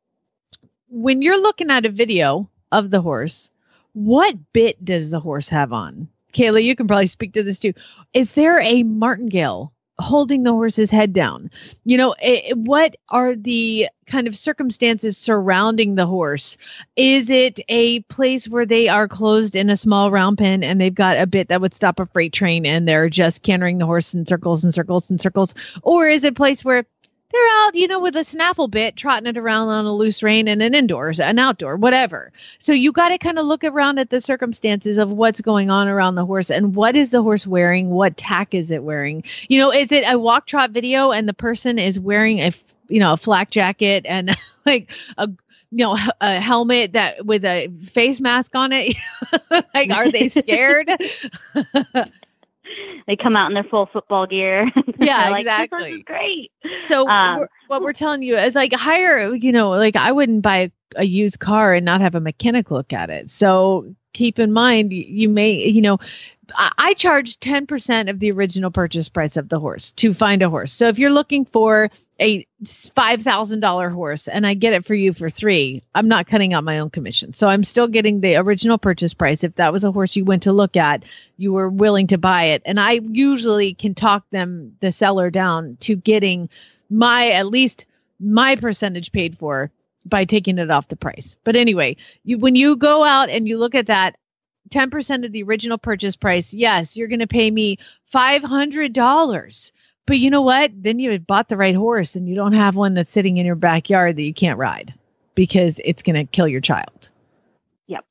when 0.89 1.21
you're 1.21 1.41
looking 1.41 1.69
at 1.69 1.85
a 1.85 1.89
video 1.89 2.49
of 2.71 2.89
the 2.89 3.01
horse, 3.01 3.49
what 3.93 4.35
bit 4.53 4.83
does 4.83 5.11
the 5.11 5.19
horse 5.19 5.49
have 5.49 5.73
on? 5.73 6.07
Kayla, 6.33 6.63
you 6.63 6.75
can 6.75 6.87
probably 6.87 7.07
speak 7.07 7.33
to 7.33 7.43
this 7.43 7.59
too. 7.59 7.73
Is 8.13 8.33
there 8.33 8.59
a 8.59 8.83
martingale 8.83 9.73
holding 9.99 10.43
the 10.43 10.51
horse's 10.51 10.91
head 10.91 11.13
down? 11.13 11.49
You 11.83 11.97
know, 11.97 12.15
it, 12.21 12.55
what 12.55 12.95
are 13.09 13.35
the 13.35 13.87
kind 14.05 14.27
of 14.27 14.37
circumstances 14.37 15.17
surrounding 15.17 15.95
the 15.95 16.05
horse? 16.05 16.57
Is 16.95 17.29
it 17.29 17.59
a 17.69 18.01
place 18.01 18.47
where 18.47 18.65
they 18.65 18.87
are 18.87 19.07
closed 19.07 19.55
in 19.55 19.69
a 19.69 19.77
small 19.77 20.11
round 20.11 20.37
pen 20.37 20.63
and 20.63 20.79
they've 20.79 20.93
got 20.93 21.17
a 21.17 21.25
bit 21.25 21.47
that 21.47 21.61
would 21.61 21.73
stop 21.73 21.99
a 21.99 22.05
freight 22.05 22.33
train 22.33 22.65
and 22.65 22.87
they're 22.87 23.09
just 23.09 23.41
cantering 23.41 23.79
the 23.79 23.85
horse 23.85 24.13
in 24.13 24.25
circles 24.25 24.63
and 24.63 24.73
circles 24.73 25.09
and 25.09 25.19
circles? 25.19 25.55
Or 25.81 26.07
is 26.07 26.23
it 26.23 26.33
a 26.33 26.35
place 26.35 26.63
where 26.63 26.85
they're 27.31 27.65
out, 27.65 27.75
you 27.75 27.87
know, 27.87 27.99
with 27.99 28.15
a 28.15 28.23
snaffle 28.23 28.67
bit, 28.67 28.95
trotting 28.95 29.27
it 29.27 29.37
around 29.37 29.67
on 29.67 29.85
a 29.85 29.93
loose 29.93 30.23
rein 30.23 30.47
and 30.47 30.61
an 30.61 30.73
indoors, 30.73 31.19
an 31.19 31.37
outdoor, 31.39 31.75
whatever. 31.75 32.31
So 32.59 32.71
you 32.71 32.91
got 32.91 33.09
to 33.09 33.17
kind 33.17 33.37
of 33.37 33.45
look 33.45 33.63
around 33.63 33.99
at 33.99 34.09
the 34.09 34.21
circumstances 34.21 34.97
of 34.97 35.11
what's 35.11 35.41
going 35.41 35.69
on 35.69 35.87
around 35.87 36.15
the 36.15 36.25
horse 36.25 36.49
and 36.49 36.75
what 36.75 36.95
is 36.95 37.11
the 37.11 37.21
horse 37.21 37.45
wearing? 37.45 37.89
What 37.89 38.15
tack 38.15 38.53
is 38.53 38.71
it 38.71 38.83
wearing? 38.83 39.23
You 39.49 39.59
know, 39.59 39.73
is 39.73 39.91
it 39.91 40.05
a 40.07 40.17
walk 40.17 40.47
trot 40.47 40.71
video 40.71 41.11
and 41.11 41.27
the 41.27 41.33
person 41.33 41.77
is 41.79 41.99
wearing 41.99 42.39
a, 42.39 42.53
you 42.87 42.99
know, 42.99 43.13
a 43.13 43.17
flak 43.17 43.51
jacket 43.51 44.05
and 44.07 44.35
like 44.65 44.91
a, 45.17 45.29
you 45.71 45.83
know, 45.83 45.97
a 46.21 46.39
helmet 46.39 46.93
that 46.93 47.25
with 47.25 47.43
a 47.43 47.67
face 47.91 48.21
mask 48.21 48.55
on 48.55 48.71
it? 48.71 48.95
like, 49.73 49.91
are 49.91 50.09
they 50.09 50.29
scared? 50.29 50.89
They 53.07 53.15
come 53.15 53.35
out 53.35 53.49
in 53.49 53.53
their 53.53 53.63
full 53.63 53.85
football 53.87 54.25
gear. 54.27 54.71
Yeah, 54.99 55.29
like, 55.29 55.41
exactly. 55.41 55.91
This 55.91 55.97
is 55.99 56.03
great. 56.05 56.51
So 56.85 57.07
Um, 57.07 57.37
we're- 57.37 57.47
what 57.67 57.81
we're 57.81 57.93
telling 57.93 58.23
you 58.23 58.37
is 58.37 58.55
like 58.55 58.73
hire, 58.73 59.33
you 59.33 59.51
know, 59.51 59.69
like 59.69 59.95
I 59.95 60.11
wouldn't 60.11 60.41
buy 60.41 60.71
a 60.95 61.03
used 61.05 61.39
car 61.39 61.73
and 61.73 61.85
not 61.85 62.01
have 62.01 62.15
a 62.15 62.19
mechanic 62.19 62.71
look 62.71 62.91
at 62.93 63.09
it. 63.09 63.29
So 63.29 63.85
keep 64.13 64.39
in 64.39 64.51
mind, 64.51 64.91
you 64.91 65.29
may, 65.29 65.51
you 65.51 65.81
know, 65.81 65.99
I, 66.55 66.93
charge 66.93 67.39
10% 67.39 68.09
of 68.09 68.19
the 68.19 68.31
original 68.31 68.71
purchase 68.71 69.09
price 69.09 69.37
of 69.37 69.49
the 69.49 69.59
horse 69.59 69.91
to 69.93 70.13
find 70.13 70.41
a 70.41 70.49
horse. 70.49 70.73
So 70.73 70.87
if 70.87 70.97
you're 70.97 71.11
looking 71.11 71.45
for 71.45 71.91
a 72.19 72.45
$5,000 72.63 73.93
horse 73.93 74.27
and 74.27 74.47
I 74.47 74.53
get 74.53 74.73
it 74.73 74.85
for 74.85 74.95
you 74.95 75.13
for 75.13 75.29
three, 75.29 75.83
I'm 75.93 76.07
not 76.07 76.27
cutting 76.27 76.53
out 76.53 76.63
my 76.63 76.79
own 76.79 76.89
commission. 76.89 77.33
So 77.33 77.47
I'm 77.47 77.63
still 77.63 77.87
getting 77.87 78.21
the 78.21 78.37
original 78.37 78.77
purchase 78.77 79.13
price. 79.13 79.43
If 79.43 79.55
that 79.55 79.71
was 79.71 79.83
a 79.83 79.91
horse 79.91 80.15
you 80.15 80.25
went 80.25 80.43
to 80.43 80.53
look 80.53 80.75
at, 80.75 81.03
you 81.37 81.53
were 81.53 81.69
willing 81.69 82.07
to 82.07 82.17
buy 82.17 82.45
it. 82.45 82.61
And 82.65 82.79
I 82.79 83.01
usually 83.11 83.73
can 83.73 83.93
talk 83.93 84.27
them, 84.31 84.75
the 84.79 84.91
seller 84.91 85.29
down 85.29 85.77
to 85.81 85.95
getting 85.95 86.49
my, 86.89 87.29
at 87.29 87.47
least 87.47 87.85
my 88.19 88.55
percentage 88.55 89.11
paid 89.11 89.37
for 89.37 89.69
by 90.05 90.25
taking 90.25 90.57
it 90.57 90.71
off 90.71 90.87
the 90.87 90.95
price. 90.95 91.35
But 91.43 91.55
anyway, 91.55 91.97
you, 92.23 92.37
when 92.37 92.55
you 92.55 92.75
go 92.75 93.03
out 93.03 93.29
and 93.29 93.47
you 93.47 93.57
look 93.57 93.75
at 93.75 93.87
that, 93.87 94.15
10% 94.69 95.25
of 95.25 95.31
the 95.31 95.43
original 95.43 95.77
purchase 95.77 96.15
price, 96.15 96.53
yes, 96.53 96.95
you're 96.97 97.07
going 97.07 97.19
to 97.19 97.27
pay 97.27 97.49
me 97.51 97.77
$500. 98.13 99.71
But 100.05 100.19
you 100.19 100.29
know 100.29 100.41
what? 100.41 100.71
Then 100.75 100.99
you 100.99 101.11
had 101.11 101.27
bought 101.27 101.49
the 101.49 101.57
right 101.57 101.75
horse 101.75 102.15
and 102.15 102.27
you 102.29 102.35
don't 102.35 102.53
have 102.53 102.75
one 102.75 102.93
that's 102.93 103.11
sitting 103.11 103.37
in 103.37 103.45
your 103.45 103.55
backyard 103.55 104.15
that 104.15 104.21
you 104.23 104.33
can't 104.33 104.57
ride 104.57 104.93
because 105.35 105.75
it's 105.83 106.01
going 106.01 106.15
to 106.15 106.23
kill 106.31 106.47
your 106.47 106.61
child. 106.61 107.09
Yep. 107.87 108.05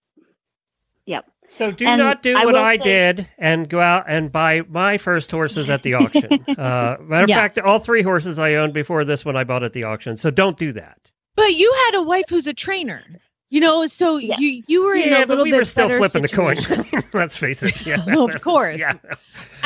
Yep. 1.07 1.25
So 1.49 1.71
do 1.71 1.87
And 1.87 1.99
not 2.01 2.23
do 2.23 2.37
I 2.37 2.45
what 2.45 2.55
I 2.57 2.77
say- 2.77 2.83
did 2.83 3.29
and 3.39 3.69
go 3.69 3.81
out 3.81 4.05
and 4.09 4.31
buy 4.31 4.61
my 4.69 4.99
first 4.99 5.31
horses 5.31 5.71
at 5.71 5.83
the 5.83 5.95
auction. 5.95 6.33
uh, 6.59 6.97
matter 7.01 7.25
of 7.25 7.29
Yeah. 7.31 7.37
fact, 7.37 7.59
all 7.61 7.79
three 7.79 8.03
horses 8.03 8.39
I 8.39 8.55
owned 8.55 8.75
before 8.75 9.05
this 9.05 9.25
one 9.25 9.37
I 9.37 9.45
bought 9.45 9.63
at 9.63 9.73
the 9.73 9.85
auction. 9.85 10.17
So 10.19 10.31
don't 10.31 10.59
do 10.59 10.73
that. 10.73 10.99
But 11.35 11.55
you 11.55 11.73
had 11.87 11.95
a 11.99 12.03
wife 12.03 12.25
who's 12.29 12.47
a 12.47 12.55
trainer. 12.55 13.03
You 13.49 13.61
know, 13.61 13.86
so 13.86 14.16
you 14.16 14.62
you 14.66 14.82
were 14.82 14.94
in 14.94 15.09
yeah, 15.11 15.18
a 15.18 15.20
but 15.20 15.28
little 15.30 15.44
we 15.44 15.53
bit 15.53 15.59
were 15.59 15.64
still 15.64 15.88
flipping 15.88 16.22
the 16.22 16.28
coin. 16.28 16.57
Let's 17.12 17.36
face 17.36 17.62
it. 17.62 17.80
Yeah, 17.86 18.01
of 18.01 18.07
that 18.07 18.18
was- 18.18 18.42
course. 18.42 18.78
Yeah. 18.78 18.94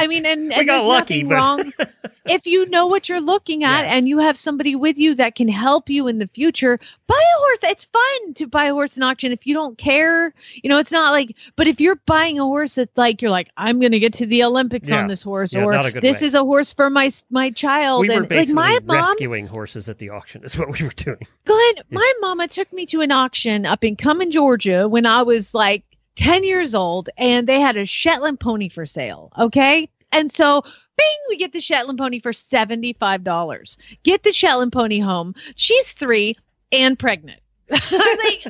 I 0.01 0.07
mean, 0.07 0.27
and, 0.27 0.53
and 0.53 0.69
there's 0.69 0.85
lucky, 0.85 1.23
nothing 1.23 1.29
but- 1.29 1.35
wrong 1.35 1.73
if 2.27 2.47
you 2.47 2.67
know 2.67 2.87
what 2.87 3.09
you're 3.09 3.21
looking 3.21 3.65
at 3.65 3.85
and 3.87 4.07
you 4.09 4.19
have 4.19 4.37
somebody 4.37 4.77
with 4.77 4.99
you 4.99 5.15
that 5.17 5.35
can 5.35 5.49
help 5.49 5.89
you 5.89 6.07
in 6.07 6.19
the 6.19 6.29
future. 6.29 6.79
Buy 7.07 7.17
a 7.17 7.39
horse. 7.41 7.59
It's 7.65 7.85
fun 7.87 8.35
to 8.35 8.47
buy 8.47 8.67
a 8.67 8.73
horse 8.73 8.97
in 8.97 9.03
auction 9.03 9.33
if 9.33 9.47
you 9.47 9.55
don't 9.55 9.77
care. 9.79 10.33
You 10.63 10.69
know, 10.71 10.79
it's 10.79 10.93
not 10.93 11.11
like. 11.11 11.35
But 11.57 11.67
if 11.67 11.81
you're 11.81 11.97
buying 12.07 12.39
a 12.39 12.45
horse 12.45 12.77
that's 12.77 12.97
like 12.97 13.21
you're 13.21 13.31
like, 13.33 13.49
I'm 13.57 13.81
going 13.81 13.91
to 13.93 13.99
get 13.99 14.13
to 14.15 14.27
the 14.27 14.45
Olympics 14.45 14.89
Yeah. 14.91 15.01
on 15.03 15.09
this 15.09 15.23
horse, 15.23 15.55
Yeah, 15.55 15.65
or 15.65 15.73
not 15.73 15.87
a 15.87 15.93
good 15.93 16.03
this 16.03 16.21
way. 16.21 16.27
is 16.29 16.35
a 16.35 16.45
horse 16.45 16.73
for 16.73 16.89
my 16.91 17.11
my 17.31 17.51
child. 17.51 18.03
We 18.03 18.09
were 18.09 18.13
and 18.15 18.23
like 18.23 18.29
basically 18.29 18.55
my 18.55 18.79
mom, 18.85 18.97
rescuing 18.99 19.47
horses 19.47 19.89
at 19.89 19.99
the 19.99 20.11
auction. 20.11 20.45
Is 20.45 20.57
what 20.57 20.71
we 20.79 20.85
were 20.85 20.93
doing. 20.95 21.19
Glenn, 21.47 21.75
my 21.91 22.13
mama 22.21 22.47
took 22.47 22.73
me 22.73 22.87
to 22.87 23.01
an 23.01 23.11
auction 23.11 23.67
up 23.67 23.83
in 23.83 23.97
Cumming, 23.97 24.31
Georgia 24.31 24.89
when 24.89 25.05
I 25.07 25.23
was 25.23 25.53
like 25.55 25.83
10 26.21 26.45
years 26.45 26.75
old, 26.75 27.09
and 27.17 27.47
they 27.47 27.59
had 27.59 27.79
a 27.79 27.87
Shetland 27.87 28.39
pony 28.39 28.69
for 28.69 28.85
sale. 28.85 29.33
Okay. 29.39 29.89
And 30.13 30.31
so, 30.31 30.61
bing, 30.63 31.19
we 31.31 31.39
get 31.39 31.53
the 31.53 31.63
Shetland 31.63 31.99
pony 31.99 32.21
for 32.21 32.33
$75. 32.33 33.77
Get 34.03 34.23
the 34.23 34.33
Shetland 34.33 34.71
pony 34.71 34.99
home. 34.99 35.35
She's 35.57 35.93
three 35.93 36.37
and 36.71 36.99
pregnant. 36.99 37.41
Like, 37.71 38.45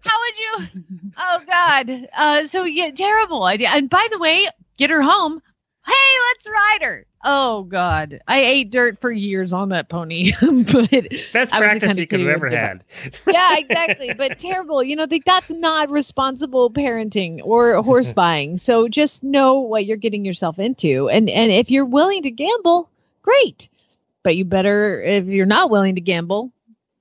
how 0.00 0.18
would 0.20 0.38
you? 0.38 0.82
Oh, 1.18 1.40
God. 1.44 2.08
Uh, 2.16 2.44
so, 2.44 2.62
yeah, 2.62 2.92
terrible 2.92 3.42
idea. 3.42 3.70
And 3.70 3.90
by 3.90 4.06
the 4.12 4.18
way, 4.20 4.46
get 4.76 4.90
her 4.90 5.02
home. 5.02 5.42
Hey, 5.88 6.18
let's 6.28 6.48
ride 6.48 6.78
her. 6.82 7.06
Oh, 7.24 7.62
God. 7.64 8.20
I 8.28 8.40
ate 8.40 8.70
dirt 8.70 9.00
for 9.00 9.10
years 9.10 9.52
on 9.52 9.70
that 9.70 9.88
pony. 9.88 10.32
but 10.40 10.90
Best 10.90 11.34
I 11.34 11.38
was 11.38 11.50
the 11.50 11.58
practice 11.58 11.96
you 11.96 12.06
could 12.06 12.20
have 12.20 12.28
ever 12.28 12.50
had. 12.50 12.84
yeah, 13.26 13.56
exactly. 13.56 14.12
But 14.12 14.38
terrible. 14.38 14.82
You 14.82 14.96
know, 14.96 15.06
like 15.10 15.24
that's 15.24 15.50
not 15.50 15.90
responsible 15.90 16.70
parenting 16.70 17.40
or 17.42 17.82
horse 17.82 18.12
buying. 18.12 18.58
So 18.58 18.86
just 18.88 19.22
know 19.22 19.58
what 19.58 19.86
you're 19.86 19.96
getting 19.96 20.24
yourself 20.24 20.58
into. 20.58 21.08
And 21.08 21.30
and 21.30 21.50
if 21.50 21.70
you're 21.70 21.86
willing 21.86 22.22
to 22.22 22.30
gamble, 22.30 22.88
great. 23.22 23.68
But 24.22 24.36
you 24.36 24.44
better 24.44 25.02
if 25.02 25.26
you're 25.26 25.46
not 25.46 25.70
willing 25.70 25.94
to 25.94 26.00
gamble, 26.00 26.52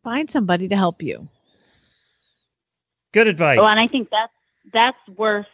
find 0.03 0.31
somebody 0.31 0.67
to 0.69 0.75
help 0.75 1.01
you. 1.03 1.27
Good 3.11 3.27
advice. 3.27 3.57
Well, 3.57 3.67
and 3.67 3.79
I 3.79 3.87
think 3.87 4.09
that's 4.09 4.33
that's 4.71 5.09
worth 5.15 5.47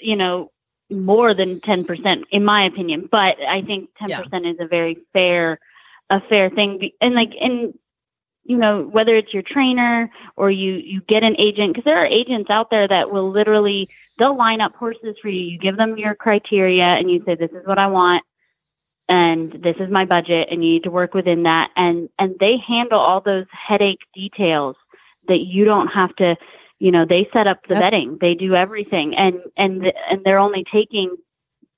you 0.00 0.16
know 0.16 0.50
more 0.90 1.34
than 1.34 1.60
ten 1.60 1.84
percent 1.84 2.26
in 2.30 2.44
my 2.44 2.64
opinion. 2.64 3.08
But 3.10 3.40
I 3.40 3.62
think 3.62 3.90
ten 3.98 4.10
percent 4.10 4.46
is 4.46 4.56
a 4.60 4.66
very 4.66 4.98
fair 5.12 5.58
a 6.10 6.20
fair 6.20 6.50
thing. 6.50 6.90
And 7.00 7.14
like 7.14 7.32
and 7.40 7.74
you 8.44 8.56
know 8.56 8.82
whether 8.84 9.14
it's 9.16 9.34
your 9.34 9.42
trainer 9.42 10.10
or 10.36 10.50
you 10.50 10.74
you 10.74 11.00
get 11.02 11.22
an 11.22 11.36
agent 11.38 11.72
because 11.72 11.84
there 11.84 11.98
are 11.98 12.06
agents 12.06 12.50
out 12.50 12.70
there 12.70 12.88
that 12.88 13.10
will 13.10 13.30
literally 13.30 13.88
they'll 14.18 14.36
line 14.36 14.60
up 14.60 14.74
horses 14.74 15.16
for 15.20 15.28
you. 15.28 15.40
You 15.40 15.58
give 15.58 15.76
them 15.76 15.98
your 15.98 16.14
criteria 16.14 16.84
and 16.84 17.10
you 17.10 17.22
say 17.24 17.34
this 17.34 17.50
is 17.50 17.66
what 17.66 17.78
I 17.78 17.86
want 17.86 18.24
and 19.08 19.52
this 19.52 19.76
is 19.78 19.90
my 19.90 20.04
budget 20.04 20.48
and 20.50 20.64
you 20.64 20.72
need 20.72 20.84
to 20.84 20.90
work 20.90 21.14
within 21.14 21.42
that 21.44 21.70
and 21.76 22.08
and 22.18 22.34
they 22.40 22.56
handle 22.58 23.00
all 23.00 23.20
those 23.20 23.46
headache 23.50 24.02
details 24.14 24.76
that 25.28 25.40
you 25.40 25.64
don't 25.64 25.88
have 25.88 26.14
to 26.16 26.36
you 26.78 26.90
know 26.90 27.04
they 27.04 27.28
set 27.32 27.46
up 27.46 27.66
the 27.68 27.74
vetting 27.74 28.20
they 28.20 28.34
do 28.34 28.54
everything. 28.54 29.16
And 29.16 29.40
and 29.56 29.92
and 30.08 30.22
they're 30.24 30.38
only 30.38 30.64
taking 30.70 31.16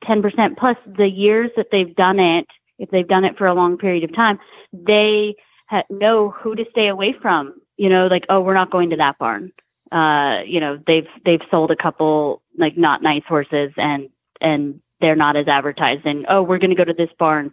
10% 0.04 0.56
plus 0.56 0.78
the 0.86 1.08
years 1.08 1.50
that 1.56 1.70
they've 1.70 1.94
done 1.94 2.18
it 2.18 2.46
if 2.78 2.90
they've 2.90 3.06
done 3.06 3.24
it 3.24 3.36
for 3.36 3.46
a 3.46 3.54
long 3.54 3.76
period 3.76 4.02
of 4.04 4.14
time 4.14 4.38
they 4.72 5.34
ha- 5.68 5.84
know 5.90 6.30
who 6.30 6.54
to 6.54 6.64
stay 6.70 6.88
away 6.88 7.12
from. 7.12 7.54
You 7.76 7.88
know 7.88 8.06
like 8.06 8.26
oh 8.28 8.40
we're 8.40 8.54
not 8.54 8.70
going 8.70 8.90
to 8.90 8.96
that 8.96 9.18
barn. 9.18 9.52
Uh 9.92 10.42
you 10.46 10.60
know 10.60 10.78
they've 10.86 11.08
they've 11.24 11.42
sold 11.50 11.70
a 11.70 11.76
couple 11.76 12.42
like 12.56 12.76
not 12.76 13.02
nice 13.02 13.24
horses 13.26 13.72
and 13.76 14.08
and 14.40 14.80
they're 15.00 15.16
not 15.16 15.36
as 15.36 15.48
advertised 15.48 16.04
and 16.04 16.26
oh 16.28 16.42
we're 16.42 16.58
going 16.58 16.70
to 16.70 16.76
go 16.76 16.84
to 16.84 16.92
this 16.94 17.10
barn. 17.18 17.52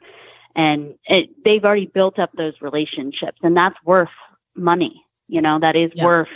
And 0.55 0.95
it, 1.07 1.29
they've 1.45 1.63
already 1.63 1.85
built 1.85 2.17
up 2.19 2.31
those 2.33 2.61
relationships 2.61 3.39
and 3.43 3.55
that's 3.55 3.77
worth 3.85 4.09
money. 4.55 5.03
You 5.27 5.41
know 5.41 5.59
that 5.59 5.75
is 5.75 5.91
Yeah. 5.95 6.05
worth 6.05 6.29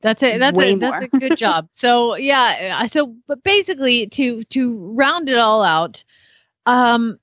That's 0.00 0.22
a 0.22 0.38
that's 0.38 0.58
a 0.58 0.76
that's 0.76 1.02
a 1.02 1.08
good 1.08 1.36
job. 1.36 1.68
So 1.74 2.16
yeah, 2.16 2.86
so 2.86 3.14
but 3.26 3.42
basically 3.42 4.06
to 4.08 4.42
to 4.44 4.76
round 4.94 5.28
it 5.28 5.36
all 5.36 5.62
out, 5.62 6.04
um, 6.66 7.18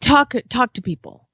talk 0.00 0.34
talk 0.48 0.72
to 0.74 0.82
people, 0.82 1.28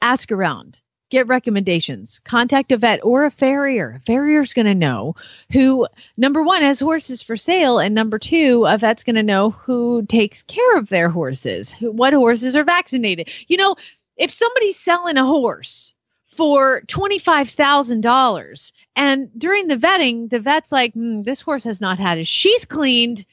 ask 0.00 0.32
around, 0.32 0.80
get 1.12 1.26
recommendations. 1.26 2.20
Contact 2.20 2.72
a 2.72 2.78
vet 2.78 3.00
or 3.04 3.26
a 3.26 3.30
farrier. 3.30 4.00
A 4.00 4.04
farrier's 4.06 4.54
going 4.54 4.66
to 4.66 4.74
know 4.74 5.14
who, 5.52 5.86
number 6.16 6.42
one, 6.42 6.62
has 6.62 6.80
horses 6.80 7.22
for 7.22 7.36
sale, 7.36 7.78
and 7.78 7.94
number 7.94 8.18
two, 8.18 8.64
a 8.66 8.78
vet's 8.78 9.04
going 9.04 9.16
to 9.16 9.22
know 9.22 9.50
who 9.50 10.06
takes 10.06 10.42
care 10.42 10.78
of 10.78 10.88
their 10.88 11.10
horses, 11.10 11.70
who, 11.70 11.92
what 11.92 12.14
horses 12.14 12.56
are 12.56 12.64
vaccinated. 12.64 13.30
You 13.48 13.58
know, 13.58 13.76
if 14.16 14.30
somebody's 14.30 14.78
selling 14.78 15.18
a 15.18 15.24
horse 15.24 15.94
for 16.32 16.80
$25,000 16.88 18.72
and 18.96 19.30
during 19.38 19.68
the 19.68 19.76
vetting, 19.76 20.30
the 20.30 20.40
vet's 20.40 20.72
like, 20.72 20.94
"Hmm, 20.94 21.22
this 21.22 21.40
horse 21.40 21.64
has 21.64 21.80
not 21.80 21.98
had 21.98 22.18
his 22.18 22.28
sheath 22.28 22.68
cleaned 22.68 23.24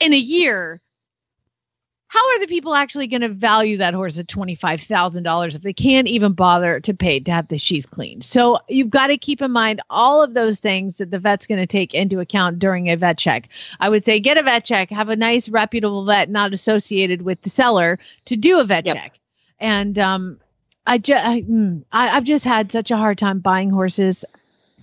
in 0.00 0.12
a 0.12 0.18
year. 0.18 0.80
How 2.08 2.20
are 2.20 2.40
the 2.40 2.46
people 2.46 2.74
actually 2.74 3.08
going 3.08 3.22
to 3.22 3.28
value 3.28 3.76
that 3.78 3.92
horse 3.92 4.16
at 4.16 4.28
$25,000 4.28 5.54
if 5.54 5.62
they 5.62 5.72
can't 5.72 6.06
even 6.06 6.32
bother 6.32 6.78
to 6.80 6.94
pay 6.94 7.18
to 7.18 7.32
have 7.32 7.48
the 7.48 7.58
sheath 7.58 7.90
cleaned? 7.90 8.22
So 8.24 8.60
you've 8.68 8.90
got 8.90 9.08
to 9.08 9.18
keep 9.18 9.42
in 9.42 9.50
mind 9.50 9.82
all 9.90 10.22
of 10.22 10.34
those 10.34 10.60
things 10.60 10.98
that 10.98 11.10
the 11.10 11.18
vet's 11.18 11.48
going 11.48 11.60
to 11.60 11.66
take 11.66 11.94
into 11.94 12.20
account 12.20 12.60
during 12.60 12.88
a 12.88 12.96
vet 12.96 13.18
check. 13.18 13.48
I 13.80 13.90
would 13.90 14.04
say 14.04 14.20
get 14.20 14.38
a 14.38 14.42
vet 14.42 14.64
check, 14.64 14.88
have 14.90 15.08
a 15.08 15.16
nice 15.16 15.48
reputable 15.48 16.04
vet 16.04 16.30
not 16.30 16.54
associated 16.54 17.22
with 17.22 17.42
the 17.42 17.50
seller 17.50 17.98
to 18.26 18.36
do 18.36 18.60
a 18.60 18.64
vet 18.64 18.86
check. 18.86 19.18
And 19.58 19.98
um, 19.98 20.38
I 20.86 20.98
just 20.98 21.24
I, 21.24 21.42
mm, 21.42 21.82
I, 21.92 22.16
I've 22.16 22.24
just 22.24 22.44
had 22.44 22.70
such 22.72 22.90
a 22.90 22.96
hard 22.96 23.18
time 23.18 23.38
buying 23.40 23.70
horses 23.70 24.24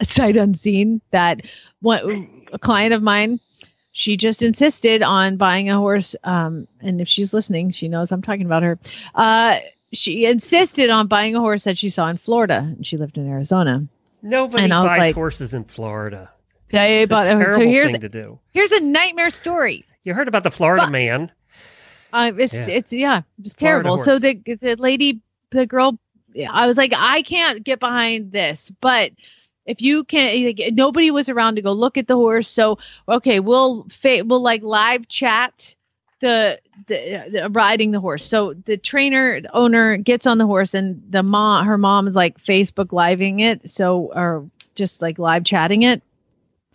sight 0.01 0.35
unseen 0.37 1.01
that 1.11 1.41
what 1.81 2.03
a 2.51 2.59
client 2.59 2.93
of 2.93 3.01
mine 3.03 3.39
she 3.91 4.17
just 4.17 4.41
insisted 4.41 5.03
on 5.03 5.37
buying 5.37 5.69
a 5.69 5.77
horse 5.77 6.15
um 6.23 6.67
and 6.81 6.99
if 6.99 7.07
she's 7.07 7.31
listening 7.33 7.69
she 7.71 7.87
knows 7.87 8.11
i'm 8.11 8.21
talking 8.21 8.45
about 8.45 8.63
her 8.63 8.77
uh 9.15 9.59
she 9.93 10.25
insisted 10.25 10.89
on 10.89 11.07
buying 11.07 11.35
a 11.35 11.39
horse 11.39 11.63
that 11.63 11.77
she 11.77 11.89
saw 11.89 12.07
in 12.09 12.17
florida 12.17 12.57
and 12.75 12.85
she 12.87 12.97
lived 12.97 13.17
in 13.17 13.29
arizona 13.29 13.85
Nobody 14.23 14.63
And 14.63 14.73
I 14.73 14.83
buys 14.85 14.99
like- 14.99 15.15
horses 15.15 15.53
in 15.53 15.65
Florida. 15.65 16.29
Yeah, 16.71 16.85
It's 16.85 17.09
a 17.11 17.13
but 17.13 17.27
so 17.27 17.59
here's 17.59 17.91
thing 17.91 17.99
to 18.01 18.07
do. 18.09 18.39
here's 18.53 18.71
a 18.71 18.79
nightmare 18.79 19.29
story 19.29 19.85
You 20.03 20.13
heard 20.13 20.27
about 20.29 20.43
the 20.43 20.49
Florida 20.51 20.89
man? 20.89 21.29
Uh, 22.13 22.31
it's 22.37 22.53
Yeah. 22.53 22.65
it's 22.67 22.93
yeah, 22.93 23.21
it's 23.43 23.53
Florida 23.55 23.83
terrible. 23.83 23.97
So 23.97 24.19
the 24.19 24.35
the 24.61 24.75
lady, 24.77 25.19
the 25.53 25.65
girl, 25.65 25.97
I 26.49 26.67
was 26.67 26.77
like, 26.77 26.93
I 26.95 27.21
can't 27.21 27.63
get 27.63 27.79
behind 27.79 28.31
this, 28.31 28.71
but 28.81 29.11
if 29.65 29.81
you 29.81 30.03
can't, 30.03 30.59
nobody 30.73 31.11
was 31.11 31.29
around 31.29 31.55
to 31.55 31.61
go 31.61 31.71
look 31.71 31.97
at 31.97 32.07
the 32.07 32.15
horse. 32.15 32.49
So 32.49 32.79
okay, 33.07 33.39
we'll 33.39 33.83
fa- 33.89 34.23
we'll 34.25 34.41
like 34.41 34.61
live 34.63 35.07
chat 35.07 35.75
the, 36.19 36.59
the 36.87 37.29
the 37.31 37.49
riding 37.49 37.91
the 37.91 37.99
horse. 37.99 38.23
So 38.23 38.53
the 38.53 38.77
trainer 38.77 39.41
the 39.41 39.55
owner 39.55 39.97
gets 39.97 40.27
on 40.27 40.37
the 40.37 40.45
horse, 40.45 40.73
and 40.73 41.01
the 41.09 41.23
mom, 41.23 41.65
her 41.65 41.77
mom 41.77 42.07
is 42.07 42.15
like 42.15 42.43
Facebook 42.43 42.91
living 42.91 43.39
it, 43.39 43.69
so 43.69 44.11
or 44.15 44.49
just 44.75 45.01
like 45.01 45.19
live 45.19 45.43
chatting 45.43 45.83
it. 45.83 46.01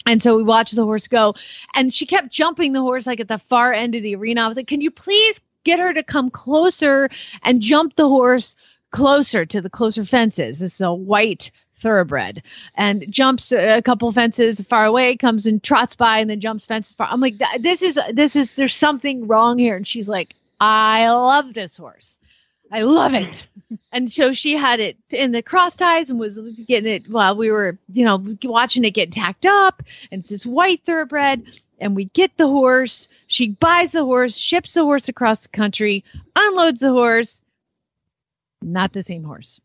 And 0.07 0.23
so 0.23 0.37
we 0.37 0.43
watched 0.43 0.75
the 0.75 0.85
horse 0.85 1.09
go, 1.09 1.35
and 1.75 1.93
she 1.93 2.07
kept 2.07 2.31
jumping 2.31 2.73
the 2.73 2.81
horse 2.81 3.07
like 3.07 3.21
at 3.21 3.29
the 3.29 3.39
far 3.39 3.73
end 3.73 3.95
of 3.95 4.03
the 4.03 4.15
arena. 4.17 4.43
I 4.43 4.49
was 4.49 4.57
like, 4.57 4.67
"Can 4.67 4.81
you 4.81 4.91
please 4.91 5.41
get 5.69 5.79
her 5.79 5.93
to 5.95 6.03
come 6.03 6.31
closer 6.31 7.09
and 7.43 7.61
jump 7.61 7.97
the 7.97 8.09
horse 8.09 8.55
closer 8.91 9.45
to 9.47 9.61
the 9.61 9.71
closer 9.71 10.05
fences?" 10.05 10.61
This 10.61 10.75
is 10.75 10.81
a 10.81 10.93
white 10.93 11.51
thoroughbred, 11.77 12.43
and 12.75 13.05
jumps 13.11 13.53
a 13.53 13.83
couple 13.83 14.11
fences 14.13 14.61
far 14.63 14.85
away, 14.85 15.17
comes 15.17 15.47
and 15.47 15.63
trots 15.63 15.95
by, 15.95 16.19
and 16.19 16.29
then 16.31 16.41
jumps 16.41 16.67
fences 16.67 16.95
far. 16.95 17.09
I'm 17.11 17.21
like, 17.21 17.37
"This 17.61 17.83
is 17.83 17.99
this 18.13 18.35
is 18.37 18.55
there's 18.55 18.75
something 18.75 19.27
wrong 19.27 19.59
here." 19.59 19.77
And 19.77 19.87
she's 19.87 20.09
like, 20.09 20.35
"I 20.61 21.09
love 21.09 21.55
this 21.55 21.77
horse." 21.77 22.19
I 22.71 22.83
love 22.83 23.15
it. 23.15 23.47
And 23.91 24.13
so 24.13 24.33
she 24.33 24.55
had 24.55 24.81
it 24.81 24.99
in 25.11 25.33
the 25.33 25.43
cross 25.43 25.75
ties 25.75 26.11
and 26.11 26.21
was 26.21 26.39
getting 26.67 26.93
it 26.93 27.09
while 27.09 27.35
we 27.35 27.51
were, 27.51 27.79
you 27.93 28.05
know, 28.05 28.23
watching 28.45 28.85
it 28.85 28.91
get 28.91 29.11
tacked 29.13 29.47
up. 29.47 29.83
And 30.11 30.21
it's 30.21 30.29
this 30.29 30.45
white 30.45 30.83
thoroughbred. 30.85 31.43
And 31.81 31.95
we 31.95 32.07
get 32.07 32.37
the 32.37 32.49
horse. 32.49 33.09
She 33.27 33.51
buys 33.51 33.93
the 33.93 34.05
horse, 34.05 34.37
ships 34.37 34.75
the 34.75 34.85
horse 34.85 35.09
across 35.09 35.41
the 35.41 35.49
country, 35.49 36.05
unloads 36.35 36.81
the 36.81 36.91
horse. 36.91 37.43
Not 38.63 38.93
the 38.93 39.03
same 39.03 39.25
horse. 39.25 39.61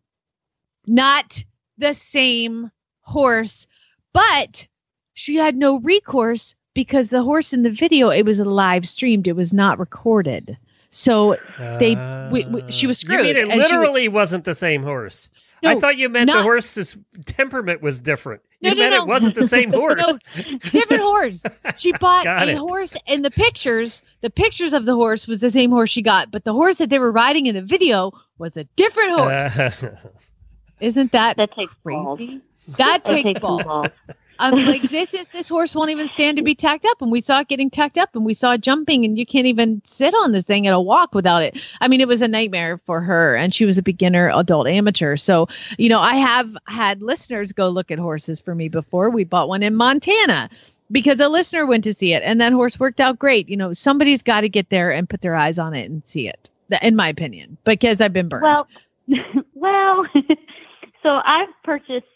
Not 0.86 1.44
the 1.78 1.94
same 1.94 2.72
horse. 3.02 3.68
But 4.14 4.68
she 5.14 5.36
had 5.36 5.56
no 5.56 5.80
recourse 5.80 6.56
because 6.74 7.10
the 7.10 7.24
horse 7.24 7.54
in 7.54 7.64
the 7.64 7.72
video, 7.72 8.10
it 8.10 8.26
was 8.26 8.40
live 8.40 8.88
streamed, 8.88 9.28
it 9.28 9.36
was 9.36 9.54
not 9.54 9.80
recorded. 9.80 10.58
So 10.96 11.38
they, 11.80 11.96
we, 12.32 12.46
we, 12.46 12.72
she 12.72 12.86
was 12.88 13.00
screwed. 13.00 13.20
Uh, 13.22 13.24
You 13.24 13.34
mean 13.34 13.38
it 13.38 13.44
and 13.44 13.52
she 13.54 13.58
was- 13.58 13.70
literally 13.72 14.08
wasn't 14.08 14.44
the 14.46 14.54
same 14.56 14.84
horse? 14.84 15.30
I 15.66 15.80
thought 15.80 15.96
you 15.96 16.10
meant 16.10 16.30
the 16.30 16.44
horse's 16.44 16.98
temperament 17.26 17.82
was 17.82 18.02
different. 18.02 18.42
You 18.60 18.72
No, 18.72 18.76
no, 18.76 18.80
meant 18.82 18.92
no. 18.96 19.02
it 19.04 19.08
wasn't 19.08 19.36
the 19.36 19.48
same 19.48 19.72
horse. 19.74 19.98
No, 19.98 20.58
different 20.72 21.02
horse. 21.04 21.46
She 21.78 21.94
bought 22.02 22.26
a 22.28 22.50
it. 22.50 22.58
horse 22.58 22.98
in 23.08 23.22
the 23.22 23.32
pictures. 23.32 24.04
The 24.20 24.30
pictures 24.30 24.74
of 24.74 24.84
the 24.86 24.94
horse 24.94 25.26
was 25.26 25.40
the 25.40 25.50
same 25.50 25.72
horse 25.72 25.90
she 25.90 26.02
got, 26.02 26.32
but 26.32 26.44
the 26.44 26.52
horse 26.52 26.76
that 26.80 26.90
they 26.90 27.00
were 27.00 27.14
riding 27.14 27.46
in 27.46 27.56
the 27.56 27.62
video 27.62 28.12
was 28.40 28.58
a 28.58 28.66
different 28.76 29.12
horse. 29.12 29.58
Isn't 30.82 31.14
that 31.14 31.38
that 31.38 31.54
takes 31.56 31.74
crazy? 31.82 32.42
That 32.68 32.78
That 32.78 33.06
takes 33.06 33.24
takes 33.30 33.40
balls. 33.40 33.64
balls. 33.64 33.92
I'm 34.40 34.66
like, 34.66 34.90
this 34.90 35.14
is 35.14 35.28
this 35.28 35.50
horse 35.50 35.76
won't 35.76 35.92
even 35.92 36.08
stand 36.08 36.38
to 36.38 36.44
be 36.44 36.56
tacked 36.56 36.86
up, 36.86 37.02
and 37.02 37.12
we 37.12 37.22
saw 37.22 37.40
it 37.40 37.48
getting 37.48 37.70
tacked 37.70 37.98
up, 37.98 38.16
and 38.16 38.26
we 38.26 38.34
saw 38.34 38.54
it 38.54 38.62
jumping, 38.62 39.06
and 39.06 39.18
you 39.18 39.26
can't 39.26 39.48
even 39.48 39.82
sit 39.86 40.14
on 40.14 40.32
this 40.32 40.46
thing 40.46 40.68
at 40.68 40.74
a 40.74 40.80
walk 40.80 41.14
without 41.14 41.44
it. 41.44 41.58
I 41.82 41.88
mean, 41.88 42.02
it 42.02 42.08
was 42.08 42.22
a 42.22 42.28
nightmare 42.28 42.80
for 42.86 43.02
her, 43.02 43.36
and 43.36 43.54
she 43.54 43.66
was 43.66 43.78
a 43.78 43.84
beginner, 43.84 44.32
adult, 44.34 44.68
amateur. 44.68 45.18
So, 45.18 45.48
you 45.78 45.90
know, 45.90 46.00
I 46.00 46.16
have 46.16 46.56
had 46.68 47.02
listeners 47.02 47.52
go 47.52 47.70
look 47.70 47.92
at 47.92 48.00
horses 48.00 48.42
for 48.42 48.56
me 48.56 48.70
before. 48.70 49.10
We 49.10 49.24
bought 49.24 49.50
one 49.50 49.64
in 49.64 49.76
Montana 49.76 50.50
because 50.92 51.20
a 51.20 51.30
listener 51.30 51.66
went 51.66 51.84
to 51.86 51.94
see 51.94 52.14
it, 52.14 52.24
and 52.24 52.42
that 52.42 52.54
horse 52.54 52.80
worked 52.80 53.00
out 53.00 53.20
great. 53.20 53.48
You 53.50 53.58
know, 53.58 53.74
somebody's 53.74 54.24
got 54.24 54.42
to 54.42 54.50
get 54.50 54.70
there 54.70 54.92
and 54.92 55.10
put 55.10 55.22
their 55.22 55.36
eyes 55.36 55.60
on 55.60 55.74
it 55.74 55.90
and 55.90 56.02
see 56.06 56.28
it. 56.28 56.50
In 56.82 56.96
my 56.96 57.08
opinion, 57.08 57.58
because 57.66 58.02
I've 58.02 58.14
been 58.14 58.30
burned. 58.30 58.44
Well, 58.44 58.68
well, 59.54 60.06
so 61.04 61.22
I've 61.24 61.50
purchased 61.64 62.08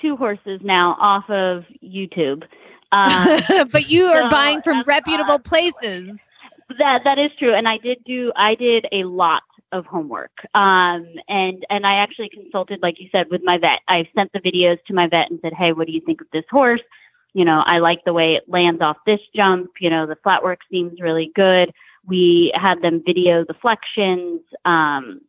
two 0.00 0.16
horses 0.16 0.60
now 0.62 0.96
off 0.98 1.28
of 1.30 1.64
YouTube. 1.82 2.44
Um, 2.92 3.68
but 3.72 3.88
you 3.88 4.06
are 4.06 4.22
so, 4.22 4.30
buying 4.30 4.62
from 4.62 4.78
um, 4.78 4.84
reputable 4.86 5.38
places. 5.38 6.18
that 6.78 7.04
that 7.04 7.18
is 7.18 7.30
true, 7.38 7.54
and 7.54 7.68
I 7.68 7.78
did 7.78 7.98
do 8.04 8.32
I 8.36 8.54
did 8.54 8.86
a 8.92 9.04
lot 9.04 9.42
of 9.72 9.86
homework. 9.86 10.32
Um, 10.54 11.06
and 11.28 11.66
and 11.68 11.86
I 11.86 11.94
actually 11.94 12.28
consulted, 12.28 12.80
like 12.82 13.00
you 13.00 13.08
said, 13.10 13.28
with 13.30 13.42
my 13.42 13.58
vet. 13.58 13.80
I 13.88 14.08
sent 14.14 14.32
the 14.32 14.40
videos 14.40 14.82
to 14.84 14.94
my 14.94 15.08
vet 15.08 15.30
and 15.30 15.40
said, 15.42 15.52
"Hey, 15.52 15.72
what 15.72 15.86
do 15.86 15.92
you 15.92 16.00
think 16.00 16.20
of 16.20 16.28
this 16.32 16.44
horse? 16.50 16.82
You 17.32 17.44
know, 17.44 17.64
I 17.66 17.78
like 17.78 18.04
the 18.04 18.12
way 18.12 18.36
it 18.36 18.48
lands 18.48 18.80
off 18.80 18.96
this 19.04 19.20
jump. 19.34 19.70
You 19.80 19.90
know, 19.90 20.06
the 20.06 20.16
flat 20.16 20.42
work 20.42 20.60
seems 20.70 21.00
really 21.00 21.32
good." 21.34 21.72
We 22.06 22.52
had 22.54 22.82
them 22.82 23.02
video 23.04 23.44
the 23.44 23.54
flexions. 23.54 24.40
Um, 24.64 25.22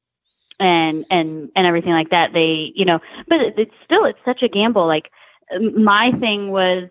and 0.60 1.06
and 1.10 1.50
and 1.56 1.68
everything 1.68 1.92
like 1.94 2.10
that 2.10 2.34
they 2.34 2.72
you 2.76 2.86
know 2.86 3.00
but 3.28 3.42
it, 3.42 3.54
it's 3.58 3.74
still 3.84 4.06
it's 4.06 4.20
such 4.26 4.42
a 4.44 4.48
gamble 4.48 4.86
like 4.88 5.12
my 5.76 6.12
thing 6.20 6.52
was 6.52 6.90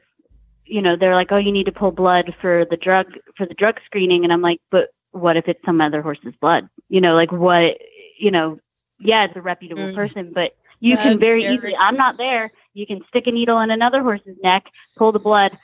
you 0.64 0.80
know 0.82 0.96
they're 0.96 1.14
like 1.14 1.32
oh 1.32 1.36
you 1.36 1.52
need 1.52 1.66
to 1.66 1.72
pull 1.72 1.90
blood 1.90 2.34
for 2.40 2.64
the 2.70 2.76
drug 2.76 3.06
for 3.36 3.46
the 3.46 3.54
drug 3.54 3.78
screening 3.84 4.24
and 4.24 4.32
i'm 4.32 4.42
like 4.42 4.60
but 4.70 4.88
what 5.12 5.36
if 5.36 5.48
it's 5.48 5.64
some 5.64 5.80
other 5.80 6.02
horse's 6.02 6.34
blood 6.40 6.68
you 6.88 7.00
know 7.00 7.14
like 7.14 7.32
what 7.32 7.76
you 8.18 8.30
know 8.30 8.58
yeah 9.00 9.24
it's 9.24 9.36
a 9.36 9.40
reputable 9.42 9.88
Mm. 9.88 9.94
person 9.94 10.32
but 10.34 10.52
you 10.80 10.96
can 10.96 11.18
very 11.18 11.42
scary. 11.42 11.54
easily 11.56 11.76
i'm 11.76 11.96
not 11.96 12.16
there 12.18 12.50
you 12.74 12.86
can 12.86 13.00
stick 13.08 13.26
a 13.26 13.32
needle 13.32 13.60
in 13.60 13.70
another 13.70 14.02
horse's 14.02 14.36
neck 14.42 14.64
pull 14.96 15.12
the 15.12 15.18
blood 15.18 15.56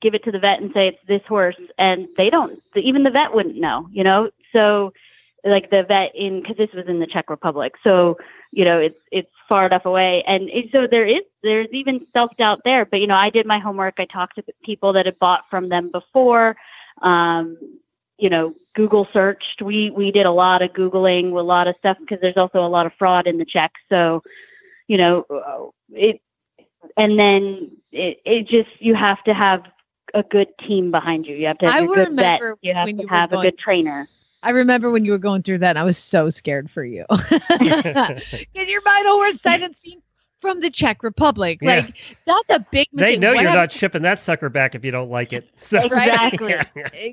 give 0.00 0.14
it 0.14 0.22
to 0.24 0.30
the 0.32 0.38
vet 0.38 0.60
and 0.60 0.72
say 0.72 0.88
it's 0.88 0.98
this 1.06 1.22
horse 1.28 1.56
and 1.78 2.06
they 2.16 2.30
don't 2.30 2.60
even 2.76 3.02
the 3.02 3.10
vet 3.10 3.32
wouldn't 3.32 3.56
know 3.56 3.86
you 3.90 4.04
know 4.04 4.30
so 4.52 4.92
like 5.44 5.70
the 5.70 5.84
vet 5.84 6.14
in 6.14 6.40
because 6.40 6.56
this 6.56 6.72
was 6.72 6.86
in 6.86 6.98
the 6.98 7.06
Czech 7.06 7.30
Republic. 7.30 7.74
So 7.84 8.18
you 8.50 8.64
know 8.64 8.78
it's 8.78 8.98
it's 9.12 9.30
far 9.48 9.66
enough 9.66 9.86
away, 9.86 10.22
and 10.26 10.48
it, 10.50 10.70
so 10.72 10.86
there 10.86 11.04
is 11.04 11.20
there's 11.42 11.68
even 11.72 12.06
self 12.12 12.36
doubt 12.36 12.62
there. 12.64 12.84
But 12.84 13.00
you 13.00 13.06
know 13.06 13.14
I 13.14 13.30
did 13.30 13.46
my 13.46 13.58
homework. 13.58 13.94
I 13.98 14.04
talked 14.04 14.36
to 14.36 14.44
people 14.64 14.92
that 14.94 15.06
had 15.06 15.18
bought 15.18 15.44
from 15.50 15.68
them 15.68 15.90
before. 15.90 16.56
Um, 17.02 17.56
you 18.18 18.28
know, 18.28 18.54
Google 18.74 19.06
searched. 19.12 19.62
We 19.62 19.90
we 19.90 20.10
did 20.10 20.26
a 20.26 20.30
lot 20.30 20.62
of 20.62 20.72
googling, 20.72 21.32
a 21.32 21.40
lot 21.40 21.68
of 21.68 21.76
stuff 21.78 21.98
because 22.00 22.18
there's 22.20 22.36
also 22.36 22.64
a 22.64 22.68
lot 22.68 22.86
of 22.86 22.92
fraud 22.98 23.26
in 23.26 23.38
the 23.38 23.44
Czech. 23.44 23.72
So 23.88 24.22
you 24.88 24.96
know 24.96 25.24
uh, 25.30 25.70
it, 25.90 26.20
and 26.96 27.18
then 27.18 27.70
it 27.92 28.20
it 28.24 28.48
just 28.48 28.70
you 28.80 28.94
have 28.94 29.22
to 29.24 29.34
have 29.34 29.62
a 30.14 30.22
good 30.22 30.48
team 30.58 30.90
behind 30.90 31.26
you. 31.26 31.36
You 31.36 31.46
have 31.46 31.58
to 31.58 31.66
have 31.66 31.82
I 31.82 31.84
a 31.84 31.86
good 31.86 32.16
vet. 32.16 32.40
You 32.62 32.74
have 32.74 32.86
to 32.86 32.92
you 32.92 33.08
have 33.08 33.32
a 33.32 33.42
good 33.42 33.58
trainer. 33.58 34.08
I 34.42 34.50
remember 34.50 34.90
when 34.90 35.04
you 35.04 35.12
were 35.12 35.18
going 35.18 35.42
through 35.42 35.58
that, 35.58 35.70
and 35.70 35.78
I 35.78 35.82
was 35.84 35.98
so 35.98 36.30
scared 36.30 36.70
for 36.70 36.84
you 36.84 37.04
because 37.10 38.68
you're 38.68 38.82
buying 38.82 39.06
a 39.06 39.10
horse 39.10 39.40
sight 39.40 39.62
unseen 39.62 40.00
from 40.40 40.60
the 40.60 40.70
Czech 40.70 41.02
Republic. 41.02 41.58
Yeah. 41.60 41.76
Like 41.80 41.94
that's 42.24 42.50
a 42.50 42.64
big 42.70 42.86
they 42.92 43.16
know 43.16 43.28
What 43.34 43.40
you're 43.42 43.50
happened- 43.50 43.54
not 43.54 43.72
shipping 43.72 44.02
that 44.02 44.20
sucker 44.20 44.48
back 44.48 44.74
if 44.76 44.84
you 44.84 44.90
don't 44.92 45.10
like 45.10 45.32
it. 45.32 45.48
So 45.56 45.80
Exactly. 45.80 46.54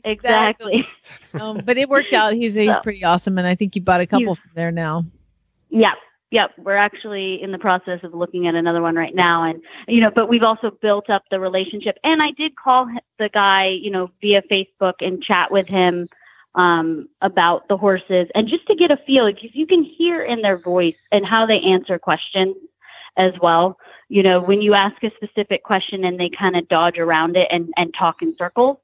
Exactly. 0.04 0.88
Um, 1.34 1.62
but 1.66 1.78
it 1.78 1.90
worked 1.90 2.14
out. 2.14 2.34
He's 2.34 2.54
he's 2.54 2.72
So- 2.72 2.82
pretty 2.82 3.04
awesome, 3.04 3.38
and 3.38 3.48
I 3.48 3.56
think 3.56 3.76
you 3.76 3.82
bought 3.82 4.02
a 4.02 4.08
couple 4.08 4.36
from 4.36 4.52
there 4.56 4.72
now. 4.72 5.06
Yeah. 5.70 5.94
Yep, 6.32 6.52
we're 6.58 6.76
actually 6.76 7.42
in 7.42 7.52
the 7.52 7.58
process 7.60 8.04
of 8.04 8.14
looking 8.14 8.48
at 8.48 8.56
another 8.56 8.82
one 8.82 8.96
right 8.96 9.14
now, 9.16 9.44
and 9.44 9.62
you 9.88 10.02
know, 10.02 10.10
but 10.12 10.28
we've 10.28 10.44
also 10.44 10.70
built 10.70 11.10
up 11.10 11.24
the 11.32 11.40
relationship. 11.40 11.98
And 12.04 12.22
I 12.22 12.32
did 12.32 12.56
call 12.58 12.90
the 13.20 13.30
guy, 13.30 13.68
you 13.68 13.90
know, 13.90 14.10
via 14.22 14.42
Facebook 14.42 14.96
and 15.02 15.22
chat 15.24 15.50
with 15.52 15.68
him 15.68 16.10
um, 16.56 17.08
about 17.22 17.68
the 17.68 17.78
horses, 17.78 18.28
and 18.34 18.48
just 18.48 18.66
to 18.68 18.76
get 18.76 18.92
a 18.92 18.98
feel, 18.98 19.26
because 19.28 19.54
you 19.54 19.68
can 19.68 19.84
hear 19.84 20.24
in 20.24 20.42
their 20.42 20.58
voice 20.58 20.96
and 21.12 21.26
how 21.26 21.46
they 21.46 21.62
answer 21.62 22.00
questions 22.00 22.56
as 23.18 23.34
well. 23.42 23.78
You 24.10 24.24
know, 24.24 24.42
when 24.42 24.62
you 24.62 24.74
ask 24.74 25.04
a 25.04 25.12
specific 25.16 25.64
question 25.64 26.04
and 26.06 26.20
they 26.20 26.30
kind 26.30 26.56
of 26.56 26.68
dodge 26.68 26.98
around 26.98 27.38
it 27.38 27.48
and 27.52 27.74
and 27.78 27.94
talk 27.94 28.22
in 28.22 28.36
circles, 28.38 28.78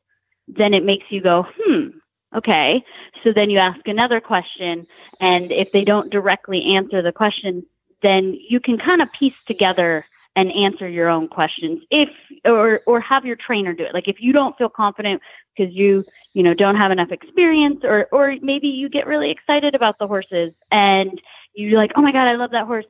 then 0.47 0.73
it 0.73 0.83
makes 0.83 1.05
you 1.09 1.21
go, 1.21 1.47
hmm, 1.57 1.87
okay. 2.35 2.83
So 3.23 3.31
then 3.31 3.49
you 3.49 3.57
ask 3.57 3.87
another 3.87 4.19
question, 4.19 4.85
and 5.19 5.51
if 5.51 5.71
they 5.71 5.85
don't 5.85 6.09
directly 6.09 6.75
answer 6.75 7.01
the 7.01 7.11
question, 7.11 7.65
then 8.01 8.37
you 8.49 8.59
can 8.59 8.77
kind 8.77 9.01
of 9.01 9.11
piece 9.13 9.35
together 9.47 10.05
and 10.35 10.51
answer 10.53 10.87
your 10.87 11.09
own 11.09 11.27
questions 11.27 11.83
if 11.89 12.09
or 12.45 12.81
or 12.85 12.99
have 13.01 13.25
your 13.25 13.35
trainer 13.35 13.73
do 13.73 13.83
it 13.83 13.93
like 13.93 14.07
if 14.07 14.21
you 14.21 14.31
don't 14.31 14.57
feel 14.57 14.69
confident 14.69 15.21
because 15.55 15.73
you 15.73 16.05
you 16.33 16.43
know 16.43 16.53
don't 16.53 16.75
have 16.75 16.91
enough 16.91 17.11
experience 17.11 17.81
or 17.83 18.07
or 18.11 18.35
maybe 18.41 18.67
you 18.67 18.89
get 18.89 19.07
really 19.07 19.29
excited 19.29 19.75
about 19.75 19.99
the 19.99 20.07
horses 20.07 20.53
and 20.71 21.21
you're 21.53 21.77
like 21.77 21.91
oh 21.95 22.01
my 22.01 22.11
god 22.11 22.27
i 22.27 22.33
love 22.33 22.51
that 22.51 22.67
horse 22.67 22.85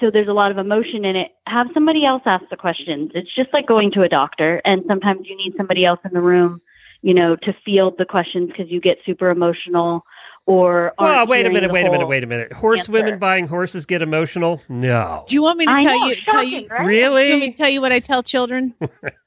so 0.00 0.10
there's 0.10 0.28
a 0.28 0.32
lot 0.32 0.50
of 0.50 0.58
emotion 0.58 1.04
in 1.04 1.16
it 1.16 1.32
have 1.46 1.68
somebody 1.72 2.04
else 2.04 2.22
ask 2.26 2.48
the 2.50 2.56
questions 2.56 3.10
it's 3.14 3.32
just 3.34 3.52
like 3.52 3.66
going 3.66 3.90
to 3.90 4.02
a 4.02 4.08
doctor 4.08 4.60
and 4.64 4.84
sometimes 4.86 5.26
you 5.28 5.36
need 5.36 5.54
somebody 5.56 5.84
else 5.84 6.00
in 6.04 6.12
the 6.12 6.20
room 6.20 6.60
you 7.02 7.14
know 7.14 7.36
to 7.36 7.52
field 7.64 7.96
the 7.98 8.04
questions 8.04 8.48
because 8.48 8.70
you 8.70 8.80
get 8.80 8.98
super 9.04 9.30
emotional 9.30 10.04
or 10.46 10.94
Well, 10.98 11.26
wait 11.26 11.44
a 11.44 11.50
minute, 11.50 11.72
wait 11.72 11.86
a 11.86 11.90
minute, 11.90 12.06
wait 12.06 12.22
a 12.22 12.26
minute. 12.26 12.52
Horse 12.52 12.80
answer. 12.80 12.92
women 12.92 13.18
buying 13.18 13.48
horses 13.48 13.84
get 13.84 14.00
emotional? 14.00 14.62
No. 14.68 15.24
Do 15.26 15.34
you 15.34 15.42
want 15.42 15.58
me 15.58 15.66
to 15.66 15.72
I 15.72 15.82
tell 15.82 15.98
know, 15.98 16.06
you 16.06 16.16
tell 16.28 16.44
you 16.44 16.68
right? 16.68 16.86
Really? 16.86 17.22
Do 17.24 17.28
you 17.28 17.34
want 17.34 17.40
me 17.40 17.50
to 17.50 17.56
tell 17.56 17.68
you 17.68 17.80
what 17.80 17.90
I 17.90 17.98
tell 17.98 18.22
children? 18.22 18.72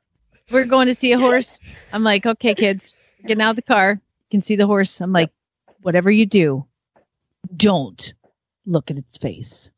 We're 0.51 0.65
going 0.65 0.87
to 0.87 0.95
see 0.95 1.11
a 1.11 1.19
horse. 1.19 1.59
I'm 1.93 2.03
like, 2.03 2.25
okay, 2.25 2.55
kids, 2.55 2.95
getting 3.25 3.41
out 3.41 3.51
of 3.51 3.55
the 3.55 3.61
car. 3.61 3.91
You 3.91 4.37
can 4.37 4.41
see 4.41 4.55
the 4.55 4.67
horse. 4.67 5.01
I'm 5.01 5.11
like, 5.11 5.31
whatever 5.81 6.11
you 6.11 6.25
do, 6.25 6.65
don't 7.55 8.13
look 8.65 8.91
at 8.91 8.97
its 8.97 9.17
face. 9.17 9.71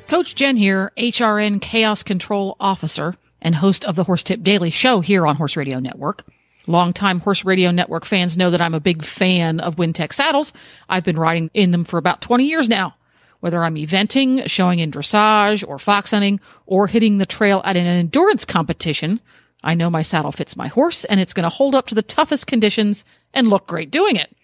Coach 0.09 0.35
Jenn 0.35 0.57
here, 0.57 0.93
HRN 0.99 1.61
Chaos 1.63 2.03
Control 2.03 2.57
Officer 2.61 3.15
and 3.41 3.55
host 3.55 3.85
of 3.87 3.97
the 3.97 4.05
Horse 4.05 4.23
Tip 4.23 4.43
Daily 4.43 4.69
Show 4.71 5.01
here 5.01 5.27
on 5.27 5.37
Horse 5.37 5.57
Radio 5.57 5.79
Network. 5.79 6.25
Longtime 6.67 7.21
Horse 7.21 7.45
Radio 7.45 7.71
Network 7.71 8.05
fans 8.05 8.37
know 8.37 8.51
that 8.51 8.61
I'm 8.61 8.75
a 8.75 8.81
big 8.81 9.03
fan 9.03 9.61
of 9.61 9.77
Wintec 9.77 10.13
saddles. 10.13 10.53
I've 10.89 11.05
been 11.05 11.19
riding 11.19 11.51
in 11.55 11.71
them 11.71 11.85
for 11.85 11.99
about 11.99 12.23
20 12.23 12.45
years 12.45 12.69
now. 12.69 12.95
Whether 13.41 13.65
I'm 13.65 13.75
eventing, 13.75 14.49
showing 14.49 14.79
in 14.79 14.93
dressage, 14.93 15.67
or 15.67 15.79
fox 15.79 16.13
hunting, 16.13 16.41
or 16.65 16.87
hitting 16.87 17.19
the 17.19 17.27
trail 17.27 17.61
at 17.65 17.77
an 17.77 17.87
endurance 17.87 18.45
competition, 18.45 19.21
I 19.65 19.75
know 19.75 19.91
my 19.91 20.03
saddle 20.03 20.33
fits 20.33 20.57
my 20.57 20.69
horse 20.69 21.05
and 21.05 21.19
it's 21.19 21.35
going 21.35 21.45
to 21.45 21.49
hold 21.49 21.75
up 21.75 21.87
to 21.89 21.95
the 21.95 22.03
toughest 22.03 22.47
conditions 22.47 23.05
and 23.35 23.49
look 23.49 23.67
great 23.67 23.91
doing 23.91 24.17
it. 24.17 24.35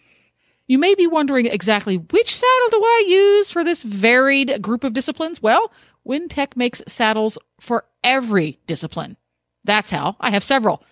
You 0.67 0.79
may 0.79 0.95
be 0.95 1.07
wondering 1.07 1.47
exactly 1.47 1.97
which 1.97 2.35
saddle 2.35 2.69
do 2.71 2.83
I 2.83 3.05
use 3.09 3.51
for 3.51 3.65
this 3.65 3.83
varied 3.83 4.61
group 4.61 4.85
of 4.85 4.93
disciplines? 4.93 5.43
Well, 5.43 5.73
Wintec 6.07 6.57
makes 6.57 6.83
saddles 6.87 7.39
for 7.61 7.85
every 8.05 8.59
discipline. 8.67 9.17
That's 9.65 9.91
how 9.91 10.17
I 10.21 10.31
have 10.31 10.45
several. 10.45 10.83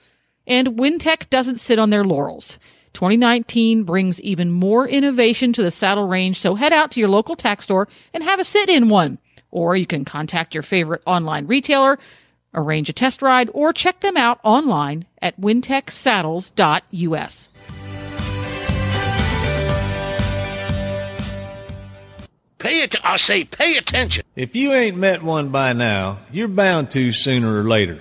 And 0.47 0.79
Wintec 0.79 1.31
doesn't 1.31 1.61
sit 1.61 1.79
on 1.79 1.91
their 1.91 2.05
laurels. 2.05 2.59
2019 2.93 3.85
brings 3.85 4.21
even 4.23 4.51
more 4.51 4.89
innovation 4.89 5.53
to 5.53 5.63
the 5.63 5.71
saddle 5.71 6.09
range, 6.09 6.39
so 6.39 6.55
head 6.55 6.73
out 6.73 6.91
to 6.93 7.01
your 7.01 7.11
local 7.11 7.37
tack 7.37 7.61
store 7.61 7.89
and 8.15 8.25
have 8.25 8.41
a 8.41 8.45
sit 8.45 8.71
in 8.71 8.89
one. 8.89 9.19
Or 9.51 9.77
you 9.77 9.87
can 9.87 10.05
contact 10.05 10.55
your 10.55 10.63
favorite 10.63 11.03
online 11.07 11.47
retailer, 11.47 11.99
arrange 12.55 12.89
a 12.89 12.93
test 12.93 13.23
ride, 13.23 13.51
or 13.53 13.73
check 13.73 14.01
them 14.01 14.17
out 14.17 14.41
online 14.43 15.07
at 15.21 15.41
wintecsaddles.us. 15.41 17.51
Pay 22.59 22.83
it. 22.83 22.97
I 23.05 23.17
say, 23.19 23.45
pay 23.45 23.77
attention. 23.77 24.25
If 24.35 24.57
you 24.57 24.73
ain't 24.73 24.97
met 24.97 25.23
one 25.23 25.51
by 25.51 25.75
now, 25.75 26.21
you're 26.33 26.49
bound 26.49 26.91
to 26.93 27.13
sooner 27.13 27.61
or 27.61 27.65
later. 27.65 28.01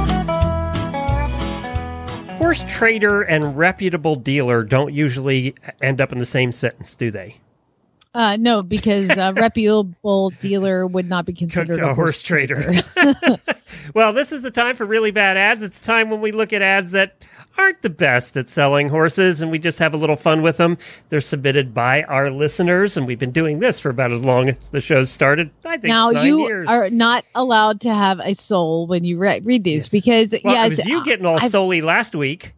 Horse 2.51 2.65
trader 2.67 3.21
and 3.21 3.57
reputable 3.57 4.17
dealer 4.17 4.61
don't 4.61 4.93
usually 4.93 5.55
end 5.81 6.01
up 6.01 6.11
in 6.11 6.19
the 6.19 6.25
same 6.25 6.51
sentence, 6.51 6.97
do 6.97 7.09
they? 7.09 7.37
Uh, 8.13 8.35
no, 8.37 8.61
because 8.61 9.09
a 9.17 9.33
reputable 9.37 10.31
dealer 10.39 10.85
would 10.85 11.07
not 11.07 11.25
be 11.25 11.33
considered 11.33 11.79
a 11.79 11.93
horse 11.93 12.21
trader. 12.21 12.73
well, 13.93 14.11
this 14.11 14.31
is 14.31 14.41
the 14.41 14.51
time 14.51 14.75
for 14.75 14.85
really 14.85 15.11
bad 15.11 15.37
ads. 15.37 15.63
It's 15.63 15.81
time 15.81 16.09
when 16.09 16.19
we 16.19 16.31
look 16.31 16.51
at 16.51 16.61
ads 16.61 16.91
that 16.91 17.15
aren't 17.57 17.81
the 17.81 17.89
best 17.89 18.35
at 18.35 18.49
selling 18.49 18.89
horses 18.89 19.41
and 19.41 19.51
we 19.51 19.59
just 19.59 19.79
have 19.79 19.93
a 19.93 19.97
little 19.97 20.15
fun 20.15 20.41
with 20.41 20.57
them. 20.57 20.77
They're 21.09 21.21
submitted 21.21 21.73
by 21.73 22.03
our 22.03 22.29
listeners, 22.31 22.97
and 22.97 23.07
we've 23.07 23.19
been 23.19 23.31
doing 23.31 23.59
this 23.59 23.79
for 23.79 23.89
about 23.89 24.11
as 24.11 24.21
long 24.23 24.49
as 24.49 24.69
the 24.69 24.81
show 24.81 25.03
started. 25.05 25.49
I 25.63 25.77
think 25.77 25.85
now 25.85 26.09
you 26.09 26.47
years. 26.47 26.67
are 26.67 26.89
not 26.89 27.23
allowed 27.35 27.79
to 27.81 27.93
have 27.93 28.19
a 28.19 28.33
soul 28.33 28.87
when 28.87 29.03
you 29.05 29.17
re- 29.17 29.39
read 29.39 29.63
these 29.63 29.87
because 29.87 30.35
well, 30.43 30.53
yes, 30.69 30.85
you 30.85 31.03
getting 31.05 31.25
all 31.25 31.37
I've- 31.37 31.49
solely 31.49 31.81
last 31.81 32.13
week. 32.13 32.53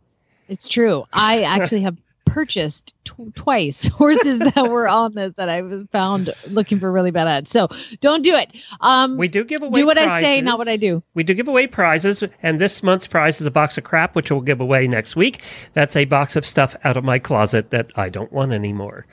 It's 0.50 0.68
true. 0.68 1.06
I 1.14 1.44
actually 1.44 1.82
have 1.82 1.98
purchased 2.26 2.94
tw- 3.06 3.34
twice 3.36 3.88
horses 3.88 4.40
that 4.40 4.70
were 4.70 4.88
on 4.88 5.14
this 5.16 5.34
that 5.36 5.50
I 5.50 5.62
was 5.62 5.84
found 5.92 6.34
looking 6.48 6.80
for 6.80 6.92
really 6.92 7.12
bad 7.12 7.28
ads. 7.28 7.52
So 7.52 7.68
don't 8.02 8.24
do 8.24 8.36
it. 8.36 8.52
Um, 8.82 9.18
We 9.18 9.28
do 9.28 9.44
give 9.44 9.62
away 9.62 9.82
do 9.82 9.86
what 9.86 9.98
I 9.98 10.22
say, 10.22 10.42
not 10.42 10.58
what 10.58 10.68
I 10.68 10.78
do. 10.78 11.04
We 11.14 11.24
do 11.24 11.34
give 11.34 11.48
away 11.48 11.68
prizes, 11.68 12.24
and 12.42 12.60
this 12.60 12.84
month's 12.84 13.08
prize 13.08 13.40
is 13.40 13.48
a 13.48 13.52
box 13.52 13.78
of 13.78 13.84
crap, 13.84 14.16
which 14.16 14.32
we'll 14.32 14.42
give 14.42 14.62
away 14.62 14.88
next 14.88 15.16
week. 15.16 15.42
That's 15.74 15.96
a 15.96 16.06
box 16.06 16.36
of 16.36 16.46
stuff 16.46 16.76
out 16.84 16.98
of 16.98 17.04
my 17.04 17.20
closet 17.20 17.70
that 17.72 17.92
I 17.96 18.10
don't 18.10 18.32
want 18.32 18.52
anymore. 18.52 19.06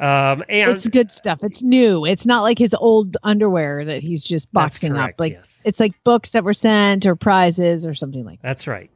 Um, 0.00 0.42
and 0.48 0.70
It's 0.70 0.88
good 0.88 1.12
stuff. 1.12 1.44
It's 1.44 1.62
new. 1.62 2.04
It's 2.04 2.26
not 2.26 2.42
like 2.42 2.58
his 2.58 2.74
old 2.74 3.16
underwear 3.22 3.84
that 3.84 4.02
he's 4.02 4.24
just 4.24 4.52
boxing 4.52 4.94
correct, 4.94 5.14
up. 5.14 5.20
Like 5.20 5.44
it's 5.64 5.78
like 5.78 5.92
books 6.02 6.30
that 6.30 6.42
were 6.42 6.54
sent 6.54 7.06
or 7.06 7.14
prizes 7.14 7.86
or 7.86 7.94
something 7.94 8.24
like. 8.24 8.40
That's 8.42 8.66
right. 8.66 8.90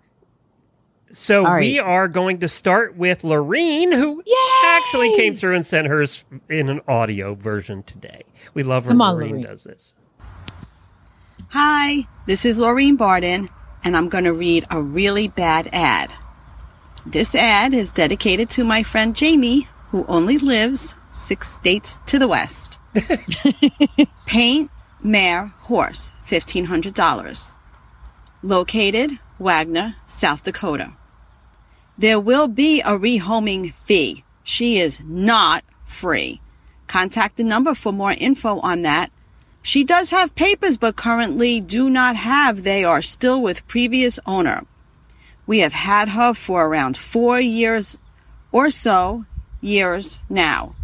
So 1.12 1.44
All 1.44 1.52
right. 1.52 1.61
we 1.61 1.78
are 1.78 2.09
going 2.09 2.40
to 2.40 2.48
start 2.48 2.96
with 2.96 3.22
Lorene, 3.24 3.92
who 3.92 4.22
actually 4.64 5.14
came 5.14 5.34
through 5.34 5.54
and 5.54 5.66
sent 5.66 5.86
hers 5.86 6.24
in 6.48 6.68
an 6.68 6.80
audio 6.88 7.34
version 7.34 7.82
today. 7.84 8.22
We 8.54 8.62
love 8.64 8.86
when 8.86 8.98
Come 8.98 9.14
Lorene 9.14 9.30
Lorene. 9.30 9.44
does 9.46 9.64
this. 9.64 9.94
Hi, 11.50 12.07
this 12.26 12.44
is 12.44 12.59
Laureen 12.59 12.98
Barden, 12.98 13.48
and 13.84 13.96
I'm 13.96 14.09
going 14.09 14.24
to 14.24 14.32
read 14.32 14.66
a 14.70 14.80
really 14.82 15.28
bad 15.28 15.68
ad. 15.72 16.12
This 17.07 17.36
ad 17.36 17.72
is 17.72 17.92
dedicated 17.92 18.50
to 18.50 18.64
my 18.64 18.82
friend 18.82 19.14
Jamie, 19.14 19.68
who 19.90 20.04
only 20.09 20.38
lives 20.38 20.96
six 21.12 21.48
states 21.52 21.98
to 22.07 22.18
the 22.18 22.26
west. 22.26 22.80
Paint, 24.26 24.70
mare, 25.02 25.46
horse, 25.61 26.11
$1,500. 26.26 27.52
Located, 28.42 29.18
Wagner, 29.39 29.97
South 30.07 30.43
Dakota. 30.43 30.93
There 31.99 32.20
will 32.20 32.49
be 32.49 32.80
a 32.80 32.99
rehoming 32.99 33.74
fee. 33.74 34.24
She 34.43 34.78
is 34.78 35.03
not 35.05 35.64
free. 35.84 36.41
Contact 36.87 37.37
the 37.37 37.45
number 37.45 37.74
for 37.74 37.93
more 37.93 38.12
info 38.12 38.61
on 38.61 38.82
that. 38.82 39.11
She 39.62 39.82
does 39.82 40.11
have 40.11 40.34
papers, 40.34 40.76
but 40.76 40.95
currently 40.95 41.61
do 41.61 41.91
not 41.91 42.16
have. 42.16 42.62
They 42.62 42.84
are 42.84 43.03
still 43.03 43.43
with 43.43 43.66
previous 43.66 44.20
owner. 44.26 44.64
We 45.47 45.61
have 45.61 45.72
had 45.72 46.11
her 46.11 46.34
for 46.34 46.66
around 46.66 46.97
four 46.97 47.41
years 47.41 47.99
or 48.53 48.70
so 48.70 49.24
years 49.61 50.20
now. 50.28 50.74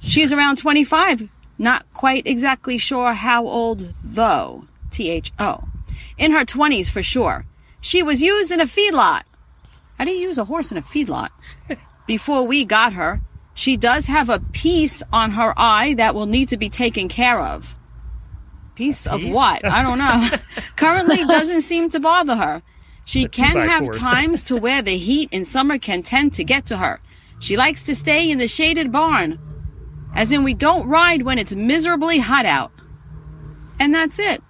She 0.00 0.22
is 0.22 0.32
around 0.32 0.56
25. 0.56 1.28
Not 1.58 1.84
quite 1.94 2.26
exactly 2.26 2.78
sure 2.78 3.12
how 3.12 3.46
old 3.46 3.80
though. 4.02 4.64
T-H-O. 4.90 5.64
In 6.18 6.32
her 6.32 6.44
20s 6.44 6.90
for 6.90 7.02
sure. 7.02 7.44
She 7.84 8.02
was 8.02 8.22
used 8.22 8.50
in 8.50 8.62
a 8.62 8.64
feedlot. 8.64 9.24
How 9.98 10.06
do 10.06 10.10
you 10.10 10.16
use 10.16 10.38
a 10.38 10.46
horse 10.46 10.72
in 10.72 10.78
a 10.78 10.82
feedlot? 10.82 11.28
Before 12.06 12.46
we 12.46 12.64
got 12.64 12.94
her, 12.94 13.20
she 13.52 13.76
does 13.76 14.06
have 14.06 14.30
a 14.30 14.40
piece 14.40 15.02
on 15.12 15.32
her 15.32 15.52
eye 15.54 15.92
that 15.98 16.14
will 16.14 16.24
need 16.24 16.48
to 16.48 16.56
be 16.56 16.70
taken 16.70 17.08
care 17.08 17.38
of. 17.38 17.76
Piece 18.74 19.06
of 19.06 19.26
what? 19.26 19.66
I 19.66 19.82
don't 19.82 19.98
know. 19.98 20.28
Currently 20.76 21.26
doesn't 21.26 21.60
seem 21.60 21.90
to 21.90 22.00
bother 22.00 22.34
her. 22.36 22.62
She 23.04 23.28
can 23.28 23.54
have 23.54 23.92
times 23.98 24.42
to 24.44 24.56
where 24.56 24.80
the 24.80 24.96
heat 24.96 25.28
in 25.30 25.44
summer 25.44 25.76
can 25.76 26.02
tend 26.02 26.32
to 26.34 26.42
get 26.42 26.64
to 26.66 26.78
her. 26.78 27.02
She 27.38 27.58
likes 27.58 27.82
to 27.84 27.94
stay 27.94 28.30
in 28.30 28.38
the 28.38 28.48
shaded 28.48 28.92
barn. 28.92 29.38
As 30.14 30.32
in, 30.32 30.42
we 30.42 30.54
don't 30.54 30.88
ride 30.88 31.20
when 31.20 31.38
it's 31.38 31.54
miserably 31.54 32.18
hot 32.18 32.46
out. 32.46 32.72
And 33.78 33.94
that's 33.94 34.18
it. 34.18 34.42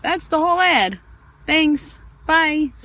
That's 0.00 0.28
the 0.28 0.38
whole 0.38 0.60
ad. 0.60 1.00
Thanks. 1.44 1.98
Bye. 2.26 2.72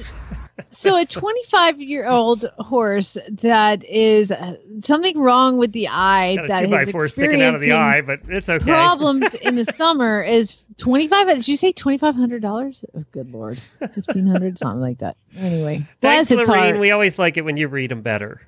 So 0.70 0.98
a 0.98 1.06
25 1.06 1.82
year 1.82 2.08
old 2.08 2.46
horse 2.58 3.18
that 3.30 3.84
is 3.86 4.32
uh, 4.32 4.56
something 4.80 5.18
wrong 5.18 5.58
with 5.58 5.72
the 5.72 5.88
eye 5.88 6.36
Got 6.36 6.46
a 6.46 6.48
that 6.48 6.62
two 6.62 6.68
by 6.68 6.86
four 6.86 7.08
sticking 7.08 7.42
out 7.42 7.56
of 7.56 7.62
the 7.62 7.68
experiencing 7.68 7.74
eye, 7.74 8.02
but 8.02 8.20
it's 8.28 8.50
okay. 8.50 8.66
Problems 8.66 9.34
in 9.36 9.56
the 9.56 9.66
summer 9.74 10.22
is 10.22 10.58
25. 10.78 11.28
Did 11.28 11.48
you 11.48 11.56
say 11.56 11.72
$2,500? 11.74 12.86
Oh, 12.96 13.06
good 13.12 13.32
Lord. 13.32 13.62
1500 13.80 14.58
something 14.60 14.82
like 14.82 14.98
that. 15.00 15.18
Anyway. 15.36 15.88
Thanks, 16.02 16.30
bless 16.30 16.32
its 16.32 16.50
Lorene. 16.50 16.64
heart. 16.64 16.80
We 16.80 16.92
always 16.92 17.20
like 17.20 17.38
it 17.38 17.46
when 17.46 17.58
you 17.58 17.68
read 17.68 17.92
them 17.92 18.02
better. 18.02 18.42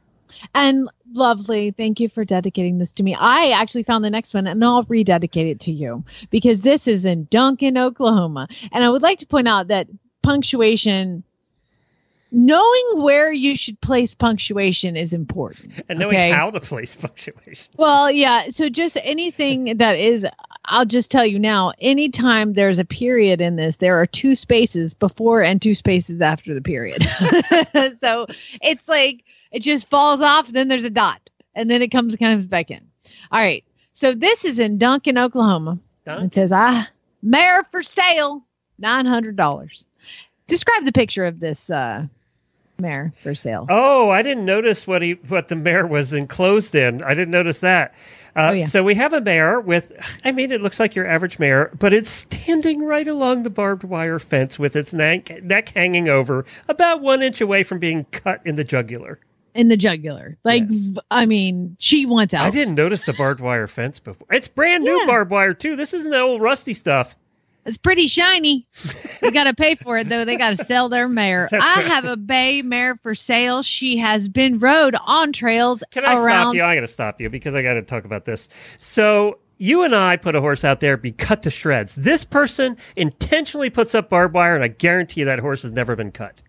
And 0.56 0.90
lovely. 1.14 1.72
Thank 1.72 2.00
you 2.00 2.10
for 2.10 2.26
dedicating 2.26 2.78
this 2.80 2.92
to 2.94 3.04
me. 3.04 3.16
I 3.16 3.52
actually 3.52 3.84
found 3.84 4.04
the 4.04 4.10
next 4.10 4.34
one 4.34 4.48
and 4.48 4.64
I'll 4.64 4.84
rededicate 4.84 5.48
it 5.48 5.60
to 5.62 5.72
you 5.72 6.04
because 6.30 6.62
this 6.62 6.88
is 6.88 7.06
in 7.06 7.26
Duncan, 7.26 7.78
Oklahoma. 7.78 8.48
And 8.72 8.84
I 8.84 8.90
would 8.90 9.02
like 9.02 9.20
to 9.20 9.28
point 9.28 9.48
out 9.48 9.68
that 9.68 9.88
punctuation, 10.22 11.24
knowing 12.32 12.84
where 12.96 13.32
you 13.32 13.56
should 13.56 13.80
place 13.82 14.14
punctuation 14.14 14.96
is 14.96 15.14
important. 15.14 15.74
And 15.90 16.00
knowing 16.00 16.16
okay? 16.16 16.32
how 16.32 16.52
to 16.52 16.60
place 16.60 16.96
punctuation. 17.02 17.72
Well, 17.78 18.12
yeah. 18.12 18.50
So 18.50 18.70
just 18.70 18.98
anything 19.04 19.78
that 19.78 19.94
is, 19.98 20.26
I'll 20.66 20.86
just 20.86 21.10
tell 21.12 21.26
you 21.26 21.40
now, 21.40 21.74
anytime 21.80 22.54
there's 22.54 22.80
a 22.80 22.86
period 22.86 23.42
in 23.42 23.56
this, 23.56 23.78
there 23.78 24.00
are 24.00 24.06
two 24.06 24.36
spaces 24.36 24.94
before 24.94 25.42
and 25.42 25.62
two 25.62 25.76
spaces 25.76 26.22
after 26.22 26.54
the 26.54 26.62
period. 26.62 27.04
so 28.00 28.28
it's 28.62 28.88
like 28.88 29.24
it 29.52 29.60
just 29.60 29.90
falls 29.90 30.22
off, 30.22 30.48
then 30.52 30.68
there's 30.68 30.84
a 30.84 30.90
dot, 30.90 31.30
and 31.56 31.72
then 31.72 31.82
it 31.82 31.90
comes 31.90 32.16
kind 32.16 32.40
of 32.40 32.50
back 32.50 32.70
in. 32.70 32.82
All 33.32 33.40
right. 33.40 33.64
So 33.94 34.14
this 34.14 34.46
is 34.46 34.60
in 34.60 34.78
Duncan, 34.78 35.18
Oklahoma. 35.18 35.80
It 36.06 36.34
says, 36.34 36.52
ah, 36.52 36.88
mare 37.22 37.64
for 37.72 37.84
sale, 37.84 38.44
$900. 38.82 39.86
Describe 40.50 40.86
the 40.86 40.92
picture 40.92 41.26
of 41.26 41.40
this 41.40 41.70
uh, 41.70 42.06
mare 42.78 43.14
for 43.24 43.36
sale. 43.36 43.66
Oh, 43.70 44.10
I 44.10 44.22
didn't 44.22 44.46
notice 44.46 44.88
what 44.88 45.02
he 45.02 45.14
what 45.28 45.48
the 45.48 45.56
mare 45.56 45.86
was 45.88 46.14
enclosed 46.14 46.76
in. 46.76 47.04
I 47.04 47.14
didn't 47.14 47.32
notice 47.32 47.60
that. 47.60 47.94
Uh, 48.36 48.50
Oh, 48.50 48.52
yeah. 48.54 48.66
So 48.66 48.84
we 48.84 48.96
have 48.96 49.12
a 49.12 49.20
mare 49.20 49.60
with, 49.60 49.92
I 50.24 50.32
mean, 50.32 50.52
it 50.52 50.62
looks 50.62 50.80
like 50.80 50.96
your 50.96 51.08
average 51.08 51.40
mare, 51.40 51.72
but 51.78 51.94
it's 51.94 52.10
standing 52.10 52.84
right 52.86 53.08
along 53.08 53.42
the 53.44 53.50
barbed 53.50 53.84
wire 53.84 54.20
fence 54.20 54.58
with 54.60 54.76
its 54.76 54.94
neck, 54.94 55.44
neck 55.44 55.70
hanging 55.70 56.08
over, 56.10 56.46
about 56.70 57.02
one 57.02 57.24
inch 57.24 57.42
away 57.42 57.64
from 57.64 57.80
being 57.80 58.06
cut 58.12 58.40
in 58.46 58.56
the 58.56 58.64
jugular. 58.64 59.20
In 59.56 59.68
the 59.68 59.76
jugular. 59.76 60.38
Like, 60.44 60.64
I 61.10 61.26
mean, 61.26 61.76
she 61.80 62.06
wants 62.06 62.36
out. 62.36 62.46
I 62.46 62.52
didn't 62.52 62.76
notice 62.76 63.04
the 63.04 63.14
barbed 63.14 63.42
wire 63.42 63.68
fence 63.68 64.00
before. 64.00 64.28
It's 64.32 64.48
brand 64.48 64.84
new 64.84 65.06
barbed 65.08 65.32
wire 65.32 65.56
too. 65.56 65.76
This 65.76 65.94
isn't 65.96 66.12
the 66.12 66.20
old 66.22 66.40
rusty 66.42 66.76
stuff. 66.76 67.16
It's 67.66 67.78
pretty 67.78 68.08
shiny. 68.08 68.66
You 69.22 69.32
got 69.32 69.44
to 69.44 69.54
pay 69.54 69.76
for 69.76 69.98
it 69.98 70.10
though. 70.10 70.26
They 70.26 70.38
got 70.38 70.58
to 70.58 70.64
sell 70.64 70.90
their 70.90 71.08
mare. 71.10 71.48
That's 71.52 71.64
I 71.64 71.76
right. 71.76 71.86
have 71.86 72.06
a 72.06 72.18
bay 72.18 72.62
mare 72.62 72.96
for 72.96 73.14
sale. 73.14 73.62
She 73.62 73.98
has 73.98 74.28
been 74.28 74.60
rode 74.60 74.96
on 75.06 75.34
trails 75.34 75.84
Can 75.92 76.06
I 76.06 76.16
around. 76.16 76.26
stop 76.26 76.56
you? 76.56 76.64
I 76.64 76.76
got 76.76 76.82
to 76.82 76.88
stop 76.88 77.22
you 77.22 77.30
because 77.30 77.56
I 77.56 77.62
got 77.62 77.74
to 77.74 77.82
talk 77.82 78.06
about 78.06 78.26
this. 78.26 78.50
So 78.78 79.40
you 79.60 79.84
and 79.84 79.94
I 79.94 80.16
put 80.16 80.36
a 80.36 80.42
horse 80.42 80.64
out 80.64 80.80
there 80.80 80.98
be 80.98 81.12
cut 81.12 81.44
to 81.44 81.50
shreds. 81.50 81.96
This 81.96 82.24
person 82.24 82.78
intentionally 82.96 83.70
puts 83.70 83.94
up 83.94 84.10
barbed 84.10 84.34
wire, 84.34 84.56
and 84.56 84.64
I 84.64 84.70
guarantee 84.70 85.20
you 85.20 85.26
that 85.26 85.40
horse 85.40 85.62
has 85.62 85.72
never 85.72 85.96
been 85.96 86.12
cut. 86.12 86.42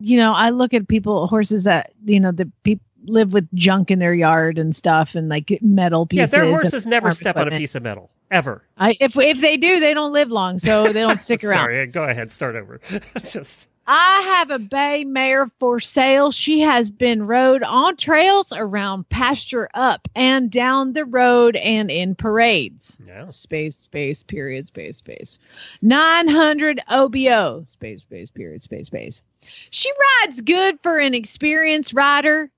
You 0.00 0.16
know, 0.16 0.32
I 0.32 0.50
look 0.50 0.74
at 0.74 0.88
people 0.88 1.26
horses 1.28 1.64
that 1.64 1.92
you 2.04 2.18
know 2.18 2.32
the 2.32 2.50
people 2.64 2.84
live 3.04 3.32
with 3.32 3.48
junk 3.54 3.90
in 3.90 3.98
their 3.98 4.14
yard 4.14 4.58
and 4.58 4.74
stuff 4.74 5.14
and 5.14 5.28
like 5.28 5.58
metal 5.60 6.06
pieces. 6.06 6.32
Yeah, 6.32 6.40
their 6.40 6.50
horses 6.50 6.86
never 6.86 7.12
step 7.12 7.36
on 7.36 7.52
a 7.52 7.56
piece 7.56 7.74
of 7.74 7.82
metal 7.82 8.10
ever. 8.30 8.62
I, 8.78 8.96
if 9.00 9.16
if 9.18 9.40
they 9.40 9.56
do, 9.56 9.80
they 9.80 9.94
don't 9.94 10.12
live 10.12 10.30
long, 10.30 10.58
so 10.58 10.92
they 10.92 11.00
don't 11.00 11.20
stick 11.20 11.42
around. 11.44 11.64
Sorry, 11.64 11.86
go 11.86 12.04
ahead, 12.04 12.30
start 12.30 12.56
over. 12.56 12.80
Just 13.22 13.68
I 13.92 14.20
have 14.36 14.50
a 14.52 14.60
bay 14.60 15.02
mare 15.02 15.50
for 15.58 15.80
sale. 15.80 16.30
She 16.30 16.60
has 16.60 16.92
been 16.92 17.26
rode 17.26 17.64
on 17.64 17.96
trails 17.96 18.52
around 18.52 19.08
pasture 19.08 19.68
up 19.74 20.06
and 20.14 20.48
down 20.48 20.92
the 20.92 21.04
road 21.04 21.56
and 21.56 21.90
in 21.90 22.14
parades. 22.14 22.96
Yeah. 23.04 23.26
Space, 23.30 23.76
space, 23.76 24.22
period, 24.22 24.68
space, 24.68 24.98
space. 24.98 25.38
900 25.82 26.80
OBO. 26.88 27.64
Space, 27.66 28.02
space, 28.02 28.30
period, 28.30 28.62
space, 28.62 28.86
space. 28.86 29.22
She 29.70 29.90
rides 30.22 30.40
good 30.40 30.78
for 30.84 30.98
an 30.98 31.12
experienced 31.12 31.92
rider. 31.92 32.48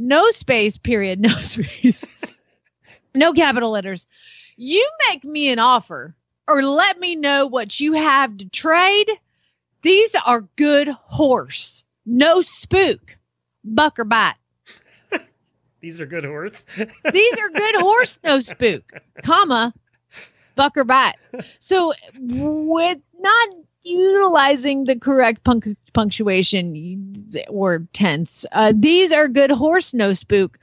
No 0.00 0.30
space, 0.30 0.78
period, 0.78 1.20
no 1.20 1.28
space. 1.42 2.06
no 3.14 3.34
capital 3.34 3.70
letters. 3.70 4.06
You 4.56 4.88
make 5.08 5.24
me 5.24 5.50
an 5.50 5.58
offer 5.58 6.14
or 6.48 6.62
let 6.62 6.98
me 6.98 7.14
know 7.14 7.46
what 7.46 7.78
you 7.78 7.92
have 7.92 8.38
to 8.38 8.46
trade. 8.46 9.10
These 9.82 10.14
are 10.26 10.48
good 10.56 10.88
horse. 10.88 11.84
No 12.06 12.40
spook. 12.40 13.14
Buck 13.62 13.98
or 13.98 14.04
bite. 14.04 14.36
these 15.80 16.00
are 16.00 16.06
good 16.06 16.24
horses. 16.24 16.64
These 17.12 17.38
are 17.38 17.50
good 17.50 17.74
horse, 17.76 18.18
no 18.24 18.40
spook, 18.40 18.82
comma, 19.22 19.74
buck 20.54 20.78
or 20.78 20.84
bite. 20.84 21.16
So 21.58 21.92
with 22.14 22.98
not 23.18 23.48
utilizing 23.82 24.84
the 24.84 24.98
correct 24.98 25.44
punc- 25.44 25.76
punctuation 25.92 27.32
or 27.48 27.86
tense, 27.92 28.44
uh, 28.52 28.72
these 28.76 29.12
are 29.12 29.28
good 29.28 29.50
horse, 29.50 29.92
no 29.94 30.12
spook, 30.12 30.58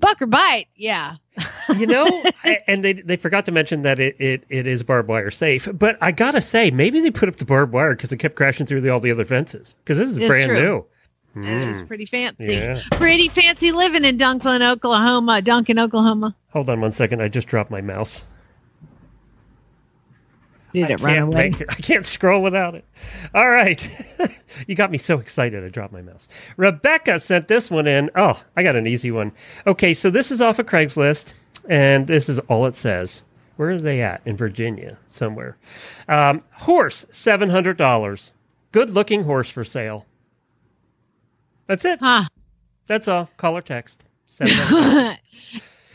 buck 0.00 0.20
or 0.22 0.26
bite. 0.26 0.66
Yeah. 0.76 1.16
you 1.78 1.86
know, 1.86 2.06
a- 2.44 2.70
and 2.70 2.84
they 2.84 2.92
they 2.92 3.16
forgot 3.16 3.46
to 3.46 3.52
mention 3.52 3.82
that 3.82 3.98
it, 3.98 4.16
it, 4.20 4.44
it 4.50 4.66
is 4.66 4.82
barbed 4.82 5.08
wire 5.08 5.30
safe. 5.30 5.66
But 5.72 5.96
I 6.02 6.12
gotta 6.12 6.40
say, 6.42 6.70
maybe 6.70 7.00
they 7.00 7.10
put 7.10 7.28
up 7.28 7.36
the 7.36 7.46
barbed 7.46 7.72
wire 7.72 7.94
because 7.96 8.12
it 8.12 8.18
kept 8.18 8.34
crashing 8.36 8.66
through 8.66 8.82
the, 8.82 8.90
all 8.90 9.00
the 9.00 9.10
other 9.10 9.24
fences. 9.24 9.74
Because 9.82 9.96
this 9.98 10.10
is 10.10 10.18
It's 10.18 10.26
brand 10.28 10.50
true. 10.50 10.60
new. 10.60 10.84
Mm. 11.34 11.86
pretty 11.88 12.04
fancy. 12.04 12.44
Yeah. 12.44 12.82
Pretty 12.90 13.28
fancy 13.28 13.72
living 13.72 14.04
in 14.04 14.18
Duncan, 14.18 14.60
Oklahoma. 14.62 15.40
Duncan, 15.40 15.78
Oklahoma. 15.78 16.36
Hold 16.50 16.68
on 16.68 16.82
one 16.82 16.92
second. 16.92 17.22
I 17.22 17.28
just 17.28 17.48
dropped 17.48 17.70
my 17.70 17.80
mouse. 17.80 18.24
Did 20.80 20.90
I 20.90 20.94
it 20.94 21.00
run 21.00 21.14
can't 21.14 21.28
away? 21.28 21.50
make 21.50 21.70
I 21.70 21.74
can't 21.74 22.06
scroll 22.06 22.42
without 22.42 22.74
it. 22.74 22.84
All 23.34 23.50
right. 23.50 23.90
you 24.66 24.74
got 24.74 24.90
me 24.90 24.98
so 24.98 25.18
excited 25.18 25.64
I 25.64 25.68
dropped 25.68 25.92
my 25.92 26.02
mouse. 26.02 26.28
Rebecca 26.56 27.18
sent 27.18 27.48
this 27.48 27.70
one 27.70 27.86
in. 27.86 28.10
Oh, 28.14 28.40
I 28.56 28.62
got 28.62 28.76
an 28.76 28.86
easy 28.86 29.10
one. 29.10 29.32
Okay, 29.66 29.92
so 29.94 30.10
this 30.10 30.30
is 30.30 30.40
off 30.40 30.58
of 30.58 30.66
Craigslist, 30.66 31.32
and 31.68 32.06
this 32.06 32.28
is 32.28 32.38
all 32.40 32.66
it 32.66 32.74
says. 32.76 33.22
Where 33.56 33.70
are 33.72 33.80
they 33.80 34.00
at? 34.00 34.22
In 34.24 34.36
Virginia, 34.36 34.96
somewhere. 35.08 35.56
Um, 36.08 36.42
horse, 36.52 37.04
$700. 37.10 38.30
Good 38.72 38.90
looking 38.90 39.24
horse 39.24 39.50
for 39.50 39.64
sale. 39.64 40.06
That's 41.66 41.84
it. 41.84 41.98
Huh. 42.00 42.24
That's 42.86 43.08
all. 43.08 43.28
Call 43.36 43.56
or 43.56 43.60
text. 43.62 44.04
Send 44.26 44.50
it 44.52 44.72
over. 44.72 45.18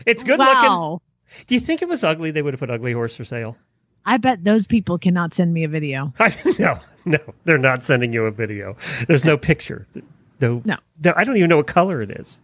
it's 0.06 0.24
good 0.24 0.40
Wow. 0.40 0.92
looking. 0.92 1.46
Do 1.48 1.56
you 1.56 1.62
think 1.62 1.82
it 1.82 1.90
was 1.90 2.04
ugly? 2.04 2.32
They 2.32 2.42
would 2.42 2.54
have 2.54 2.60
put 2.60 2.70
ugly 2.70 2.94
horse 2.94 3.16
for 3.16 3.26
sale. 3.26 3.58
I 4.08 4.18
bet 4.18 4.44
those 4.44 4.66
people 4.66 4.98
cannot 4.98 5.34
send 5.36 5.54
me 5.54 5.64
a 5.64 5.68
video. 5.68 6.12
I, 6.20 6.36
no, 6.58 6.80
no, 7.06 7.20
they're 7.46 7.58
not 7.60 7.84
sending 7.84 8.12
you 8.14 8.26
a 8.26 8.32
video. 8.32 8.76
There's 9.08 9.24
no 9.26 9.38
picture. 9.38 9.86
No, 10.42 10.62
No. 10.66 10.78
I 11.16 11.24
don't 11.24 11.38
even 11.38 11.50
know 11.50 11.58
what 11.58 11.68
color 11.68 12.02
it 12.02 12.10
is. 12.12 12.40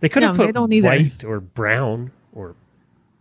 They 0.00 0.08
could 0.08 0.22
have 0.22 0.36
No, 0.38 0.46
put 0.46 0.54
don't 0.54 0.72
either. 0.72 0.88
white 0.88 1.24
or 1.24 1.40
brown 1.40 2.10
or 2.32 2.54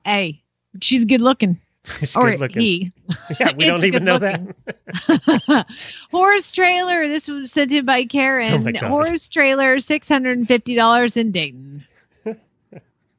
Hey, 0.05 0.41
she's 0.81 1.03
good 1.03 1.21
looking. 1.21 1.59
She's 1.99 2.15
or 2.15 2.31
good 2.31 2.39
looking. 2.41 2.61
he. 2.61 2.91
yeah. 3.39 3.53
We 3.55 3.65
don't 3.65 3.83
even 3.85 4.03
know 4.03 4.17
looking. 4.17 4.53
that. 5.07 5.65
Horse 6.11 6.51
trailer. 6.51 7.07
This 7.07 7.27
was 7.27 7.51
sent 7.51 7.71
in 7.71 7.85
by 7.85 8.01
Oh 8.01 8.05
Karen. 8.05 8.63
God. 8.73 8.83
Horse 8.83 9.27
trailer, 9.27 9.79
six 9.79 10.07
hundred 10.07 10.37
and 10.37 10.47
fifty 10.47 10.75
dollars 10.75 11.15
in 11.17 11.31
Dayton. 11.31 11.83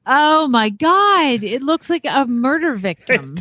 oh 0.06 0.46
my 0.48 0.68
God! 0.68 1.42
It 1.42 1.62
looks 1.62 1.88
like 1.90 2.04
a 2.04 2.26
murder 2.26 2.76
victim. 2.76 3.38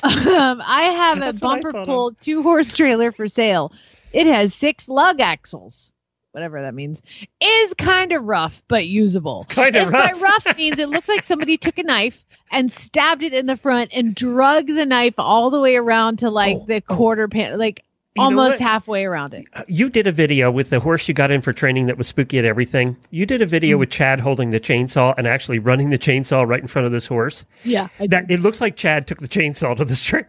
um, 0.28 0.62
I 0.64 0.82
have 0.82 1.22
a 1.22 1.32
bumper 1.38 1.72
pull 1.84 2.12
two 2.12 2.42
horse 2.42 2.72
trailer 2.74 3.12
for 3.12 3.26
sale. 3.26 3.72
It 4.12 4.26
has 4.26 4.54
six 4.54 4.88
lug 4.88 5.20
axles. 5.20 5.92
Whatever 6.32 6.60
that 6.60 6.74
means 6.74 7.00
is 7.40 7.74
kind 7.74 8.12
of 8.12 8.22
rough 8.24 8.62
but 8.68 8.86
usable. 8.86 9.46
Kinda 9.48 9.82
If 9.82 9.90
by 9.92 10.12
rough. 10.12 10.22
rough 10.22 10.56
means 10.58 10.78
it 10.78 10.90
looks 10.90 11.08
like 11.08 11.22
somebody 11.22 11.56
took 11.58 11.78
a 11.78 11.82
knife 11.82 12.26
and 12.50 12.70
stabbed 12.70 13.22
it 13.22 13.32
in 13.32 13.46
the 13.46 13.56
front 13.56 13.90
and 13.94 14.14
drug 14.14 14.66
the 14.66 14.84
knife 14.84 15.14
all 15.16 15.48
the 15.48 15.60
way 15.60 15.76
around 15.76 16.18
to 16.18 16.30
like 16.30 16.66
the 16.66 16.82
quarter 16.82 17.26
pan, 17.26 17.58
like 17.58 17.82
Oh, 17.82 17.95
You 18.16 18.22
almost 18.22 18.58
halfway 18.58 19.04
around 19.04 19.34
it. 19.34 19.46
Uh, 19.52 19.62
you 19.68 19.88
did 19.88 20.06
a 20.06 20.12
video 20.12 20.50
with 20.50 20.70
the 20.70 20.80
horse 20.80 21.06
you 21.08 21.14
got 21.14 21.30
in 21.30 21.42
for 21.42 21.52
training 21.52 21.86
that 21.86 21.98
was 21.98 22.06
spooky 22.06 22.38
at 22.38 22.44
everything. 22.44 22.96
You 23.10 23.26
did 23.26 23.42
a 23.42 23.46
video 23.46 23.76
mm. 23.76 23.80
with 23.80 23.90
Chad 23.90 24.20
holding 24.20 24.50
the 24.50 24.60
chainsaw 24.60 25.14
and 25.16 25.26
actually 25.26 25.58
running 25.58 25.90
the 25.90 25.98
chainsaw 25.98 26.46
right 26.46 26.60
in 26.60 26.68
front 26.68 26.86
of 26.86 26.92
this 26.92 27.06
horse. 27.06 27.44
Yeah, 27.64 27.88
That 28.08 28.30
it 28.30 28.40
looks 28.40 28.60
like 28.60 28.76
Chad 28.76 29.06
took 29.06 29.20
the 29.20 29.28
chainsaw 29.28 29.76
to 29.76 29.84
the 29.84 29.96
trailer. 29.96 30.26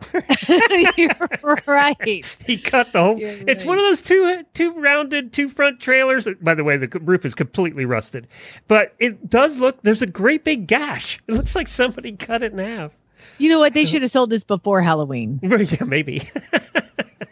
You're 0.98 1.64
right. 1.66 2.26
he 2.46 2.58
cut 2.58 2.94
the 2.94 3.02
whole. 3.02 3.18
You're 3.18 3.48
It's 3.48 3.66
one 3.66 3.78
of 3.78 3.84
those 3.84 4.02
two 4.02 4.24
uh, 4.26 4.44
two 4.54 4.72
rounded 4.72 5.34
two 5.34 5.50
front 5.50 5.80
trailers. 5.80 6.28
By 6.42 6.56
the 6.56 6.64
way, 6.64 6.78
the 6.78 6.88
roof 7.00 7.26
is 7.26 7.36
completely 7.36 7.86
rusted, 7.86 8.28
but 8.68 8.94
it 9.00 9.30
does 9.30 9.58
look. 9.58 9.82
There's 9.84 10.02
a 10.02 10.08
great 10.08 10.44
big 10.44 10.68
gash. 10.68 11.20
It 11.28 11.36
looks 11.36 11.56
like 11.56 11.68
somebody 11.68 12.14
cut 12.14 12.44
it 12.44 12.52
in 12.52 12.60
half. 12.60 12.98
You 13.38 13.50
know 13.50 13.60
what? 13.60 13.74
They 13.74 13.86
should 13.86 14.02
have 14.02 14.12
sold 14.12 14.30
this 14.30 14.44
before 14.44 14.82
Halloween. 14.82 15.40
yeah, 15.44 15.84
maybe. 15.86 16.30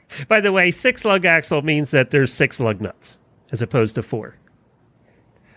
By 0.28 0.42
the 0.42 0.52
way, 0.52 0.72
six 0.72 1.06
lug 1.06 1.26
axle 1.26 1.62
means 1.62 1.92
that 1.92 2.12
there's 2.12 2.32
six 2.32 2.60
lug 2.60 2.82
nuts 2.82 3.18
as 3.52 3.62
opposed 3.62 3.96
to 3.96 4.04
four. 4.04 4.36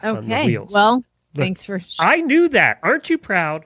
Okay. 0.02 0.58
Well, 0.70 0.96
Look, 0.96 1.04
thanks 1.44 1.64
for. 1.64 1.80
I 1.98 2.20
knew 2.20 2.48
that. 2.50 2.78
Aren't 2.82 3.10
you 3.10 3.18
proud? 3.18 3.64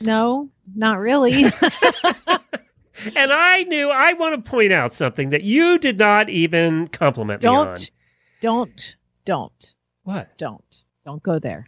No, 0.00 0.48
not 0.74 0.98
really. 0.98 1.44
And 3.14 3.32
I 3.32 3.62
knew. 3.64 3.90
I 3.90 4.14
want 4.14 4.42
to 4.42 4.50
point 4.50 4.72
out 4.72 4.94
something 4.94 5.30
that 5.30 5.42
you 5.44 5.78
did 5.78 5.98
not 5.98 6.30
even 6.30 6.88
compliment 6.88 7.42
me 7.42 7.48
on. 7.48 7.66
don't, 7.66 7.90
don't, 8.40 8.96
don't, 9.24 9.74
What? 10.04 10.36
don't, 10.38 10.84
don't 11.04 11.22
go 11.22 11.38
there. 11.38 11.66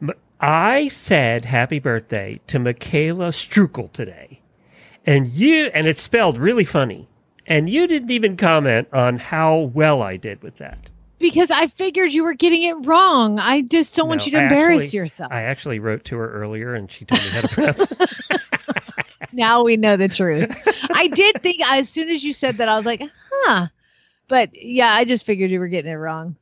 M- 0.00 0.12
I 0.40 0.88
said 0.88 1.44
happy 1.44 1.78
birthday 1.78 2.40
to 2.46 2.58
Michaela 2.58 3.28
Strukel 3.28 3.92
today. 3.92 4.39
And 5.06 5.26
you, 5.28 5.66
and 5.74 5.86
it's 5.86 6.02
spelled 6.02 6.38
really 6.38 6.64
funny. 6.64 7.08
And 7.46 7.68
you 7.68 7.86
didn't 7.86 8.10
even 8.10 8.36
comment 8.36 8.88
on 8.92 9.18
how 9.18 9.56
well 9.74 10.02
I 10.02 10.16
did 10.16 10.42
with 10.42 10.56
that. 10.58 10.78
Because 11.18 11.50
I 11.50 11.66
figured 11.66 12.12
you 12.12 12.24
were 12.24 12.34
getting 12.34 12.62
it 12.62 12.74
wrong. 12.86 13.38
I 13.38 13.62
just 13.62 13.94
don't 13.94 14.08
want 14.08 14.24
you 14.24 14.32
to 14.32 14.38
I 14.38 14.42
embarrass 14.44 14.84
actually- 14.84 14.96
yourself. 14.98 15.32
I 15.32 15.42
actually 15.42 15.78
wrote 15.78 16.04
to 16.04 16.16
her 16.16 16.30
earlier 16.32 16.74
and 16.74 16.90
she 16.90 17.04
told 17.04 17.20
me 17.22 17.28
how 17.28 17.40
to 17.42 17.48
pronounce 17.48 17.80
it. 17.90 18.10
now 19.32 19.62
we 19.62 19.76
know 19.76 19.96
the 19.96 20.08
truth. 20.08 20.48
I 20.92 21.08
did 21.08 21.42
think 21.42 21.60
as 21.68 21.88
soon 21.88 22.08
as 22.08 22.24
you 22.24 22.32
said 22.32 22.58
that, 22.58 22.68
I 22.68 22.76
was 22.76 22.86
like, 22.86 23.02
huh. 23.30 23.66
But 24.28 24.50
yeah, 24.54 24.94
I 24.94 25.04
just 25.04 25.26
figured 25.26 25.50
you 25.50 25.58
were 25.60 25.68
getting 25.68 25.90
it 25.90 25.96
wrong. 25.96 26.36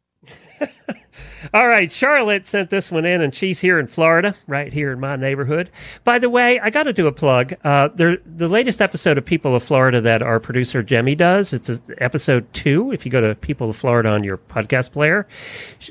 All 1.55 1.69
right, 1.69 1.91
Charlotte 1.91 2.47
sent 2.47 2.71
this 2.71 2.91
one 2.91 3.05
in, 3.05 3.21
and 3.21 3.35
she's 3.35 3.61
here 3.61 3.79
in 3.79 3.87
Florida, 3.87 4.35
right 4.47 4.73
here 4.73 4.93
in 4.93 5.01
my 5.01 5.17
neighborhood. 5.17 5.71
By 6.05 6.19
the 6.19 6.29
way, 6.29 6.59
I 6.59 6.71
got 6.71 6.85
to 6.85 6.93
do 6.93 7.07
a 7.07 7.13
plug. 7.13 7.55
Uh, 7.65 7.89
there, 7.95 8.19
the 8.27 8.49
latest 8.49 8.83
episode 8.83 9.19
of 9.19 9.25
People 9.25 9.55
of 9.55 9.63
Florida 9.63 10.01
that 10.01 10.21
our 10.21 10.41
producer 10.41 10.83
Jemmy 10.83 11.15
does. 11.15 11.53
It's 11.53 11.69
a, 11.69 11.81
episode 11.99 12.53
two. 12.53 12.91
If 12.93 13.05
you 13.07 13.13
go 13.13 13.21
to 13.21 13.35
People 13.37 13.71
of 13.71 13.77
Florida 13.77 14.09
on 14.09 14.25
your 14.25 14.37
podcast 14.37 14.93
player, 14.93 15.29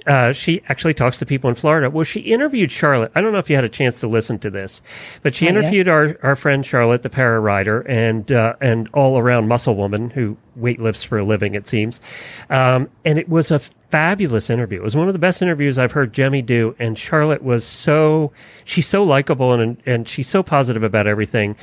uh, 0.05 0.34
she 0.34 0.61
actually 0.67 0.93
talks 0.93 1.17
to 1.19 1.25
people 1.25 1.49
in 1.49 1.55
Florida. 1.55 1.89
Well, 1.89 2.03
she 2.03 2.19
interviewed 2.19 2.71
Charlotte. 2.71 3.11
I 3.15 3.21
don't 3.21 3.32
know 3.32 3.39
if 3.39 3.49
you 3.49 3.55
had 3.55 3.65
a 3.65 3.69
chance 3.69 4.01
to 4.01 4.07
listen 4.07 4.39
to 4.39 4.49
this, 4.49 4.82
but 5.23 5.34
she 5.34 5.45
Not 5.45 5.53
yet. 5.55 5.59
interviewed 5.59 5.88
our, 5.88 6.17
our 6.23 6.36
friend 6.36 6.65
Charlotte, 6.65 7.03
the 7.03 7.09
para 7.09 7.39
rider, 7.39 7.82
and 7.82 8.32
uh, 8.32 8.55
and 8.59 8.89
all 8.93 9.17
around 9.17 9.47
muscle 9.47 9.75
woman 9.75 10.09
who 10.09 10.36
weightlifts 10.59 11.05
for 11.05 11.17
a 11.19 11.23
living. 11.23 11.55
It 11.55 11.67
seems, 11.67 12.01
um, 12.49 12.89
and 13.05 13.17
it 13.17 13.30
was 13.30 13.51
a 13.51 13.61
fabulous 13.89 14.49
interview. 14.49 14.79
It 14.79 14.83
was 14.83 14.95
one 14.95 15.07
of 15.07 15.13
the 15.13 15.19
best 15.19 15.41
interviews 15.41 15.79
I've 15.79 15.91
heard 15.91 16.13
Jemmy 16.13 16.41
do, 16.41 16.75
and 16.79 16.97
Charlotte 16.97 17.43
was 17.43 17.65
so 17.65 18.31
she's 18.65 18.88
so 18.88 19.03
likable 19.03 19.53
and 19.53 19.77
and 19.85 20.07
she's 20.07 20.27
so 20.27 20.43
positive 20.43 20.83
about 20.83 21.07
everything. 21.07 21.55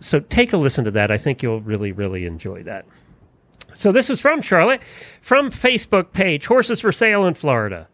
So 0.00 0.20
take 0.20 0.52
a 0.52 0.56
listen 0.56 0.84
to 0.84 0.90
that. 0.92 1.10
I 1.10 1.18
think 1.18 1.42
you'll 1.42 1.60
really 1.60 1.92
really 1.92 2.26
enjoy 2.26 2.62
that. 2.64 2.84
So 3.74 3.90
this 3.90 4.10
is 4.10 4.20
from 4.20 4.42
Charlotte 4.42 4.82
from 5.20 5.50
Facebook 5.50 6.12
page 6.12 6.46
Horses 6.46 6.80
for 6.80 6.92
Sale 6.92 7.24
in 7.26 7.34
Florida. 7.34 7.88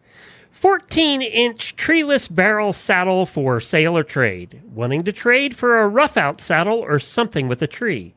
14 0.51 1.21
inch 1.21 1.75
treeless 1.75 2.27
barrel 2.27 2.73
saddle 2.73 3.25
for 3.25 3.59
sale 3.59 3.95
or 3.95 4.03
trade. 4.03 4.61
Wanting 4.73 5.03
to 5.03 5.13
trade 5.13 5.55
for 5.55 5.79
a 5.79 5.87
rough 5.87 6.17
out 6.17 6.41
saddle 6.41 6.79
or 6.79 6.99
something 6.99 7.47
with 7.47 7.61
a 7.61 7.67
tree. 7.67 8.13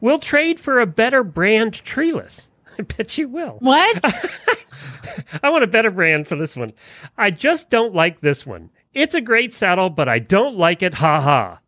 We'll 0.00 0.18
trade 0.18 0.58
for 0.58 0.80
a 0.80 0.86
better 0.86 1.22
brand 1.22 1.74
treeless. 1.74 2.48
I 2.78 2.82
bet 2.82 3.16
you 3.18 3.28
will. 3.28 3.56
What? 3.60 4.04
I 5.42 5.50
want 5.50 5.64
a 5.64 5.68
better 5.68 5.90
brand 5.90 6.26
for 6.26 6.36
this 6.36 6.56
one. 6.56 6.72
I 7.16 7.30
just 7.30 7.70
don't 7.70 7.94
like 7.94 8.20
this 8.20 8.44
one. 8.44 8.70
It's 8.92 9.14
a 9.14 9.20
great 9.20 9.52
saddle, 9.52 9.90
but 9.90 10.08
I 10.08 10.18
don't 10.18 10.56
like 10.56 10.82
it. 10.82 10.94
Ha 10.94 11.20
ha. 11.20 11.58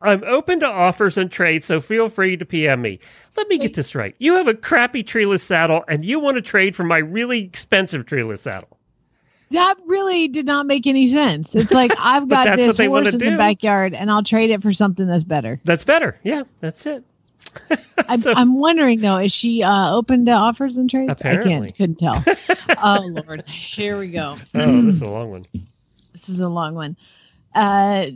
I'm 0.00 0.22
open 0.24 0.60
to 0.60 0.66
offers 0.66 1.18
and 1.18 1.30
trades, 1.30 1.66
so 1.66 1.80
feel 1.80 2.08
free 2.08 2.36
to 2.36 2.44
PM 2.44 2.82
me. 2.82 3.00
Let 3.36 3.48
me 3.48 3.58
get 3.58 3.74
this 3.74 3.96
right. 3.96 4.14
You 4.18 4.34
have 4.34 4.46
a 4.46 4.54
crappy 4.54 5.02
treeless 5.02 5.42
saddle, 5.42 5.84
and 5.88 6.04
you 6.04 6.20
want 6.20 6.36
to 6.36 6.42
trade 6.42 6.76
for 6.76 6.84
my 6.84 6.98
really 6.98 7.40
expensive 7.40 8.06
treeless 8.06 8.42
saddle. 8.42 8.78
That 9.50 9.76
really 9.86 10.28
did 10.28 10.46
not 10.46 10.66
make 10.66 10.86
any 10.86 11.08
sense. 11.08 11.54
It's 11.54 11.72
like 11.72 11.92
I've 11.98 12.28
got 12.28 12.56
this 12.56 12.76
horse 12.76 13.14
in 13.14 13.18
the 13.18 13.36
backyard 13.36 13.94
and 13.94 14.10
I'll 14.10 14.22
trade 14.22 14.50
it 14.50 14.62
for 14.62 14.72
something 14.72 15.06
that's 15.06 15.24
better. 15.24 15.60
That's 15.64 15.84
better. 15.84 16.18
Yeah, 16.22 16.42
that's 16.60 16.84
it. 16.86 17.02
I'm, 18.08 18.22
I'm 18.26 18.58
wondering 18.58 19.00
though, 19.00 19.18
is 19.18 19.32
she 19.32 19.62
uh, 19.62 19.94
open 19.94 20.24
to 20.26 20.32
offers 20.32 20.78
and 20.78 20.88
trades? 20.88 21.22
I 21.22 21.36
can't, 21.36 21.74
couldn't 21.74 21.98
tell. 21.98 22.24
oh 22.82 23.22
Lord, 23.26 23.44
here 23.46 23.98
we 23.98 24.08
go. 24.08 24.36
Oh, 24.54 24.82
this 24.82 24.96
is 24.96 25.02
a 25.02 25.08
long 25.08 25.30
one. 25.30 25.46
This 26.12 26.28
is 26.28 26.40
a 26.40 26.48
long 26.48 26.74
one. 26.74 26.96
Uh, 27.54 28.06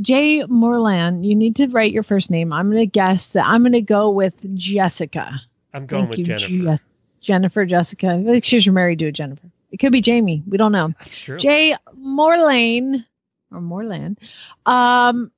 Jay 0.00 0.42
Morland, 0.44 1.24
you 1.24 1.34
need 1.34 1.56
to 1.56 1.66
write 1.68 1.92
your 1.92 2.02
first 2.02 2.30
name. 2.30 2.52
I'm 2.52 2.70
going 2.70 2.82
to 2.82 2.86
guess 2.86 3.28
that 3.28 3.46
I'm 3.46 3.62
going 3.62 3.72
to 3.72 3.80
go 3.80 4.10
with 4.10 4.34
Jessica. 4.54 5.40
I'm 5.74 5.86
going 5.86 6.04
Thank 6.04 6.10
with 6.10 6.18
you, 6.18 6.36
Jennifer. 6.36 6.84
Jennifer, 7.20 7.66
Jessica. 7.66 8.22
Think 8.24 8.44
she's 8.44 8.68
married 8.68 9.00
to 9.00 9.06
a 9.06 9.12
Jennifer. 9.12 9.50
It 9.70 9.78
could 9.78 9.92
be 9.92 10.00
Jamie. 10.00 10.42
We 10.46 10.56
don't 10.56 10.72
know. 10.72 10.94
That's 10.98 11.18
true. 11.18 11.38
Jay 11.38 11.76
Morlane 11.98 13.04
or 13.50 13.60
Morland. 13.60 14.18
Um, 14.66 15.30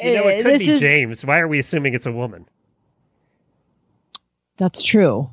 You 0.00 0.14
know, 0.14 0.28
it 0.28 0.40
uh, 0.40 0.50
could 0.50 0.58
be 0.58 0.68
is 0.70 0.80
James. 0.80 1.24
Why 1.24 1.38
are 1.38 1.48
we 1.48 1.58
assuming 1.58 1.94
it's 1.94 2.06
a 2.06 2.12
woman? 2.12 2.46
That's 4.58 4.82
true 4.82 5.30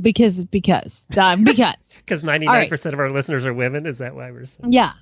because 0.00 0.44
because 0.44 1.06
uh, 1.16 1.36
because 1.44 2.00
Because 2.04 2.22
99% 2.22 2.92
of 2.92 2.98
our 2.98 3.10
listeners 3.10 3.44
are 3.46 3.52
women. 3.54 3.86
Is 3.86 3.98
that 3.98 4.14
why 4.14 4.30
we're 4.30 4.42
assuming? 4.42 4.72
Yeah. 4.72 4.92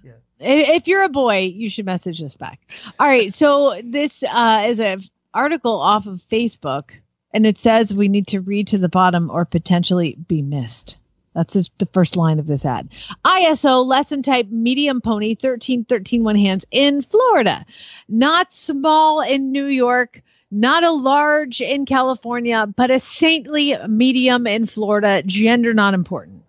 I- 0.41 0.75
If 0.77 0.87
you're 0.89 1.03
a 1.03 1.09
boy, 1.09 1.53
you 1.55 1.69
should 1.69 1.87
message 1.87 2.23
us 2.23 2.35
back. 2.37 2.61
All 2.99 3.07
right. 3.07 3.33
So 3.33 3.81
this 3.85 4.23
uh, 4.29 4.65
is 4.69 4.81
an 4.81 5.03
article 5.35 5.81
off 5.81 6.07
of 6.07 6.23
Facebook, 6.31 6.91
and 7.33 7.47
it 7.47 7.59
says 7.59 7.93
we 7.95 8.09
need 8.09 8.27
to 8.29 8.41
read 8.41 8.67
to 8.69 8.79
the 8.79 8.89
bottom 8.89 9.31
or 9.31 9.45
potentially 9.45 10.17
be 10.29 10.43
missed. 10.43 10.97
That's 11.35 11.71
the 11.79 11.87
first 11.93 12.17
line 12.17 12.41
of 12.41 12.49
this 12.49 12.65
ad. 12.65 12.89
ISO 13.25 13.85
lesson 13.87 14.23
type 14.23 14.49
medium 14.51 15.01
pony 15.01 15.37
13 15.37 15.85
13 15.85 16.25
one 16.25 16.35
hands 16.37 16.65
in 16.73 17.03
Florida, 17.03 17.65
not 18.09 18.53
small 18.53 19.21
in 19.21 19.53
New 19.53 19.67
York, 19.67 20.23
not 20.51 20.85
a 20.85 20.91
large 20.91 21.61
in 21.61 21.85
California, 21.87 22.67
but 22.77 22.91
a 22.91 22.99
saintly 22.99 23.77
medium 23.87 24.47
in 24.47 24.67
Florida. 24.67 25.23
Gender 25.27 25.75
not 25.75 25.95
important. 25.95 26.43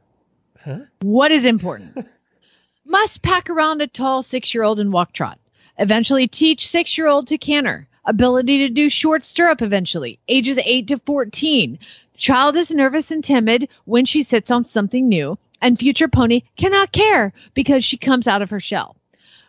Huh? 0.64 0.80
What 1.02 1.32
is 1.32 1.46
important? 1.46 2.06
Must 2.86 3.22
pack 3.22 3.50
around 3.50 3.82
a 3.82 3.88
tall 3.88 4.24
six 4.24 4.54
year 4.54 4.64
old 4.64 4.80
and 4.80 4.92
walk 4.92 5.14
trot. 5.14 5.40
Eventually 5.78 6.28
teach 6.28 6.68
six 6.68 6.98
year 6.98 7.08
old 7.08 7.28
to 7.28 7.38
canter. 7.38 7.88
Ability 8.06 8.58
to 8.60 8.70
do 8.70 8.90
short 8.90 9.24
stirrup 9.24 9.62
eventually. 9.62 10.18
Ages 10.28 10.58
8 10.64 10.88
to 10.88 10.98
14. 11.00 11.78
Child 12.18 12.58
is 12.58 12.72
nervous 12.72 13.12
and 13.12 13.24
timid 13.24 13.70
when 13.86 14.06
she 14.06 14.24
sits 14.24 14.50
on 14.50 14.66
something 14.66 15.08
new. 15.08 15.38
and 15.62 15.78
future 15.78 16.08
pony 16.08 16.42
cannot 16.58 16.92
care 16.92 17.34
because 17.54 17.84
she 17.84 17.98
comes 17.98 18.28
out 18.28 18.42
of 18.42 18.50
her 18.50 18.60
shell. 18.60 18.96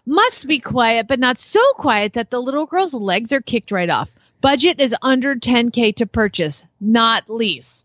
Must 0.06 0.46
be 0.46 0.58
quiet, 0.58 1.06
but 1.06 1.20
not 1.20 1.38
so 1.38 1.60
quiet 1.74 2.14
that 2.14 2.30
the 2.30 2.42
little 2.42 2.66
girl's 2.66 2.94
legs 2.94 3.32
are 3.32 3.40
kicked 3.40 3.70
right 3.70 3.88
off. 3.88 4.08
Budget 4.40 4.80
is 4.80 4.94
under 5.02 5.36
10K 5.36 5.94
to 5.96 6.06
purchase, 6.06 6.64
not 6.80 7.28
lease. 7.28 7.84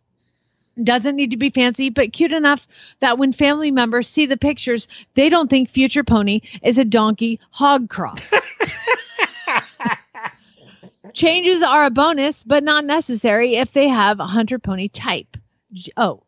Doesn't 0.81 1.15
need 1.15 1.31
to 1.31 1.37
be 1.37 1.49
fancy, 1.49 1.89
but 1.89 2.13
cute 2.13 2.33
enough 2.33 2.67
that 2.99 3.17
when 3.17 3.33
family 3.33 3.71
members 3.71 4.07
see 4.07 4.25
the 4.25 4.37
pictures, 4.37 4.87
they 5.13 5.29
don't 5.29 5.49
think 5.49 5.69
future 5.69 6.03
pony 6.03 6.41
is 6.63 6.77
a 6.77 6.85
donkey 6.85 7.39
hog 7.51 7.89
cross. 7.89 8.33
Changes 11.13 11.61
are 11.61 11.85
a 11.85 11.89
bonus, 11.89 12.43
but 12.43 12.63
not 12.63 12.83
necessary 12.83 13.55
if 13.55 13.71
they 13.71 13.87
have 13.87 14.19
a 14.19 14.27
hunter 14.27 14.59
pony 14.59 14.89
type. 14.89 15.37
Oh, 15.95 16.23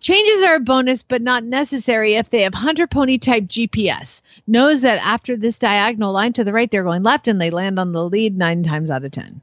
changes 0.00 0.42
are 0.42 0.56
a 0.56 0.60
bonus, 0.60 1.02
but 1.02 1.22
not 1.22 1.44
necessary 1.44 2.14
if 2.14 2.30
they 2.30 2.42
have 2.42 2.52
hunter 2.52 2.86
pony 2.86 3.16
type 3.18 3.44
GPS. 3.44 4.22
Knows 4.46 4.82
that 4.82 4.98
after 4.98 5.36
this 5.36 5.58
diagonal 5.58 6.12
line 6.12 6.32
to 6.34 6.44
the 6.44 6.52
right, 6.52 6.70
they're 6.70 6.82
going 6.82 7.02
left 7.02 7.28
and 7.28 7.40
they 7.40 7.50
land 7.50 7.78
on 7.78 7.92
the 7.92 8.04
lead 8.04 8.36
nine 8.36 8.64
times 8.64 8.90
out 8.90 9.04
of 9.04 9.12
10. 9.12 9.40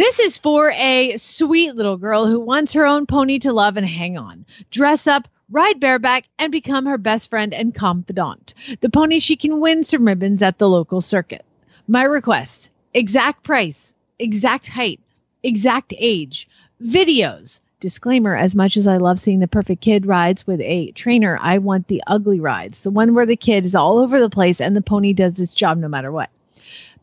This 0.00 0.18
is 0.18 0.38
for 0.38 0.70
a 0.70 1.14
sweet 1.18 1.76
little 1.76 1.98
girl 1.98 2.24
who 2.24 2.40
wants 2.40 2.72
her 2.72 2.86
own 2.86 3.04
pony 3.04 3.38
to 3.40 3.52
love 3.52 3.76
and 3.76 3.86
hang 3.86 4.16
on, 4.16 4.46
dress 4.70 5.06
up, 5.06 5.28
ride 5.50 5.78
bareback, 5.78 6.24
and 6.38 6.50
become 6.50 6.86
her 6.86 6.96
best 6.96 7.28
friend 7.28 7.52
and 7.52 7.74
confidant. 7.74 8.54
The 8.80 8.88
pony 8.88 9.18
she 9.18 9.36
can 9.36 9.60
win 9.60 9.84
some 9.84 10.06
ribbons 10.06 10.40
at 10.40 10.56
the 10.56 10.70
local 10.70 11.02
circuit. 11.02 11.44
My 11.86 12.02
request 12.04 12.70
exact 12.94 13.42
price, 13.42 13.92
exact 14.18 14.70
height, 14.70 15.00
exact 15.42 15.92
age, 15.98 16.48
videos. 16.82 17.60
Disclaimer 17.78 18.34
As 18.34 18.54
much 18.54 18.78
as 18.78 18.86
I 18.86 18.96
love 18.96 19.20
seeing 19.20 19.40
the 19.40 19.46
perfect 19.46 19.82
kid 19.82 20.06
rides 20.06 20.46
with 20.46 20.62
a 20.62 20.92
trainer, 20.92 21.38
I 21.42 21.58
want 21.58 21.88
the 21.88 22.02
ugly 22.06 22.40
rides, 22.40 22.84
the 22.84 22.90
one 22.90 23.12
where 23.12 23.26
the 23.26 23.36
kid 23.36 23.66
is 23.66 23.74
all 23.74 23.98
over 23.98 24.18
the 24.18 24.30
place 24.30 24.62
and 24.62 24.74
the 24.74 24.80
pony 24.80 25.12
does 25.12 25.38
its 25.38 25.52
job 25.52 25.76
no 25.76 25.88
matter 25.88 26.10
what. 26.10 26.30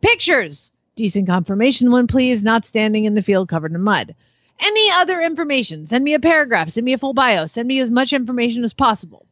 Pictures. 0.02 0.72
Decent 0.98 1.28
conformation 1.28 1.92
one, 1.92 2.08
please, 2.08 2.44
not 2.44 2.66
standing 2.66 3.06
in 3.06 3.14
the 3.14 3.22
field 3.22 3.50
covered 3.50 3.72
in 3.72 3.80
mud. 3.80 4.16
Any 4.60 4.90
other 4.90 5.22
information? 5.22 5.86
Send 5.86 6.04
me 6.04 6.16
a 6.16 6.20
paragraph, 6.20 6.72
send 6.72 6.86
me 6.86 6.94
a 6.94 6.98
full 6.98 7.14
bio, 7.14 7.46
send 7.46 7.68
me 7.68 7.80
as 7.80 7.92
much 7.92 8.14
information 8.14 8.64
as 8.64 8.74
possible. 8.74 9.28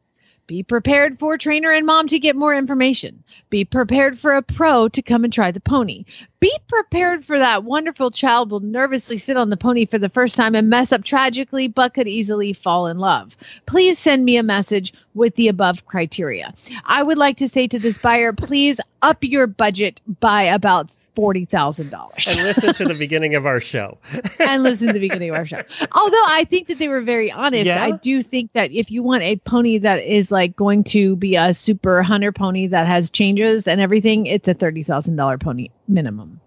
Be 0.46 0.62
prepared 0.62 1.18
for 1.18 1.36
trainer 1.36 1.72
and 1.72 1.84
mom 1.84 2.06
to 2.06 2.20
get 2.20 2.36
more 2.36 2.54
information. 2.54 3.24
Be 3.50 3.64
prepared 3.64 4.16
for 4.16 4.36
a 4.36 4.42
pro 4.42 4.88
to 4.90 5.02
come 5.02 5.24
and 5.24 5.32
try 5.32 5.50
the 5.50 5.58
pony. 5.58 6.04
Be 6.38 6.56
prepared 6.68 7.24
for 7.24 7.36
that 7.36 7.64
wonderful 7.64 8.12
child 8.12 8.52
will 8.52 8.60
nervously 8.60 9.16
sit 9.16 9.36
on 9.36 9.50
the 9.50 9.56
pony 9.56 9.86
for 9.86 9.98
the 9.98 10.08
first 10.08 10.36
time 10.36 10.54
and 10.54 10.70
mess 10.70 10.92
up 10.92 11.02
tragically, 11.02 11.66
but 11.66 11.94
could 11.94 12.06
easily 12.06 12.52
fall 12.52 12.86
in 12.86 12.98
love. 12.98 13.36
Please 13.66 13.98
send 13.98 14.24
me 14.24 14.36
a 14.36 14.44
message 14.44 14.94
with 15.14 15.34
the 15.34 15.48
above 15.48 15.84
criteria. 15.84 16.54
I 16.84 17.02
would 17.02 17.18
like 17.18 17.38
to 17.38 17.48
say 17.48 17.66
to 17.66 17.80
this 17.80 17.98
buyer, 17.98 18.32
please 18.32 18.80
up 19.02 19.24
your 19.24 19.48
budget 19.48 20.00
by 20.20 20.44
about 20.44 20.92
$40,000 21.16 22.36
And 22.36 22.46
listen 22.46 22.74
to 22.74 22.84
the 22.84 22.94
beginning 22.94 23.34
of 23.34 23.46
our 23.46 23.60
show. 23.60 23.98
and 24.38 24.62
listen 24.62 24.88
to 24.88 24.92
the 24.92 25.00
beginning 25.00 25.30
of 25.30 25.36
our 25.36 25.46
show. 25.46 25.62
Although 25.92 26.24
I 26.26 26.44
think 26.48 26.68
that 26.68 26.78
they 26.78 26.88
were 26.88 27.00
very 27.02 27.30
honest, 27.30 27.66
Yeah? 27.66 27.82
I 27.82 27.92
do 27.92 28.22
think 28.22 28.52
that 28.52 28.70
if 28.72 28.90
you 28.90 29.02
want 29.02 29.22
a 29.22 29.36
pony 29.36 29.78
that 29.78 30.04
is 30.04 30.30
like 30.30 30.54
going 30.56 30.84
to 30.84 31.16
be 31.16 31.36
a 31.36 31.54
super 31.54 32.02
hunter 32.02 32.32
pony 32.32 32.66
that 32.68 32.86
has 32.86 33.10
changes 33.10 33.66
and 33.66 33.80
everything, 33.80 34.26
it's 34.26 34.46
a 34.48 34.54
thirty 34.54 34.82
thousand 34.82 35.16
dollar 35.16 35.38
pony 35.38 35.70
minimum. 35.88 36.40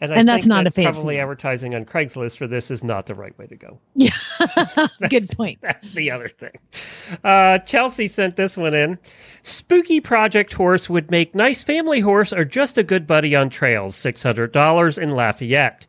And, 0.00 0.12
And 0.12 0.28
that's 0.28 0.42
think 0.42 0.48
not 0.48 0.64
that 0.64 0.68
a 0.68 0.70
fancy 0.72 0.92
Probably 0.92 1.18
advertising 1.18 1.74
on 1.74 1.84
Craigslist 1.86 2.36
for 2.36 2.46
this 2.46 2.70
is 2.70 2.84
not 2.84 3.06
the 3.06 3.14
right 3.14 3.36
way 3.38 3.46
to 3.46 3.56
go. 3.56 3.78
Yeah, 3.94 4.10
good 5.08 5.30
point. 5.30 5.58
That's 5.62 5.90
the 5.92 6.10
other 6.10 6.28
thing. 6.28 6.58
Uh, 7.24 7.58
Chelsea 7.60 8.06
sent 8.06 8.36
this 8.36 8.56
one 8.58 8.74
in. 8.74 8.98
Spooky 9.42 10.00
Project 10.00 10.52
Horse 10.52 10.90
would 10.90 11.10
make 11.10 11.34
nice 11.34 11.64
family 11.64 12.00
horse 12.00 12.32
or 12.32 12.44
just 12.44 12.76
a 12.76 12.82
good 12.82 13.06
buddy 13.06 13.34
on 13.34 13.48
trails. 13.48 13.96
$600 13.96 14.98
in 15.02 15.12
Lafayette. 15.12 15.86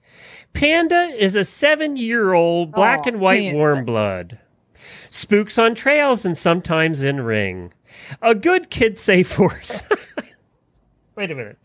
Panda 0.53 1.13
is 1.17 1.35
a 1.35 1.43
seven 1.43 1.97
year 1.97 2.33
old 2.33 2.71
black 2.71 3.01
Aw, 3.01 3.09
and 3.09 3.19
white 3.19 3.41
Panda. 3.41 3.57
warm 3.57 3.85
blood. 3.85 4.39
Spooks 5.09 5.57
on 5.59 5.75
trails 5.75 6.23
and 6.25 6.37
sometimes 6.37 7.03
in 7.03 7.21
ring. 7.21 7.73
A 8.21 8.33
good 8.33 8.69
kid 8.69 8.97
safe 8.99 9.33
horse. 9.33 9.83
Wait 11.15 11.29
a 11.31 11.35
minute. 11.35 11.57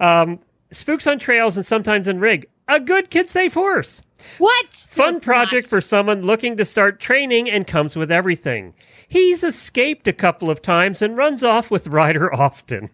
Um, 0.00 0.38
spooks 0.72 1.06
on 1.06 1.18
trails 1.18 1.56
and 1.56 1.64
sometimes 1.64 2.08
in 2.08 2.20
rig. 2.20 2.48
A 2.68 2.80
good 2.80 3.10
kid 3.10 3.30
safe 3.30 3.54
horse. 3.54 4.02
What? 4.38 4.66
Fun 4.68 5.20
project 5.20 5.68
for 5.68 5.80
someone 5.80 6.22
looking 6.22 6.56
to 6.56 6.64
start 6.64 7.00
training 7.00 7.50
and 7.50 7.66
comes 7.66 7.96
with 7.96 8.12
everything. 8.12 8.74
He's 9.08 9.42
escaped 9.44 10.08
a 10.08 10.12
couple 10.12 10.48
of 10.48 10.62
times 10.62 11.02
and 11.02 11.16
runs 11.16 11.42
off 11.44 11.70
with 11.70 11.88
rider 11.88 12.32
often. 12.32 12.88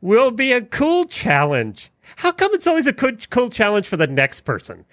Will 0.00 0.30
be 0.30 0.52
a 0.52 0.60
cool 0.62 1.04
challenge. 1.04 1.90
How 2.16 2.32
come 2.32 2.54
it's 2.54 2.66
always 2.66 2.86
a 2.86 2.92
cool, 2.94 3.12
cool 3.30 3.50
challenge 3.50 3.86
for 3.86 3.98
the 3.98 4.06
next 4.06 4.40
person? 4.40 4.84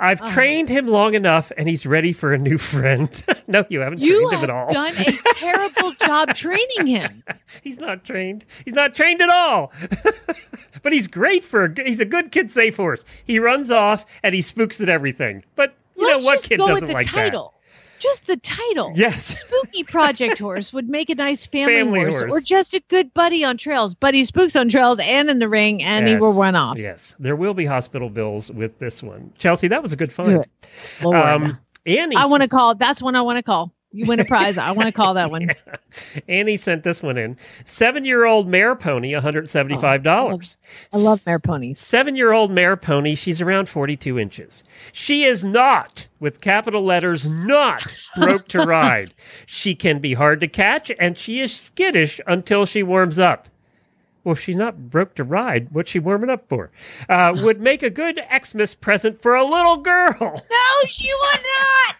I've 0.00 0.20
Uh-huh. 0.20 0.32
trained 0.34 0.68
him 0.68 0.86
long 0.86 1.14
enough 1.14 1.50
and 1.56 1.66
he's 1.66 1.86
ready 1.86 2.12
for 2.12 2.34
a 2.34 2.38
new 2.38 2.58
friend. 2.72 3.08
no, 3.46 3.64
you 3.70 3.80
haven't 3.80 4.00
You 4.00 4.18
trained 4.28 4.32
him 4.44 4.50
at 4.50 4.50
have 4.50 4.68
all. 4.68 4.72
done 4.74 4.94
a 4.98 5.18
terrible 5.36 5.92
job 5.92 6.34
training 6.34 6.86
him. 6.86 7.22
He's 7.62 7.78
not 7.78 8.04
trained. 8.04 8.44
He's 8.66 8.74
not 8.74 8.94
trained 8.94 9.22
at 9.22 9.30
all. 9.30 9.72
but 10.82 10.92
he's 10.92 11.06
great 11.06 11.42
for 11.42 11.64
a, 11.64 11.82
he's 11.84 12.00
a 12.00 12.04
good 12.04 12.32
kid 12.32 12.50
safe 12.50 12.76
horse. 12.76 13.02
He 13.24 13.38
runs 13.38 13.70
off 13.70 14.04
and 14.22 14.34
he 14.34 14.42
spooks 14.42 14.80
at 14.80 14.88
everything. 14.90 15.44
But 15.56 15.74
you 15.96 16.06
Let's 16.06 16.20
know 16.22 16.26
what 16.26 16.42
kid 16.42 16.58
go 16.58 16.68
doesn't 16.68 16.88
the 16.88 16.94
like 16.94 17.06
title. 17.06 17.54
Just 17.98 18.26
the 18.26 18.36
title. 18.38 18.92
Yes. 18.94 19.24
Spooky 19.40 19.82
Project 19.84 20.38
Horse 20.38 20.72
would 20.72 20.88
make 20.88 21.10
a 21.10 21.14
nice 21.14 21.46
family, 21.46 21.74
Family 21.78 22.00
horse, 22.00 22.20
horse. 22.20 22.32
or 22.32 22.40
just 22.40 22.74
a 22.74 22.80
good 22.88 23.12
buddy 23.14 23.42
on 23.44 23.56
trails. 23.56 23.94
Buddy 23.94 24.24
spooks 24.24 24.54
on 24.56 24.68
trails 24.68 24.98
and 25.00 25.28
in 25.28 25.38
the 25.40 25.48
ring, 25.48 25.82
and 25.82 26.06
he 26.06 26.12
Yes. 26.14 26.20
will 26.20 26.32
run 26.32 26.54
off. 26.54 26.78
Yes, 26.78 27.16
there 27.18 27.34
will 27.36 27.54
be 27.54 27.64
hospital 27.66 28.08
bills 28.08 28.50
with 28.52 28.78
this 28.78 29.02
one. 29.02 29.32
Chelsea, 29.38 29.68
that 29.68 29.82
was 29.82 29.92
a 29.92 29.96
good 29.96 30.12
find. 30.12 30.44
Um, 31.04 31.58
Annie, 31.86 32.16
I 32.16 32.26
want 32.26 32.42
to 32.42 32.48
call. 32.48 32.74
That's 32.74 33.02
one 33.02 33.16
I 33.16 33.22
want 33.22 33.36
to 33.38 33.42
call. 33.42 33.72
You 33.98 34.04
win 34.06 34.20
a 34.20 34.24
prize. 34.24 34.58
I 34.58 34.70
want 34.70 34.86
to 34.86 34.92
call 34.92 35.14
that 35.14 35.28
one. 35.32 35.50
Annie 36.28 36.56
sent 36.56 36.84
this 36.84 37.02
one 37.02 37.18
in. 37.18 37.36
Seven-year-old 37.64 38.46
mare 38.46 38.76
pony, 38.76 39.12
one 39.12 39.20
hundred 39.24 39.50
seventy-five 39.50 40.04
dollars. 40.04 40.56
I 40.92 40.98
love 40.98 41.26
mare 41.26 41.40
ponies. 41.40 41.80
Seven-year-old 41.80 42.52
mare 42.52 42.76
pony. 42.76 43.16
She's 43.16 43.40
around 43.40 43.68
forty-two 43.68 44.16
inches. 44.16 44.62
She 44.92 45.24
is 45.24 45.42
not, 45.42 46.06
with 46.20 46.40
capital 46.40 46.84
letters, 46.84 47.28
not 47.28 47.82
broke 48.16 48.46
to 48.48 48.58
ride. 48.64 49.12
She 49.46 49.74
can 49.74 49.98
be 49.98 50.14
hard 50.14 50.40
to 50.42 50.48
catch, 50.48 50.92
and 51.00 51.18
she 51.18 51.40
is 51.40 51.52
skittish 51.52 52.20
until 52.28 52.66
she 52.66 52.84
warms 52.84 53.18
up. 53.18 53.48
Well, 54.22 54.36
she's 54.36 54.54
not 54.54 54.90
broke 54.90 55.16
to 55.16 55.24
ride, 55.24 55.72
what's 55.72 55.90
she 55.90 55.98
warming 55.98 56.30
up 56.30 56.48
for? 56.48 56.70
Uh, 57.08 57.32
would 57.36 57.60
make 57.60 57.82
a 57.82 57.90
good 57.90 58.20
Xmas 58.44 58.74
present 58.76 59.20
for 59.20 59.34
a 59.34 59.44
little 59.44 59.78
girl. 59.78 60.14
No, 60.20 60.86
she 60.86 61.10
would 61.12 61.40
not. 61.42 61.96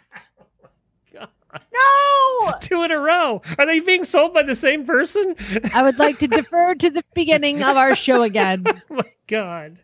No. 1.73 2.55
Two 2.61 2.83
in 2.83 2.91
a 2.91 2.99
row. 2.99 3.43
Are 3.59 3.67
they 3.67 3.81
being 3.81 4.05
sold 4.05 4.35
by 4.35 4.43
the 4.43 4.55
same 4.55 4.85
person? 4.85 5.35
I 5.75 5.83
would 5.83 5.99
like 5.99 6.19
to 6.21 6.29
defer 6.29 6.75
to 6.75 6.91
the 6.91 7.05
beginning 7.15 7.63
of 7.63 7.77
our 7.77 7.95
show 7.95 8.23
again. 8.23 8.65
oh 8.67 8.81
my 8.91 9.13
god. 9.27 9.79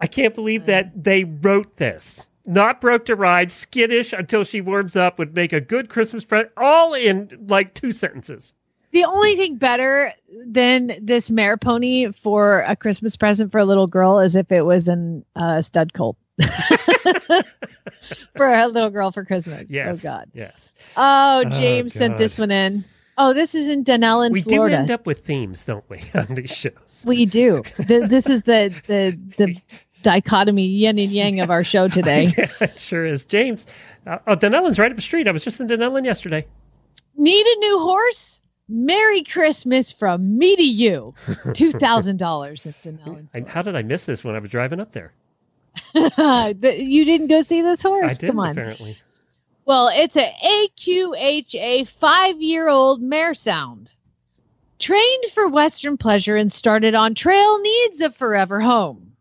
I 0.00 0.06
can't 0.06 0.34
believe 0.34 0.66
that 0.66 1.04
they 1.04 1.24
wrote 1.24 1.76
this. 1.76 2.26
Not 2.44 2.80
broke 2.80 3.06
to 3.06 3.16
ride, 3.16 3.50
skittish 3.50 4.12
until 4.12 4.44
she 4.44 4.60
warms 4.60 4.94
up, 4.94 5.18
would 5.18 5.34
make 5.34 5.52
a 5.52 5.60
good 5.60 5.88
Christmas 5.88 6.24
present, 6.24 6.52
all 6.56 6.94
in 6.94 7.46
like 7.48 7.74
two 7.74 7.90
sentences. 7.90 8.52
The 8.92 9.04
only 9.04 9.34
thing 9.34 9.56
better 9.56 10.12
than 10.46 10.96
this 11.02 11.30
mare 11.30 11.56
pony 11.56 12.12
for 12.12 12.60
a 12.62 12.76
Christmas 12.76 13.16
present 13.16 13.50
for 13.50 13.58
a 13.58 13.64
little 13.64 13.88
girl 13.88 14.20
is 14.20 14.36
if 14.36 14.52
it 14.52 14.62
was 14.62 14.86
an 14.86 15.24
uh, 15.34 15.60
stud 15.60 15.92
colt 15.92 16.16
for 18.36 18.52
a 18.52 18.66
little 18.66 18.90
girl 18.90 19.10
for 19.12 19.24
Christmas. 19.24 19.66
Yes. 19.68 20.04
Oh 20.04 20.08
God. 20.08 20.30
Yes. 20.34 20.72
Oh, 20.96 21.42
Oh, 21.46 21.50
James 21.50 21.92
sent 21.94 22.18
this 22.18 22.38
one 22.38 22.50
in. 22.50 22.84
Oh, 23.18 23.32
this 23.32 23.54
is 23.54 23.68
in 23.68 23.82
Dunnellon 23.84 24.30
we 24.30 24.42
Florida. 24.42 24.76
do 24.76 24.80
end 24.82 24.90
up 24.90 25.06
with 25.06 25.24
themes, 25.24 25.64
don't 25.64 25.84
we, 25.88 26.02
on 26.14 26.26
these 26.34 26.50
shows? 26.50 27.02
we 27.06 27.24
do. 27.26 27.62
Th- 27.88 28.08
this 28.08 28.28
is 28.28 28.42
the 28.42 28.74
the 28.86 29.18
the 29.38 29.56
dichotomy 30.02 30.66
yin 30.66 30.98
and 30.98 31.10
yang 31.10 31.40
of 31.40 31.50
our 31.50 31.64
show 31.64 31.88
today. 31.88 32.32
yeah, 32.38 32.50
it 32.60 32.78
sure 32.78 33.06
is. 33.06 33.24
James, 33.24 33.66
uh, 34.06 34.18
oh, 34.26 34.36
Dunnellon's 34.36 34.78
right 34.78 34.90
up 34.90 34.96
the 34.96 35.02
street. 35.02 35.26
I 35.28 35.30
was 35.32 35.42
just 35.42 35.60
in 35.60 35.66
Denellen 35.68 36.04
yesterday. 36.04 36.46
Need 37.16 37.46
a 37.46 37.58
new 37.60 37.78
horse? 37.80 38.42
Merry 38.68 39.22
Christmas 39.22 39.92
from 39.92 40.36
me 40.36 40.54
to 40.56 40.62
you. 40.64 41.14
Two 41.54 41.70
thousand 41.72 42.18
dollars 42.18 42.66
at 42.66 42.80
Denell. 42.82 43.26
I, 43.32 43.44
how 43.48 43.62
did 43.62 43.76
I 43.76 43.82
miss 43.82 44.04
this 44.04 44.24
when 44.24 44.34
I 44.34 44.40
was 44.40 44.50
driving 44.50 44.80
up 44.80 44.92
there? 44.92 45.12
You 45.94 47.04
didn't 47.04 47.26
go 47.28 47.42
see 47.42 47.62
this 47.62 47.84
I 47.84 47.88
horse? 47.88 48.18
did 48.18 48.28
Come 48.28 48.38
on. 48.38 48.50
apparently. 48.50 48.98
Well, 49.64 49.88
it's 49.92 50.16
a 50.16 50.32
AQHA 50.44 51.88
five-year-old 51.88 53.02
mare 53.02 53.34
sound. 53.34 53.92
Trained 54.78 55.24
for 55.34 55.48
Western 55.48 55.96
pleasure 55.96 56.36
and 56.36 56.52
started 56.52 56.94
on 56.94 57.14
trail 57.14 57.58
needs 57.60 58.00
a 58.00 58.10
forever 58.10 58.60
home. 58.60 59.12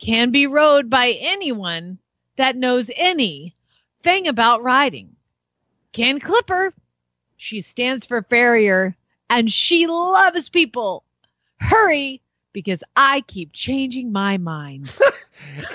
Can 0.00 0.30
be 0.30 0.46
rode 0.46 0.90
by 0.90 1.10
anyone 1.20 1.98
that 2.36 2.56
knows 2.56 2.90
anything 2.96 4.26
about 4.26 4.62
riding. 4.62 5.14
Can 5.92 6.18
clipper, 6.18 6.72
She 7.36 7.60
stands 7.60 8.04
for 8.06 8.22
farrier 8.22 8.96
and 9.30 9.52
she 9.52 9.86
loves 9.86 10.48
people. 10.48 11.04
Hurry, 11.60 12.20
because 12.52 12.82
I 12.96 13.20
keep 13.28 13.52
changing 13.52 14.10
my 14.10 14.38
mind. 14.38 14.92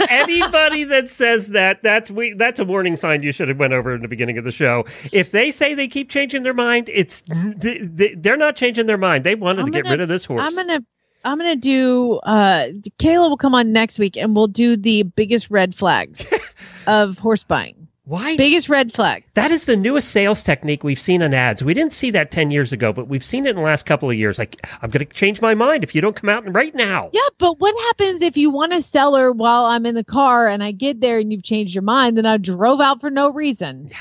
Anybody 0.10 0.84
that 0.86 1.10
says 1.10 1.50
that, 1.50 1.84
that's 1.84 2.10
we 2.12 2.34
that's 2.34 2.60
a 2.60 2.66
warning 2.66 2.96
sign 2.96 3.24
you 3.24 3.32
should 3.32 3.48
have 3.50 3.58
went 3.60 3.74
over 3.74 3.94
in 3.94 4.02
the 4.02 4.08
beginning 4.08 4.38
of 4.38 4.44
the 4.44 4.52
show. 4.52 4.86
If 5.12 5.32
they 5.32 5.52
say 5.52 5.74
they 5.74 5.88
keep 5.88 6.10
changing 6.10 6.44
their 6.44 6.54
mind, 6.54 6.90
it's 6.94 7.24
they, 7.58 7.80
they, 7.80 8.16
they're 8.16 8.38
not 8.38 8.56
changing 8.56 8.86
their 8.86 8.98
mind. 8.98 9.24
They 9.24 9.36
wanted 9.36 9.66
to 9.66 9.72
get 9.72 9.84
gonna- 9.84 9.94
rid 9.94 10.02
of 10.02 10.10
this 10.10 10.26
horse. 10.26 10.42
I'm 10.42 10.56
gonna 10.56 10.80
I'm 11.26 11.38
gonna 11.38 11.56
do 11.56 12.16
uh 12.24 12.68
Kayla 13.00 13.30
will 13.30 13.38
come 13.38 13.56
on 13.56 13.72
next 13.72 14.00
week 14.00 14.18
and 14.18 14.36
we'll 14.36 14.48
do 14.48 14.78
the 14.78 15.04
biggest 15.04 15.50
red 15.50 15.76
flags 15.76 16.32
of 16.88 17.18
horse 17.18 17.44
buying. 17.44 17.87
Why? 18.08 18.38
Biggest 18.38 18.70
red 18.70 18.94
flag. 18.94 19.26
That 19.34 19.52
is 19.52 19.66
the 19.66 19.76
newest 19.76 20.12
sales 20.12 20.42
technique 20.42 20.82
we've 20.82 21.00
seen 21.00 21.22
in 21.22 21.34
ads. 21.34 21.62
We 21.62 21.74
didn't 21.74 21.92
see 21.92 22.10
that 22.12 22.32
10 22.32 22.52
years 22.52 22.72
ago, 22.72 22.94
but 22.94 23.10
we've 23.10 23.24
seen 23.24 23.46
it 23.46 23.50
in 23.50 23.56
the 23.58 23.62
last 23.62 23.86
couple 23.86 24.10
of 24.10 24.16
years. 24.16 24.40
Like, 24.40 24.56
I'm 24.82 24.90
going 24.90 25.06
to 25.06 25.14
change 25.14 25.42
my 25.42 25.54
mind 25.56 25.84
if 25.84 25.94
you 25.94 26.00
don't 26.00 26.16
come 26.16 26.30
out 26.30 26.50
right 26.54 26.74
now. 26.74 27.10
Yeah, 27.12 27.20
but 27.38 27.60
what 27.60 27.76
happens 27.88 28.22
if 28.22 28.38
you 28.38 28.50
want 28.50 28.72
to 28.72 28.82
sell 28.82 29.14
her 29.16 29.34
while 29.34 29.66
I'm 29.66 29.86
in 29.86 29.94
the 29.94 30.06
car 30.06 30.48
and 30.48 30.64
I 30.64 30.72
get 30.72 31.02
there 31.02 31.20
and 31.20 31.34
you've 31.34 31.44
changed 31.44 31.76
your 31.76 31.82
mind? 31.82 32.16
Then 32.16 32.26
I 32.26 32.38
drove 32.38 32.80
out 32.80 33.02
for 33.02 33.10
no 33.10 33.30
reason. 33.30 33.90
Yeah. 33.92 33.98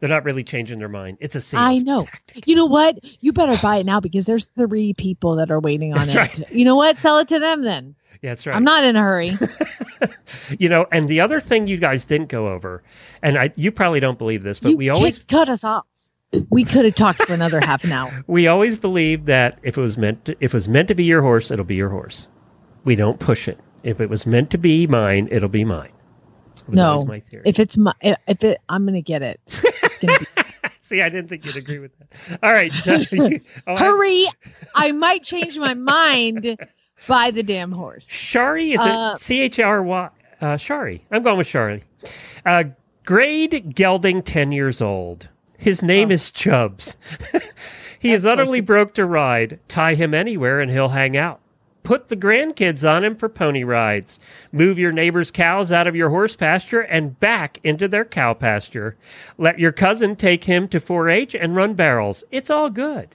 They're 0.00 0.08
not 0.08 0.24
really 0.24 0.42
changing 0.42 0.78
their 0.78 0.88
mind. 0.88 1.18
It's 1.20 1.36
a 1.36 1.40
sales. 1.42 1.62
I 1.62 1.78
know. 1.78 2.08
You 2.46 2.56
know 2.56 2.66
what? 2.66 2.98
You 3.22 3.32
better 3.32 3.56
buy 3.62 3.76
it 3.76 3.86
now 3.86 4.00
because 4.00 4.26
there's 4.26 4.46
three 4.56 4.94
people 4.94 5.36
that 5.36 5.50
are 5.50 5.60
waiting 5.60 5.92
on 5.96 5.98
That's 6.06 6.12
it. 6.12 6.16
right. 6.16 6.50
You 6.52 6.64
know 6.64 6.76
what? 6.76 6.98
Sell 6.98 7.18
it 7.18 7.28
to 7.28 7.38
them 7.38 7.62
then. 7.62 7.94
Yeah, 8.22 8.30
that's 8.30 8.46
right. 8.46 8.54
I'm 8.56 8.64
not 8.64 8.84
in 8.84 8.96
a 8.96 9.00
hurry. 9.00 9.36
You 10.58 10.68
know, 10.68 10.86
and 10.90 11.08
the 11.08 11.20
other 11.20 11.38
thing 11.38 11.66
you 11.68 11.76
guys 11.76 12.04
didn't 12.04 12.28
go 12.28 12.48
over, 12.48 12.82
and 13.22 13.38
I, 13.38 13.52
you 13.54 13.70
probably 13.70 14.00
don't 14.00 14.18
believe 14.18 14.42
this, 14.42 14.58
but 14.58 14.70
you 14.70 14.76
we 14.76 14.88
always 14.88 15.18
cut 15.20 15.48
us 15.48 15.62
off. 15.62 15.84
We 16.50 16.64
could 16.64 16.84
have 16.84 16.94
talked 16.96 17.24
for 17.26 17.34
another 17.34 17.60
half 17.60 17.84
an 17.84 17.92
hour. 17.92 18.24
we 18.26 18.48
always 18.48 18.76
believed 18.76 19.26
that 19.26 19.58
if 19.62 19.78
it 19.78 19.80
was 19.80 19.96
meant 19.98 20.24
to, 20.24 20.32
if 20.40 20.52
it 20.52 20.54
was 20.54 20.68
meant 20.68 20.88
to 20.88 20.94
be 20.94 21.04
your 21.04 21.22
horse, 21.22 21.50
it'll 21.50 21.64
be 21.64 21.76
your 21.76 21.90
horse. 21.90 22.26
We 22.84 22.96
don't 22.96 23.20
push 23.20 23.46
it. 23.46 23.60
If 23.84 24.00
it 24.00 24.10
was 24.10 24.26
meant 24.26 24.50
to 24.50 24.58
be 24.58 24.86
mine, 24.88 25.28
it'll 25.30 25.48
be 25.48 25.64
mine. 25.64 25.92
No, 26.68 27.04
my 27.04 27.20
theory. 27.20 27.42
if 27.46 27.60
it's 27.60 27.76
my, 27.76 27.92
if 28.00 28.42
it, 28.42 28.60
I'm 28.68 28.84
gonna 28.84 29.00
get 29.02 29.22
it. 29.22 29.40
Gonna 30.00 30.18
be 30.18 30.26
See, 30.80 31.02
I 31.02 31.08
didn't 31.08 31.28
think 31.28 31.44
you'd 31.44 31.56
agree 31.56 31.78
with 31.78 31.92
that. 31.98 32.38
All 32.42 32.52
right, 32.52 32.72
you- 33.12 33.40
oh, 33.68 33.74
I- 33.74 33.78
hurry. 33.78 34.26
I 34.74 34.92
might 34.92 35.22
change 35.22 35.56
my 35.56 35.74
mind. 35.74 36.56
Buy 37.08 37.30
the 37.30 37.42
damn 37.42 37.72
horse. 37.72 38.06
Shari 38.08 38.72
is 38.72 38.80
Uh, 38.80 39.12
it 39.16 39.20
C 39.20 39.40
H 39.40 39.58
R 39.60 39.82
Y? 39.82 40.08
Uh, 40.40 40.56
Shari. 40.56 41.04
I'm 41.10 41.22
going 41.22 41.38
with 41.38 41.46
Shari. 41.46 41.82
Uh, 42.46 42.64
grade 43.04 43.74
gelding, 43.74 44.22
ten 44.22 44.52
years 44.52 44.80
old. 44.80 45.28
His 45.58 45.82
name 45.82 46.08
Oh. 46.10 46.14
is 46.14 46.30
Chubbs. 46.30 46.96
he 48.00 48.12
is 48.12 48.26
utterly 48.26 48.60
broke 48.60 48.94
to 48.94 49.06
ride. 49.06 49.58
Tie 49.68 49.94
him 49.94 50.14
anywhere 50.14 50.60
and 50.60 50.70
he'll 50.70 50.88
hang 50.88 51.16
out. 51.16 51.40
Put 51.84 52.08
the 52.08 52.16
grandkids 52.16 52.88
on 52.88 53.02
him 53.04 53.16
for 53.16 53.28
pony 53.28 53.64
rides. 53.64 54.20
Move 54.52 54.78
your 54.78 54.92
neighbor's 54.92 55.32
cows 55.32 55.72
out 55.72 55.88
of 55.88 55.96
your 55.96 56.10
horse 56.10 56.36
pasture 56.36 56.82
and 56.82 57.18
back 57.18 57.58
into 57.64 57.88
their 57.88 58.04
cow 58.04 58.34
pasture. 58.34 58.96
Let 59.36 59.58
your 59.58 59.72
cousin 59.72 60.14
take 60.14 60.44
him 60.44 60.68
to 60.68 60.78
4 60.78 61.08
H 61.08 61.34
and 61.34 61.56
run 61.56 61.74
barrels. 61.74 62.22
It's 62.30 62.50
all 62.50 62.70
good. 62.70 63.08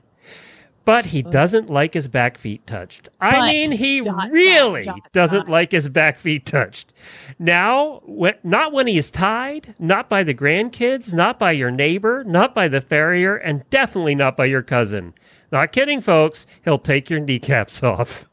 But 0.87 1.05
he 1.05 1.21
doesn't 1.21 1.69
like 1.69 1.93
his 1.93 2.07
back 2.07 2.37
feet 2.37 2.65
touched. 2.65 3.09
I 3.19 3.31
But- 3.31 3.51
mean, 3.51 3.71
he 3.73 3.99
dot, 3.99 4.15
dot, 4.15 4.31
really 4.31 4.83
dot, 4.83 4.99
doesn't 5.11 5.49
like 5.49 5.73
his 5.73 5.89
back 5.89 6.17
feet 6.17 6.45
touched. 6.45 6.93
Now, 7.39 8.01
when, 8.05 8.35
not 8.45 8.71
when 8.71 8.87
he 8.87 8.97
is 8.97 9.09
tied, 9.09 9.75
not 9.79 10.07
by 10.07 10.23
the 10.23 10.33
grandkids, 10.33 11.13
not 11.13 11.37
by 11.39 11.51
your 11.51 11.71
neighbor, 11.71 12.23
not 12.23 12.55
by 12.55 12.69
the 12.69 12.79
farrier, 12.79 13.35
and 13.35 13.69
definitely 13.69 14.15
not 14.15 14.37
by 14.37 14.45
your 14.45 14.61
cousin. 14.61 15.13
Not 15.51 15.73
kidding, 15.73 15.99
folks. 15.99 16.47
He'll 16.63 16.77
take 16.77 17.09
your 17.09 17.19
kneecaps 17.19 17.83
off. 17.83 18.25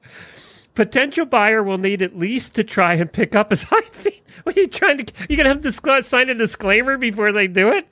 Potential 0.74 1.24
buyer 1.24 1.62
will 1.62 1.78
need 1.78 2.02
at 2.02 2.18
least 2.18 2.54
to 2.56 2.64
try 2.64 2.94
and 2.94 3.12
pick 3.12 3.36
up 3.36 3.50
his 3.50 3.62
hind 3.70 3.86
feet. 3.92 4.22
What 4.42 4.56
are 4.56 4.60
you 4.60 4.66
trying 4.66 4.98
to? 4.98 5.12
You 5.28 5.36
gonna 5.36 5.50
have 5.50 5.60
to 5.60 5.68
discla- 5.68 6.04
sign 6.04 6.28
a 6.28 6.34
disclaimer 6.34 6.98
before 6.98 7.32
they 7.32 7.46
do 7.46 7.68
it? 7.68 7.86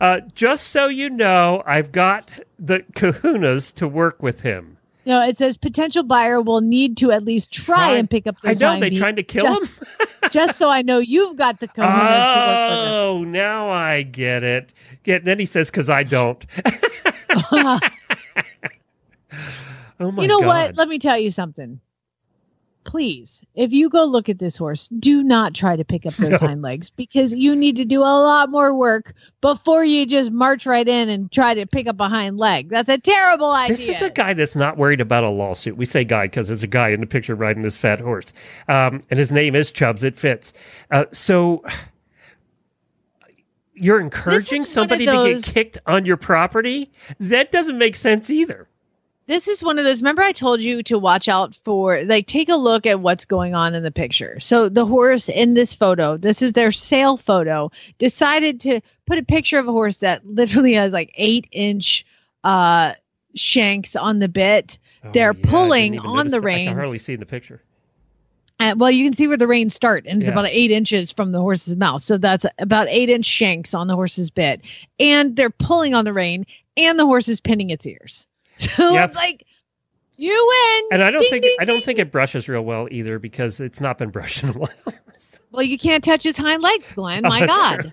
Uh, 0.00 0.20
just 0.34 0.68
so 0.68 0.86
you 0.86 1.10
know, 1.10 1.62
I've 1.66 1.90
got 1.90 2.30
the 2.58 2.80
kahunas 2.94 3.74
to 3.74 3.88
work 3.88 4.22
with 4.22 4.40
him. 4.40 4.76
No, 5.06 5.22
it 5.22 5.36
says 5.38 5.56
potential 5.56 6.02
buyer 6.02 6.40
will 6.40 6.60
need 6.60 6.96
to 6.98 7.10
at 7.10 7.24
least 7.24 7.50
try, 7.50 7.76
Try- 7.76 7.96
and 7.96 8.08
pick 8.08 8.26
up 8.26 8.36
I 8.44 8.52
know, 8.52 8.78
they 8.78 8.90
trying 8.90 9.16
to 9.16 9.22
kill 9.22 9.44
just, 9.44 9.78
just 10.30 10.58
so 10.58 10.68
I 10.68 10.82
know 10.82 10.98
you've 10.98 11.36
got 11.36 11.58
the 11.58 11.68
kahunas 11.68 12.32
to 12.32 12.38
work 12.38 12.70
with 12.70 12.88
Oh, 12.92 13.24
now 13.24 13.70
I 13.70 14.02
get 14.02 14.42
it. 14.44 14.72
Get 15.02 15.24
then 15.24 15.38
he 15.40 15.46
says 15.46 15.70
because 15.70 15.90
I 15.90 16.04
don't. 16.04 16.44
oh 17.52 17.80
my 19.98 20.22
you 20.22 20.28
know 20.28 20.40
god! 20.40 20.46
what? 20.46 20.76
Let 20.76 20.88
me 20.88 20.98
tell 20.98 21.18
you 21.18 21.30
something. 21.30 21.80
Please, 22.84 23.44
if 23.54 23.72
you 23.72 23.90
go 23.90 24.04
look 24.04 24.28
at 24.28 24.38
this 24.38 24.56
horse, 24.56 24.88
do 24.88 25.22
not 25.22 25.54
try 25.54 25.76
to 25.76 25.84
pick 25.84 26.06
up 26.06 26.14
those 26.14 26.30
No. 26.40 26.48
hind 26.48 26.62
legs 26.62 26.88
because 26.90 27.34
you 27.34 27.54
need 27.54 27.76
to 27.76 27.84
do 27.84 28.00
a 28.00 28.02
lot 28.02 28.50
more 28.50 28.74
work 28.74 29.12
before 29.42 29.84
you 29.84 30.06
just 30.06 30.30
march 30.30 30.64
right 30.64 30.88
in 30.88 31.08
and 31.08 31.30
try 31.30 31.52
to 31.52 31.66
pick 31.66 31.86
up 31.86 32.00
a 32.00 32.08
hind 32.08 32.38
leg. 32.38 32.70
That's 32.70 32.88
a 32.88 32.98
terrible 32.98 33.50
idea. 33.50 33.76
This 33.76 33.96
is 33.96 34.02
a 34.02 34.10
guy 34.10 34.32
that's 34.32 34.56
not 34.56 34.78
worried 34.78 35.00
about 35.00 35.24
a 35.24 35.30
lawsuit. 35.30 35.76
We 35.76 35.84
say 35.84 36.04
guy 36.04 36.24
because 36.24 36.48
there's 36.48 36.62
a 36.62 36.66
guy 36.68 36.88
in 36.88 37.00
the 37.00 37.06
picture 37.06 37.34
riding 37.34 37.62
this 37.62 37.76
fat 37.76 38.00
horse, 38.00 38.32
um, 38.68 39.00
and 39.10 39.18
his 39.18 39.30
name 39.30 39.54
is 39.54 39.70
Chubbs. 39.70 40.02
It 40.02 40.16
fits. 40.16 40.52
Uh, 40.90 41.04
so 41.12 41.62
you're 43.74 44.00
encouraging 44.00 44.64
somebody 44.64 45.06
to 45.06 45.34
get 45.34 45.42
kicked 45.42 45.78
on 45.86 46.04
your 46.04 46.16
property? 46.16 46.90
That 47.18 47.50
doesn't 47.50 47.78
make 47.78 47.96
sense 47.96 48.30
either. 48.30 48.68
This 49.30 49.46
is 49.48 49.62
one 49.62 49.78
of 49.78 49.84
those 49.84 50.02
remember 50.02 50.22
i 50.22 50.32
told 50.32 50.60
you 50.60 50.82
to 50.82 50.98
watch 50.98 51.28
out 51.28 51.54
for 51.64 52.02
like 52.04 52.26
take 52.26 52.48
a 52.48 52.56
look 52.56 52.84
at 52.84 53.00
what's 53.00 53.24
going 53.24 53.54
on 53.54 53.74
in 53.74 53.82
the 53.82 53.90
picture 53.90 54.38
so 54.40 54.68
the 54.68 54.84
horse 54.84 55.28
in 55.28 55.54
this 55.54 55.74
photo 55.74 56.16
this 56.16 56.42
is 56.42 56.52
their 56.52 56.72
sale 56.72 57.16
photo 57.16 57.70
decided 57.98 58.58
to 58.60 58.80
put 59.06 59.18
a 59.18 59.22
picture 59.22 59.58
of 59.58 59.68
a 59.68 59.72
horse 59.72 59.98
that 59.98 60.24
literally 60.26 60.72
has 60.74 60.92
like 60.92 61.10
eight 61.14 61.46
inch 61.52 62.04
uh 62.44 62.92
shanks 63.34 63.94
on 63.96 64.18
the 64.18 64.28
bit 64.28 64.78
Oh, 65.02 65.12
they're 65.12 65.32
yeah, 65.34 65.50
pulling 65.50 65.98
on 65.98 66.28
the 66.28 66.40
that. 66.40 66.46
I 66.50 66.64
can 66.64 66.74
hardly 66.76 66.98
see 66.98 67.16
the 67.16 67.24
picture. 67.24 67.62
and, 68.58 68.78
well, 68.78 68.90
you 68.90 69.02
can 69.06 69.14
see 69.14 69.26
where 69.26 69.38
the 69.38 69.46
reins 69.48 69.72
start, 69.74 70.04
and 70.06 70.20
it's 70.20 70.26
Yeah. 70.28 70.34
about 70.34 70.48
eight 70.50 70.70
inches 70.70 71.10
from 71.10 71.32
the 71.32 71.40
horse's 71.40 71.74
mouth. 71.74 72.02
So 72.02 72.18
that's 72.18 72.44
about 72.58 72.86
eight 72.90 73.08
inch 73.08 73.24
shanks 73.24 73.72
on 73.72 73.86
the 73.86 73.94
horse's 73.94 74.28
bit, 74.28 74.60
and 74.98 75.36
they're 75.36 75.48
pulling 75.48 75.94
on 75.94 76.04
the 76.04 76.12
rein, 76.12 76.44
and 76.76 76.98
the 76.98 77.06
horse 77.06 77.28
is 77.28 77.40
pinning 77.40 77.70
its 77.70 77.86
ears. 77.86 78.26
So 78.76 78.92
Yep. 78.94 79.08
it's 79.10 79.16
like 79.16 79.46
you 80.16 80.30
win. 80.32 80.88
And 80.92 81.02
I 81.02 81.10
don't 81.10 81.22
Ding, 81.22 81.30
think 81.30 81.42
ding, 81.44 81.56
I 81.60 81.64
don't 81.64 81.82
think 81.84 81.98
it 81.98 82.10
brushes 82.12 82.48
real 82.48 82.62
well 82.62 82.88
either 82.90 83.18
because 83.18 83.60
it's 83.60 83.80
not 83.80 83.96
been 83.98 84.10
brushed 84.10 84.42
in 84.42 84.50
a 84.50 84.52
while. 84.58 84.70
Well, 85.52 85.62
you 85.62 85.78
can't 85.78 86.04
touch 86.04 86.26
its 86.26 86.38
hind 86.38 86.62
legs, 86.62 86.92
Glenn. 86.92 87.22
My 87.22 87.42
Oh, 87.44 87.46
God. 87.46 87.92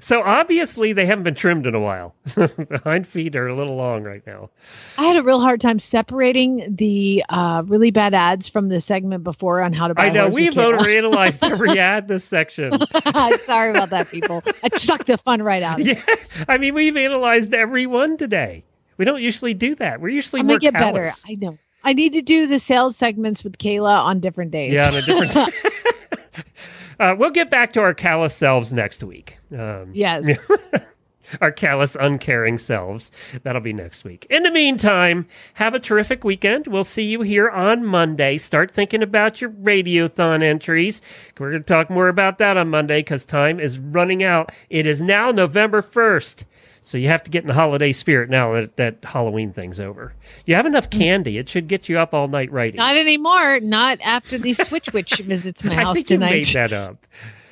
So 0.00 0.20
obviously 0.22 0.92
they 0.92 1.06
haven't 1.06 1.22
been 1.22 1.36
trimmed 1.36 1.64
in 1.64 1.76
a 1.76 1.80
while. 1.80 2.12
the 2.34 2.80
hind 2.82 3.06
feet 3.06 3.36
are 3.36 3.46
a 3.46 3.54
little 3.54 3.76
long 3.76 4.02
right 4.02 4.24
now. 4.26 4.50
I 4.98 5.04
had 5.04 5.16
a 5.16 5.22
real 5.22 5.40
hard 5.40 5.60
time 5.60 5.78
separating 5.78 6.74
the 6.76 7.24
uh, 7.28 7.62
really 7.66 7.92
bad 7.92 8.12
ads 8.12 8.48
from 8.48 8.68
the 8.68 8.80
segment 8.80 9.22
before 9.22 9.60
on 9.60 9.72
how 9.72 9.86
to 9.86 9.94
buy. 9.94 10.06
I 10.06 10.08
know 10.10 10.28
we've 10.28 10.54
overanalyzed 10.54 11.48
every 11.48 11.78
ad 11.78 12.08
this 12.08 12.24
section. 12.24 12.72
Sorry 13.44 13.70
about 13.70 13.90
that, 13.90 14.08
people. 14.10 14.42
I 14.64 14.76
sucked 14.76 15.06
the 15.06 15.18
fun 15.18 15.40
right 15.40 15.62
out 15.62 15.80
of 15.80 15.86
it. 15.86 15.98
Yeah, 16.08 16.16
I 16.48 16.58
mean 16.58 16.74
we've 16.74 16.96
analyzed 16.96 17.54
every 17.54 17.86
one 17.86 18.16
today. 18.16 18.64
We 19.00 19.06
don't 19.06 19.22
usually 19.22 19.54
do 19.54 19.74
that. 19.76 20.02
We're 20.02 20.10
usually 20.10 20.40
I'm 20.40 20.46
more 20.46 20.58
get 20.58 20.74
better. 20.74 21.10
I 21.26 21.34
know. 21.36 21.56
I 21.84 21.94
need 21.94 22.12
to 22.12 22.20
do 22.20 22.46
the 22.46 22.58
sales 22.58 22.98
segments 22.98 23.42
with 23.42 23.56
Kayla 23.56 23.96
on 23.96 24.20
different 24.20 24.50
days. 24.50 24.74
Yeah, 24.74 24.88
on 24.88 24.94
a 24.94 25.00
different. 25.00 25.34
uh, 27.00 27.14
we'll 27.16 27.30
get 27.30 27.48
back 27.48 27.72
to 27.72 27.80
our 27.80 27.94
callous 27.94 28.34
selves 28.34 28.74
next 28.74 29.02
week. 29.02 29.38
Um, 29.58 29.92
Yes. 29.94 30.36
our 31.40 31.50
callous, 31.50 31.96
uncaring 31.98 32.58
selves. 32.58 33.10
That'll 33.42 33.62
be 33.62 33.72
next 33.72 34.04
week. 34.04 34.26
In 34.28 34.42
the 34.42 34.50
meantime, 34.50 35.26
have 35.54 35.72
a 35.72 35.80
terrific 35.80 36.22
weekend. 36.22 36.66
We'll 36.66 36.84
see 36.84 37.04
you 37.04 37.22
here 37.22 37.48
on 37.48 37.86
Monday. 37.86 38.36
Start 38.36 38.70
thinking 38.70 39.02
about 39.02 39.40
your 39.40 39.48
radiothon 39.48 40.42
entries. 40.42 41.00
We're 41.38 41.52
going 41.52 41.62
to 41.62 41.66
talk 41.66 41.88
more 41.88 42.08
about 42.08 42.36
that 42.36 42.58
on 42.58 42.68
Monday 42.68 43.00
because 43.00 43.24
time 43.24 43.60
is 43.60 43.78
running 43.78 44.22
out. 44.22 44.52
It 44.68 44.84
is 44.84 45.00
now 45.00 45.30
November 45.30 45.80
1st. 45.80 46.44
So 46.82 46.98
you 46.98 47.08
have 47.08 47.22
to 47.24 47.30
get 47.30 47.42
in 47.42 47.48
the 47.48 47.54
holiday 47.54 47.92
spirit 47.92 48.30
now 48.30 48.52
that 48.52 48.76
that 48.76 48.96
Halloween 49.04 49.52
thing's 49.52 49.78
over. 49.80 50.14
You 50.46 50.54
have 50.54 50.66
enough 50.66 50.88
mm-hmm. 50.88 51.00
candy. 51.00 51.38
It 51.38 51.48
should 51.48 51.68
get 51.68 51.88
you 51.88 51.98
up 51.98 52.14
all 52.14 52.28
night 52.28 52.50
writing. 52.50 52.78
Not 52.78 52.96
anymore. 52.96 53.60
Not 53.60 53.98
after 54.02 54.38
the 54.38 54.52
Switch 54.54 54.92
Witch 54.92 55.18
visits 55.18 55.62
my 55.64 55.74
house 55.74 55.90
I 55.90 55.94
think 55.94 56.06
tonight. 56.06 56.30
you 56.30 56.36
made 56.36 56.46
that 56.46 56.72
up. 56.72 57.06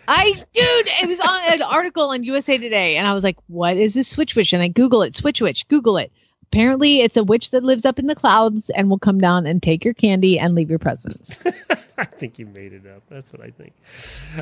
I 0.09 0.33
dude, 0.33 0.89
it 1.03 1.09
was 1.09 1.21
on 1.21 1.53
an 1.53 1.63
article 1.63 2.05
on 2.05 2.25
USA 2.25 2.57
Today, 2.57 2.97
and 2.97 3.07
I 3.07 3.13
was 3.13 3.23
like, 3.23 3.37
"What 3.49 3.77
is 3.77 3.93
this 3.93 4.09
Switch 4.09 4.35
Witch?" 4.35 4.55
And 4.55 4.63
I 4.63 4.69
Google 4.69 5.03
it, 5.03 5.15
Switch 5.15 5.43
Witch, 5.43 5.69
Google 5.69 5.99
it. 5.99 6.11
Apparently, 6.51 7.03
it's 7.03 7.19
a 7.19 7.25
witch 7.25 7.51
that 7.51 7.63
lives 7.63 7.85
up 7.85 7.99
in 7.99 8.07
the 8.07 8.15
clouds 8.15 8.71
and 8.71 8.89
will 8.89 8.99
come 8.99 9.21
down 9.21 9.47
and 9.47 9.63
take 9.63 9.85
your 9.85 9.93
candy 9.93 10.39
and 10.39 10.55
leave 10.55 10.71
your 10.71 10.79
presents. 10.79 11.41
I 11.99 12.07
think 12.07 12.39
you 12.39 12.47
made 12.47 12.73
it 12.73 12.87
up. 12.87 13.03
That's 13.11 13.35
what 13.35 13.43
I 13.43 13.51
think. 13.51 13.75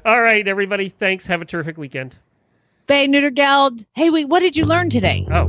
All 0.04 0.20
right, 0.20 0.46
everybody. 0.46 0.88
Thanks. 0.88 1.26
Have 1.26 1.42
a 1.42 1.44
terrific 1.44 1.76
weekend. 1.76 2.14
Spay 2.86 3.08
neuter 3.08 3.30
geld. 3.30 3.84
Hey, 3.94 4.10
wait, 4.10 4.26
what 4.26 4.40
did 4.40 4.56
you 4.56 4.64
learn 4.64 4.90
today? 4.90 5.26
Oh, 5.30 5.46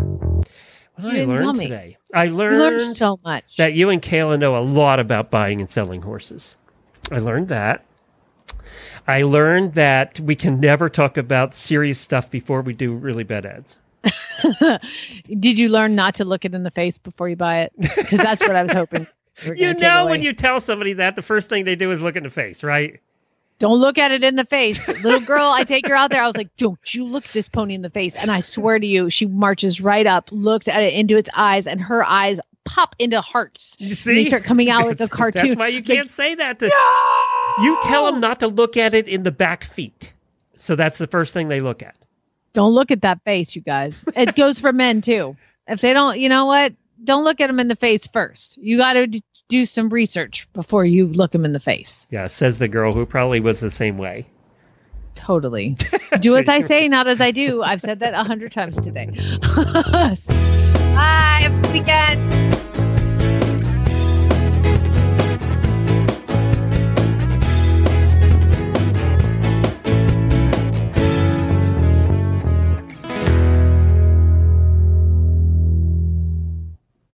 what 0.95 1.11
did 1.11 1.27
You 1.27 1.33
I 1.33 1.37
learn 1.37 1.55
today? 1.55 1.97
I 2.13 2.27
learned, 2.27 2.59
learned 2.59 2.81
so 2.81 3.19
much. 3.23 3.57
that 3.57 3.73
you 3.73 3.89
and 3.89 4.01
Kayla 4.01 4.39
know 4.39 4.57
a 4.57 4.63
lot 4.63 4.99
about 4.99 5.29
buying 5.29 5.61
and 5.61 5.69
selling 5.69 6.01
horses. 6.01 6.57
I 7.11 7.19
learned 7.19 7.49
that. 7.49 7.85
I 9.07 9.21
learned 9.21 9.75
that 9.75 10.19
we 10.19 10.35
can 10.35 10.59
never 10.59 10.89
talk 10.89 11.17
about 11.17 11.53
serious 11.53 11.99
stuff 11.99 12.29
before 12.29 12.61
we 12.61 12.73
do 12.73 12.93
really 12.93 13.23
bad 13.23 13.45
ads. 13.45 13.77
Did 15.39 15.57
you 15.57 15.69
learn 15.69 15.95
not 15.95 16.15
to 16.15 16.25
look 16.25 16.43
it 16.43 16.53
in 16.53 16.63
the 16.63 16.71
face 16.71 16.97
before 16.97 17.29
you 17.29 17.35
buy 17.35 17.61
it? 17.61 17.73
Because 17.79 18.19
that's 18.19 18.41
what 18.41 18.55
I 18.55 18.63
was 18.63 18.71
hoping. 18.71 19.07
You 19.55 19.73
know, 19.79 20.07
when 20.07 20.23
you 20.23 20.33
tell 20.33 20.59
somebody 20.59 20.93
that, 20.93 21.15
the 21.15 21.21
first 21.21 21.49
thing 21.49 21.65
they 21.65 21.75
do 21.75 21.91
is 21.91 22.01
look 22.01 22.15
in 22.15 22.23
the 22.23 22.29
face, 22.29 22.63
right? 22.63 22.99
Don't 23.59 23.79
look 23.79 23.97
at 23.97 24.11
it 24.11 24.23
in 24.23 24.35
the 24.35 24.45
face. 24.45 24.85
Little 25.03 25.19
girl, 25.19 25.49
I 25.49 25.63
take 25.63 25.87
her 25.87 25.95
out 25.95 26.11
there. 26.11 26.21
I 26.21 26.27
was 26.27 26.37
like, 26.37 26.55
don't 26.57 26.93
you 26.93 27.03
look 27.03 27.23
this 27.29 27.47
pony 27.47 27.73
in 27.73 27.81
the 27.81 27.89
face. 27.89 28.15
And 28.15 28.29
I 28.29 28.39
swear 28.39 28.77
to 28.79 28.85
you, 28.85 29.09
she 29.09 29.25
marches 29.25 29.81
right 29.81 30.05
up, 30.05 30.29
looks 30.31 30.67
at 30.67 30.81
it 30.83 30.93
into 30.93 31.17
its 31.17 31.29
eyes, 31.35 31.65
and 31.65 31.81
her 31.81 32.03
eyes 32.03 32.39
pop 32.65 32.95
into 32.99 33.19
hearts. 33.21 33.75
You 33.79 33.89
And 34.05 34.17
they 34.17 34.25
start 34.25 34.43
coming 34.43 34.69
out 34.69 34.85
like 34.85 34.99
a 34.99 35.07
cartoon. 35.09 35.47
That's 35.47 35.57
why 35.57 35.69
you 35.69 35.77
Like, 35.79 35.85
can't 35.85 36.11
say 36.11 36.35
that. 36.35 36.59
To, 36.59 36.65
You 37.63 37.77
tell 37.83 38.05
them 38.05 38.19
not 38.19 38.39
to 38.41 38.47
look 38.47 38.77
at 38.77 38.93
it 38.93 39.07
in 39.07 39.23
the 39.23 39.31
back 39.31 39.63
feet. 39.63 40.13
So 40.55 40.75
that's 40.75 40.97
the 40.97 41.07
first 41.07 41.33
thing 41.33 41.47
they 41.47 41.59
look 41.61 41.81
at. 41.81 41.95
don't 42.53 42.73
look 42.73 42.91
at 42.91 43.01
that 43.01 43.23
face, 43.23 43.55
you 43.55 43.61
guys. 43.61 44.03
It 44.15 44.35
goes 44.35 44.59
for 44.59 44.73
men 44.73 45.01
too. 45.01 45.35
If 45.67 45.81
they 45.81 45.93
don't, 45.93 46.19
you 46.19 46.29
know 46.29 46.45
what? 46.45 46.73
Don't 47.03 47.23
look 47.23 47.39
at 47.41 47.47
them 47.47 47.59
in 47.59 47.67
the 47.67 47.75
face 47.75 48.07
first. 48.07 48.57
You 48.57 48.77
got 48.77 48.93
to 48.93 49.21
do 49.49 49.65
some 49.65 49.89
research 49.89 50.47
before 50.53 50.85
you 50.85 51.07
look 51.07 51.31
them 51.31 51.45
in 51.45 51.53
the 51.53 51.59
face. 51.59 52.07
Yeah, 52.09 52.27
says 52.27 52.59
the 52.59 52.67
girl 52.67 52.91
who 52.91 53.05
probably 53.05 53.39
was 53.39 53.59
the 53.59 53.71
same 53.71 53.97
way. 53.97 54.25
Totally. 55.15 55.75
Do 56.19 56.37
as 56.37 56.47
I 56.47 56.59
say, 56.59 56.87
not 56.87 57.07
as 57.07 57.19
I 57.19 57.31
do. 57.31 57.63
I've 57.63 57.81
said 57.81 57.99
that 58.01 58.13
a 58.13 58.23
hundred 58.23 58.51
times 58.51 58.77
today. 58.79 59.07
Bye. 59.55 61.39
Have 61.41 61.53
a 61.53 61.61
good 61.63 61.73
weekend. 61.73 62.46